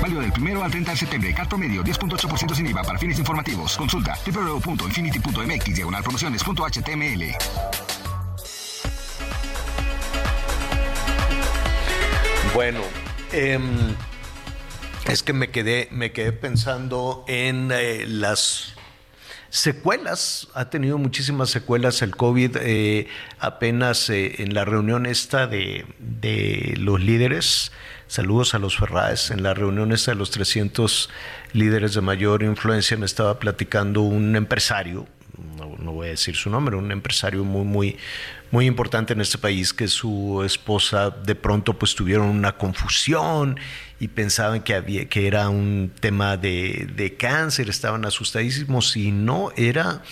[0.00, 1.34] Válido del primero al 30 de septiembre.
[1.34, 3.76] Carto medio 10.8% sin IVA para fines informativos.
[3.76, 7.93] Consulta www.infinity.mx diagonal promociones.html.
[12.54, 12.82] Bueno,
[13.32, 13.96] em,
[15.08, 18.74] es que me quedé, me quedé pensando en eh, las
[19.50, 20.46] secuelas.
[20.54, 22.56] Ha tenido muchísimas secuelas el COVID.
[22.60, 23.08] Eh,
[23.40, 27.72] apenas eh, en la reunión esta de, de, los líderes,
[28.06, 31.10] saludos a los Ferraes, en la reunión esta de los 300
[31.54, 35.08] líderes de mayor influencia me estaba platicando un empresario,
[35.84, 37.96] no, voy a decir su nombre, un empresario muy, muy,
[38.50, 43.58] muy importante en este país, que su esposa de pronto pues tuvieron una confusión
[44.00, 49.50] y pensaban que, había, que era un tema de, de cáncer, estaban asustadísimos y no,
[49.56, 50.02] era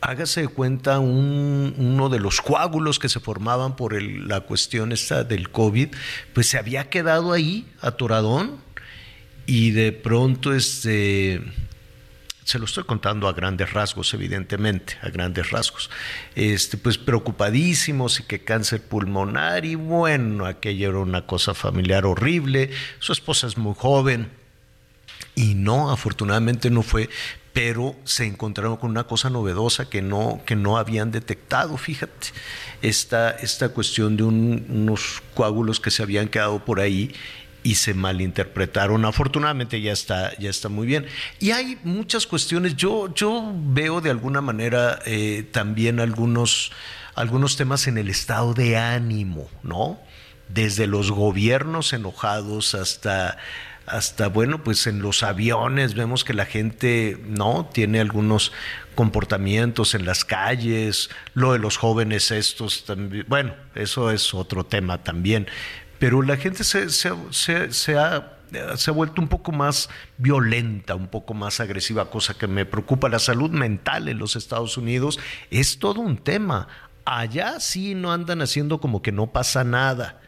[0.00, 5.50] hágase de cuenta uno de los coágulos que se formaban por la cuestión esta del
[5.50, 5.88] COVID,
[6.32, 8.58] pues se había quedado ahí atoradón
[9.46, 11.42] y de pronto este
[12.48, 15.90] se lo estoy contando a grandes rasgos, evidentemente, a grandes rasgos.
[16.34, 22.70] Este, pues preocupadísimos y que cáncer pulmonar y bueno, aquello era una cosa familiar horrible.
[23.00, 24.30] Su esposa es muy joven
[25.34, 27.10] y no, afortunadamente no fue,
[27.52, 32.28] pero se encontraron con una cosa novedosa que no, que no habían detectado, fíjate,
[32.80, 37.14] esta, esta cuestión de unos coágulos que se habían quedado por ahí
[37.62, 39.04] y se malinterpretaron.
[39.04, 41.06] Afortunadamente ya está, ya está muy bien.
[41.38, 42.76] Y hay muchas cuestiones.
[42.76, 46.72] Yo, yo veo de alguna manera eh, también algunos,
[47.14, 50.00] algunos temas en el estado de ánimo, ¿no?
[50.48, 53.36] Desde los gobiernos enojados hasta
[53.88, 58.52] hasta bueno, pues en los aviones vemos que la gente no tiene algunos
[58.94, 65.02] comportamientos en las calles, lo de los jóvenes estos también, bueno, eso es otro tema
[65.02, 65.46] también,
[65.98, 67.08] pero la gente se, se,
[67.98, 68.38] ha
[68.76, 73.08] se ha vuelto un poco más violenta, un poco más agresiva, cosa que me preocupa.
[73.08, 75.18] La salud mental en los Estados Unidos
[75.50, 76.68] es todo un tema.
[77.04, 80.20] Allá sí no andan haciendo como que no pasa nada.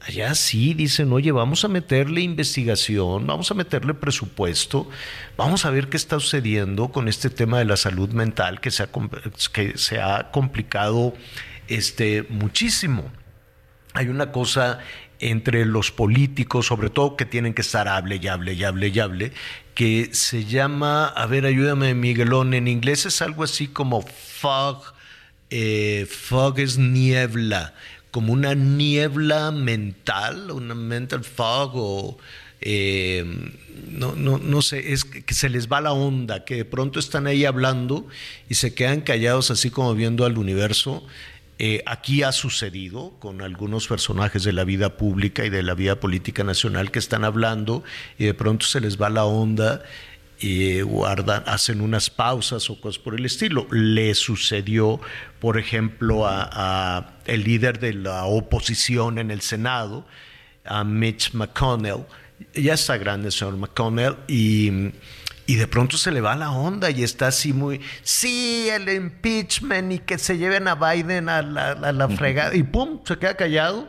[0.00, 4.88] Allá sí dicen, oye, vamos a meterle investigación, vamos a meterle presupuesto,
[5.36, 8.84] vamos a ver qué está sucediendo con este tema de la salud mental que se
[8.84, 8.88] ha,
[9.52, 11.14] que se ha complicado
[11.66, 13.10] este, muchísimo.
[13.94, 14.80] Hay una cosa
[15.20, 18.98] entre los políticos, sobre todo que tienen que estar hable y hable y hable y
[18.98, 19.32] hable,
[19.74, 24.82] que se llama, a ver, ayúdame Miguelón, en inglés es algo así como fog,
[25.50, 27.74] eh, fog es niebla
[28.16, 32.18] como una niebla mental, una mental fog o
[32.62, 33.52] eh,
[33.90, 37.26] no, no, no sé, es que se les va la onda, que de pronto están
[37.26, 38.06] ahí hablando
[38.48, 41.06] y se quedan callados así como viendo al universo.
[41.58, 45.98] Eh, aquí ha sucedido con algunos personajes de la vida pública y de la vida
[46.00, 47.82] política nacional que están hablando
[48.18, 49.82] y de pronto se les va la onda
[50.38, 53.66] y guardan, hacen unas pausas o cosas por el estilo.
[53.70, 55.00] Le sucedió,
[55.40, 60.06] por ejemplo, a, el líder de la oposición en el Senado,
[60.64, 62.04] a Mitch McConnell.
[62.54, 64.90] Ya está grande señor McConnell y,
[65.46, 69.92] y de pronto se le va la onda y está así muy, sí, el impeachment
[69.92, 73.36] y que se lleven a Biden a la, a la fregada y pum, se queda
[73.36, 73.88] callado.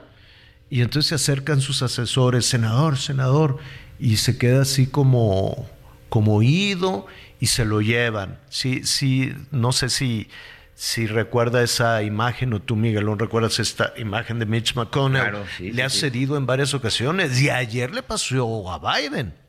[0.70, 3.58] Y entonces se acercan sus asesores, senador, senador,
[4.00, 5.68] y se queda así como,
[6.10, 7.08] como ido
[7.40, 8.38] y se lo llevan.
[8.50, 10.30] Sí, sí, no sé si,
[10.76, 15.38] si recuerda esa imagen o tú, Miguel, ¿no recuerdas esta imagen de Mitch McConnell?
[15.60, 19.47] le ha cedido en varias ocasiones y ayer le pasó a Biden.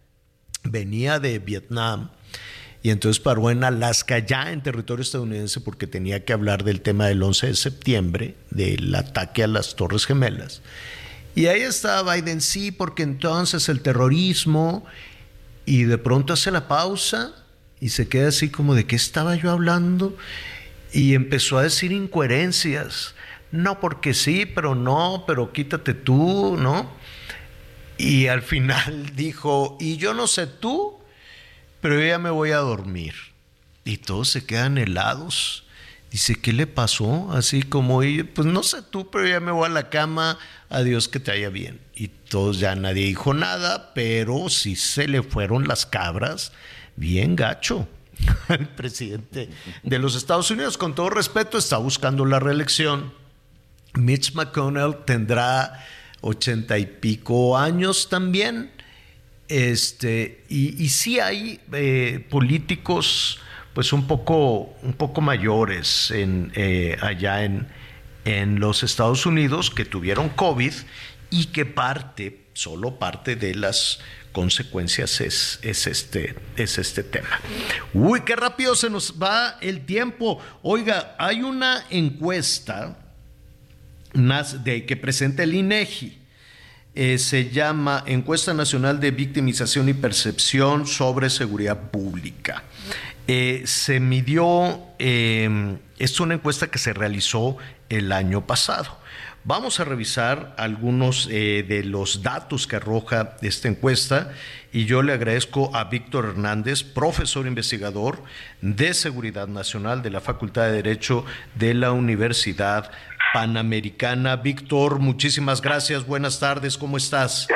[0.70, 2.10] Venía de Vietnam
[2.82, 7.06] y entonces paró en Alaska, ya en territorio estadounidense, porque tenía que hablar del tema
[7.06, 10.62] del 11 de septiembre, del ataque a las Torres Gemelas.
[11.34, 14.84] Y ahí estaba Biden, sí, porque entonces el terrorismo
[15.66, 17.32] y de pronto hace la pausa
[17.80, 20.16] y se queda así como de qué estaba yo hablando
[20.92, 23.14] y empezó a decir incoherencias.
[23.50, 26.90] No, porque sí, pero no, pero quítate tú, ¿no?
[27.98, 30.98] Y al final dijo, y yo no sé tú,
[31.80, 33.14] pero yo ya me voy a dormir.
[33.84, 35.64] Y todos se quedan helados.
[36.10, 37.30] Dice, ¿qué le pasó?
[37.32, 38.00] Así como,
[38.34, 40.38] pues no sé tú, pero ya me voy a la cama,
[40.70, 45.24] adiós, que te haya bien y todos ya nadie dijo nada, pero sí se le
[45.24, 46.52] fueron las cabras
[46.94, 47.88] bien gacho
[48.48, 49.50] al presidente
[49.82, 50.78] de los Estados Unidos.
[50.78, 53.12] Con todo respeto, está buscando la reelección.
[53.94, 55.84] Mitch McConnell tendrá
[56.20, 58.70] ochenta y pico años también.
[59.48, 63.40] Este, y, y sí hay eh, políticos
[63.72, 67.68] pues un poco, un poco mayores en, eh, allá en,
[68.24, 70.72] en los Estados Unidos que tuvieron COVID
[71.30, 74.00] y que parte, solo parte de las
[74.32, 77.40] consecuencias es, es, este, es este tema.
[77.94, 80.40] Uy, qué rápido se nos va el tiempo.
[80.62, 83.07] Oiga, hay una encuesta
[84.12, 86.18] de, que presenta el INEGI.
[86.94, 92.64] Eh, se llama Encuesta Nacional de Victimización y Percepción sobre Seguridad Pública.
[93.28, 97.56] Eh, se midió, eh, es una encuesta que se realizó
[97.88, 98.98] el año pasado.
[99.48, 104.34] Vamos a revisar algunos eh, de los datos que arroja esta encuesta
[104.74, 108.22] y yo le agradezco a Víctor Hernández, profesor investigador
[108.60, 112.90] de Seguridad Nacional de la Facultad de Derecho de la Universidad
[113.32, 114.36] Panamericana.
[114.36, 117.48] Víctor, muchísimas gracias, buenas tardes, ¿cómo estás?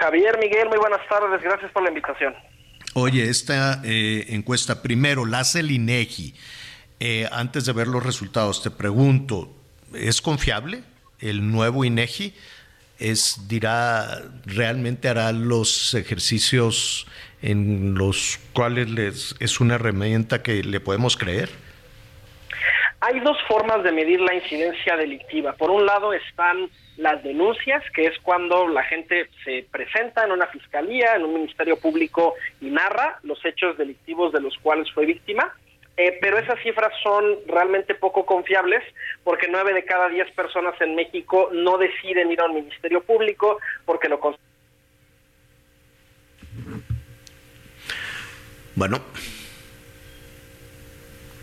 [0.00, 2.34] Javier, Miguel, muy buenas tardes, gracias por la invitación.
[2.94, 6.34] Oye, esta eh, encuesta primero la hace el INEGI.
[7.00, 9.54] Eh, antes de ver los resultados, te pregunto,
[9.92, 10.84] ¿es confiable?
[11.20, 12.34] El nuevo INEGI
[12.98, 17.06] es dirá realmente hará los ejercicios
[17.42, 21.48] en los cuales les, es una herramienta que le podemos creer.
[23.00, 25.52] Hay dos formas de medir la incidencia delictiva.
[25.52, 30.48] Por un lado están las denuncias, que es cuando la gente se presenta en una
[30.48, 35.54] fiscalía, en un ministerio público y narra los hechos delictivos de los cuales fue víctima.
[36.00, 38.84] Eh, pero esas cifras son realmente poco confiables
[39.24, 43.58] porque nueve de cada diez personas en México no deciden ir a un ministerio público
[43.84, 44.20] porque lo
[48.76, 49.00] bueno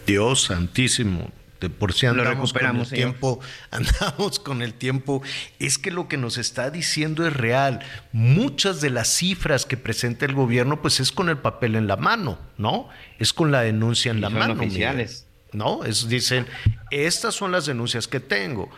[0.06, 3.40] Dios santísimo de por si andamos con el tiempo,
[3.72, 5.22] andamos con el tiempo,
[5.60, 7.80] es que lo que nos está diciendo es real.
[8.12, 11.98] Muchas de las cifras que presenta el gobierno, pues es con el papel en la
[11.98, 12.90] mano, ¿no?
[13.20, 14.54] Es con la denuncia en la mano.
[14.54, 15.28] Oficiales.
[15.54, 15.86] ¿No?
[15.86, 16.46] Es, dicen,
[16.92, 18.70] estas son las denuncias que tengo.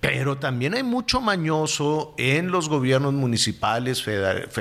[0.00, 4.04] Pero también hay mucho mañoso en los gobiernos municipales,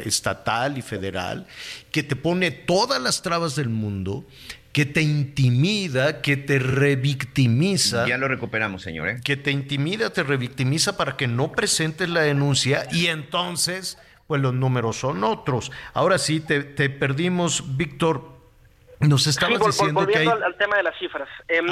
[0.05, 1.47] estatal y federal,
[1.91, 4.23] que te pone todas las trabas del mundo,
[4.73, 8.07] que te intimida, que te revictimiza.
[8.07, 9.07] Ya lo recuperamos, señor.
[9.07, 9.21] ¿eh?
[9.23, 14.53] Que te intimida, te revictimiza para que no presentes la denuncia y entonces, pues los
[14.53, 15.71] números son otros.
[15.93, 18.32] Ahora sí, te, te perdimos, Víctor.
[19.07, 20.27] Nos estabas diciendo que hay...
[20.27, 21.29] al, tema de las cifras.
[21.47, 21.65] Em,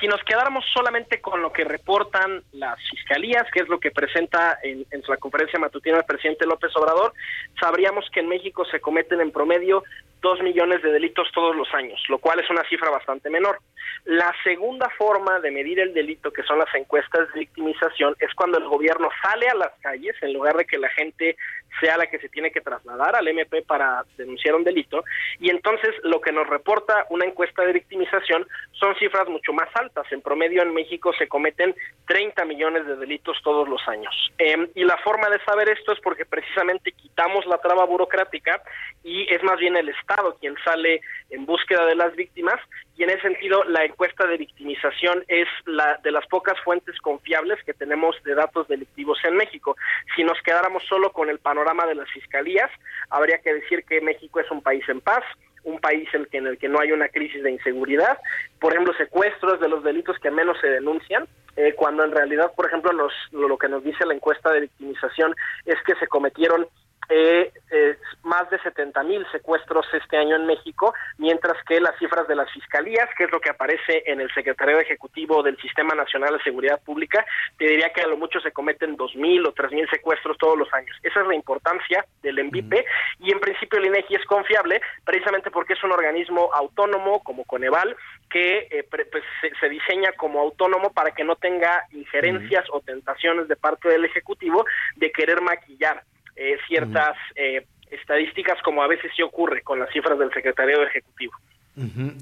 [0.00, 4.58] si nos quedáramos solamente con lo que reportan las fiscalías, que es lo que presenta
[4.62, 7.12] en, en la conferencia matutina el presidente López Obrador,
[7.60, 9.82] sabríamos que en México se cometen en promedio
[10.24, 13.58] dos millones de delitos todos los años, lo cual es una cifra bastante menor.
[14.06, 18.56] La segunda forma de medir el delito, que son las encuestas de victimización, es cuando
[18.56, 21.36] el gobierno sale a las calles en lugar de que la gente
[21.80, 25.04] sea la que se tiene que trasladar al MP para denunciar un delito.
[25.40, 30.06] Y entonces lo que nos reporta una encuesta de victimización son cifras mucho más altas.
[30.10, 31.74] En promedio en México se cometen
[32.06, 34.14] 30 millones de delitos todos los años.
[34.38, 38.62] Em, y la forma de saber esto es porque precisamente quitamos la traba burocrática
[39.02, 42.60] y es más bien el Estado quien sale en búsqueda de las víctimas
[42.96, 47.62] y en ese sentido la encuesta de victimización es la de las pocas fuentes confiables
[47.64, 49.76] que tenemos de datos delictivos en México.
[50.14, 52.70] Si nos quedáramos solo con el panorama de las fiscalías,
[53.10, 55.24] habría que decir que México es un país en paz,
[55.64, 58.18] un país en el que, no hay una crisis de inseguridad,
[58.60, 61.26] por ejemplo, secuestros de los delitos que menos se denuncian,
[61.56, 65.34] eh, cuando en realidad, por ejemplo, lo que nos dice la encuesta de victimización
[65.64, 66.68] es que se cometieron
[67.08, 72.26] eh, eh, más de 70 mil secuestros este año en México, mientras que las cifras
[72.28, 76.36] de las fiscalías, que es lo que aparece en el secretario ejecutivo del Sistema Nacional
[76.36, 77.24] de Seguridad Pública,
[77.58, 80.58] te diría que a lo mucho se cometen dos mil o tres mil secuestros todos
[80.58, 80.96] los años.
[81.02, 82.84] Esa es la importancia del MVP
[83.20, 87.96] y en principio el INEGI es confiable precisamente porque es un organismo autónomo como Coneval
[88.30, 89.24] que eh, pues,
[89.60, 94.64] se, diseña como autónomo para que no tenga injerencias o tentaciones de parte del Ejecutivo
[94.96, 96.02] de querer maquillar
[96.36, 101.32] eh, ciertas eh, estadísticas como a veces sí ocurre con las cifras del secretario ejecutivo.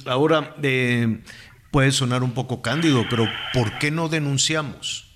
[0.07, 1.19] Ahora, eh,
[1.71, 5.09] puede sonar un poco cándido, pero ¿por qué no denunciamos?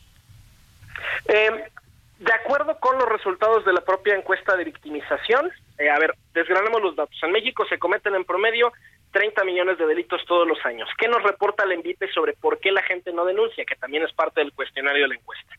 [2.19, 5.51] de acuerdo con los resultados de la propia encuesta de victimización,
[5.93, 7.17] a ver, desgranemos los datos.
[7.23, 8.73] En México se cometen en promedio
[9.13, 10.89] 30 millones de delitos todos los años.
[10.99, 13.65] ¿Qué nos reporta el envite sobre por qué la gente no denuncia?
[13.65, 15.55] Que también es parte del cuestionario de la encuesta.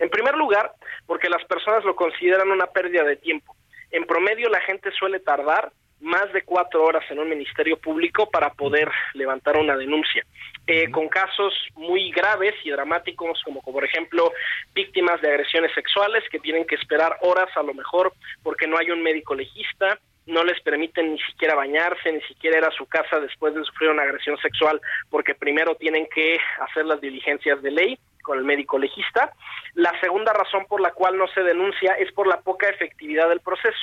[0.00, 0.72] En primer lugar,
[1.06, 3.54] porque las personas lo consideran una pérdida de tiempo.
[3.90, 5.70] En promedio la gente suele tardar
[6.00, 10.24] más de cuatro horas en un ministerio público para poder levantar una denuncia.
[10.66, 14.32] Eh, con casos muy graves y dramáticos, como por ejemplo
[14.72, 18.90] víctimas de agresiones sexuales que tienen que esperar horas a lo mejor porque no hay
[18.90, 23.20] un médico legista, no les permiten ni siquiera bañarse, ni siquiera ir a su casa
[23.20, 27.98] después de sufrir una agresión sexual, porque primero tienen que hacer las diligencias de ley
[28.22, 29.32] con el médico legista.
[29.74, 33.40] La segunda razón por la cual no se denuncia es por la poca efectividad del
[33.40, 33.80] proceso.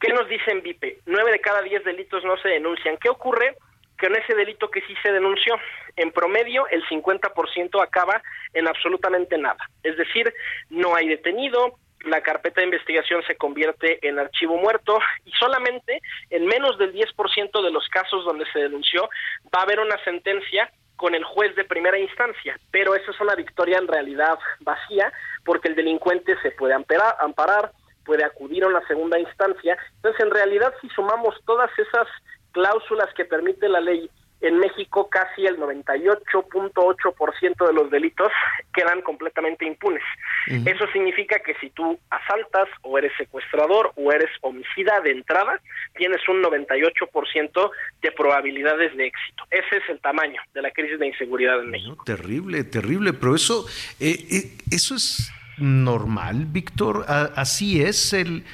[0.00, 1.00] ¿Qué nos dice en VIPE?
[1.06, 2.96] Nueve de cada diez delitos no se denuncian.
[2.96, 3.56] ¿Qué ocurre?
[3.98, 5.58] Que en ese delito que sí se denunció,
[5.96, 8.22] en promedio el 50% acaba
[8.54, 9.58] en absolutamente nada.
[9.82, 10.32] Es decir,
[10.70, 16.00] no hay detenido, la carpeta de investigación se convierte en archivo muerto y solamente
[16.30, 19.08] en menos del 10% de los casos donde se denunció
[19.54, 20.70] va a haber una sentencia
[21.00, 25.10] con el juez de primera instancia, pero eso es una victoria en realidad vacía
[25.46, 27.72] porque el delincuente se puede amparar, amparar
[28.04, 29.78] puede acudir a una segunda instancia.
[29.96, 32.06] Entonces, en realidad, si sumamos todas esas
[32.52, 34.10] cláusulas que permite la ley
[34.40, 38.30] en México casi el 98.8% de los delitos
[38.72, 40.02] quedan completamente impunes.
[40.46, 45.60] Eso significa que si tú asaltas o eres secuestrador o eres homicida de entrada,
[45.94, 47.70] tienes un 98%
[48.02, 49.44] de probabilidades de éxito.
[49.50, 52.02] Ese es el tamaño de la crisis de inseguridad en México.
[52.04, 53.66] terrible, terrible, pero eso,
[54.00, 57.04] eh, eh, eso es normal, Víctor.
[57.08, 58.44] Así es el,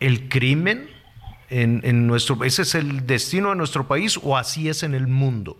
[0.00, 0.90] el crimen
[1.52, 5.56] en, nuestro ese es el destino de nuestro país o así es en el mundo?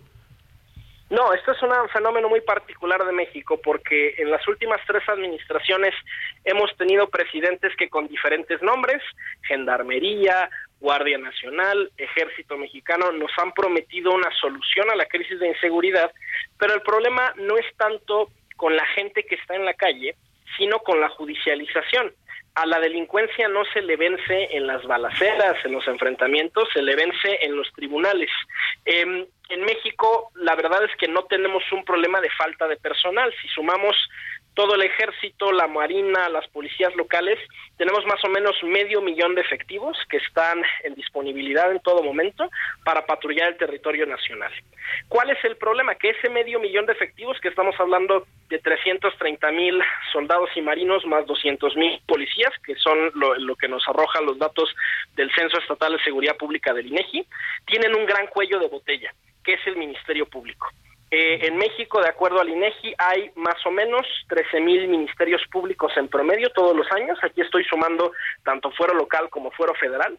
[1.09, 5.93] No, esto es un fenómeno muy particular de México porque en las últimas tres administraciones
[6.43, 9.01] hemos tenido presidentes que con diferentes nombres,
[9.43, 10.49] Gendarmería,
[10.79, 16.11] Guardia Nacional, Ejército Mexicano, nos han prometido una solución a la crisis de inseguridad,
[16.57, 20.15] pero el problema no es tanto con la gente que está en la calle,
[20.57, 22.11] sino con la judicialización
[22.55, 26.95] a la delincuencia no se le vence en las balaceras, en los enfrentamientos, se le
[26.95, 28.29] vence en los tribunales.
[28.85, 33.33] Eh, en México, la verdad es que no tenemos un problema de falta de personal.
[33.41, 33.95] Si sumamos
[34.53, 37.39] todo el ejército, la marina, las policías locales,
[37.77, 42.49] tenemos más o menos medio millón de efectivos que están en disponibilidad en todo momento
[42.83, 44.51] para patrullar el territorio nacional.
[45.07, 45.95] ¿Cuál es el problema?
[45.95, 49.81] Que ese medio millón de efectivos, que estamos hablando de 330 mil
[50.11, 54.73] soldados y marinos más 200 mil policías, que son lo, que nos arrojan los datos
[55.15, 57.25] del Censo Estatal de Seguridad Pública del INEGI,
[57.65, 59.13] tienen un gran cuello de botella,
[59.43, 60.69] que es el Ministerio Público.
[61.15, 65.91] Eh, en México, de acuerdo al INEGI, hay más o menos 13 mil ministerios públicos
[65.95, 67.19] en promedio todos los años.
[67.21, 68.13] Aquí estoy sumando
[68.43, 70.17] tanto fuero local como fuero federal.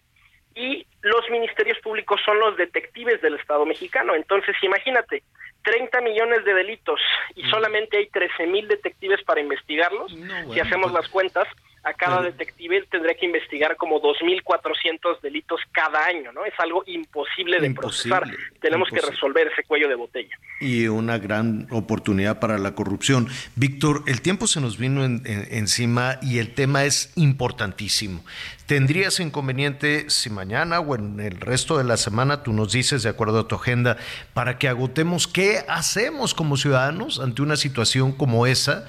[0.55, 4.15] Y los ministerios públicos son los detectives del Estado mexicano.
[4.15, 5.25] Entonces, imagínate,
[5.65, 7.01] 30 millones de delitos
[7.35, 10.13] y solamente hay 13 mil detectives para investigarlos.
[10.53, 11.49] si hacemos las cuentas,
[11.85, 16.45] a cada detective tendría que investigar como 2.400 delitos cada año, ¿no?
[16.45, 18.25] Es algo imposible de procesar.
[18.61, 20.37] Tenemos que resolver ese cuello de botella.
[20.61, 23.29] Y una gran oportunidad para la corrupción.
[23.55, 28.25] Víctor, el tiempo se nos vino encima y el tema es importantísimo.
[28.67, 33.11] ¿Tendrías inconveniente si mañana o en el resto de la semana tú nos dices, de
[33.11, 33.99] acuerdo a tu agenda,
[34.33, 38.89] para que agotemos qué hacemos como ciudadanos ante una situación como esa?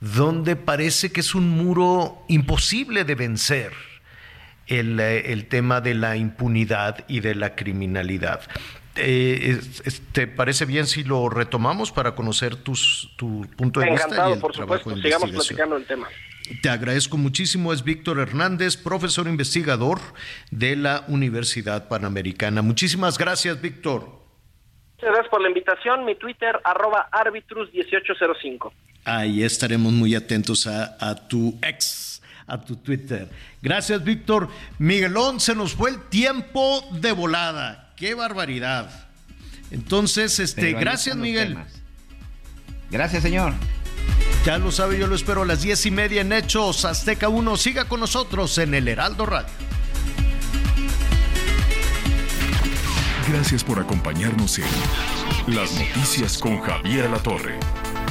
[0.00, 3.72] Donde parece que es un muro imposible de vencer
[4.66, 8.42] el, eh, el tema de la impunidad y de la criminalidad.
[9.00, 9.60] Eh,
[10.12, 14.38] ¿Te parece bien si lo retomamos para conocer tus, tu punto de Encantado, vista?
[14.38, 16.08] Y por supuesto, sigamos platicando el tema.
[16.62, 17.72] Te agradezco muchísimo.
[17.72, 20.00] Es Víctor Hernández, profesor investigador
[20.50, 22.62] de la Universidad Panamericana.
[22.62, 24.00] Muchísimas gracias, Víctor.
[24.96, 26.04] Muchas gracias por la invitación.
[26.04, 28.72] Mi Twitter, arroba arbitrus1805.
[29.08, 33.30] Ahí estaremos muy atentos a, a, tu ex, a tu Twitter.
[33.62, 34.50] Gracias, Víctor.
[34.78, 37.94] Miguelón, se nos fue el tiempo de volada.
[37.96, 39.08] Qué barbaridad.
[39.70, 41.54] Entonces, este, gracias, Miguel.
[41.54, 41.72] Temas.
[42.90, 43.54] Gracias, señor.
[44.44, 47.56] Ya lo sabe, yo lo espero a las diez y media en Hechos Azteca 1.
[47.56, 49.48] Siga con nosotros en el Heraldo Radio.
[53.26, 57.58] Gracias por acompañarnos en Las Noticias con Javier Alatorre.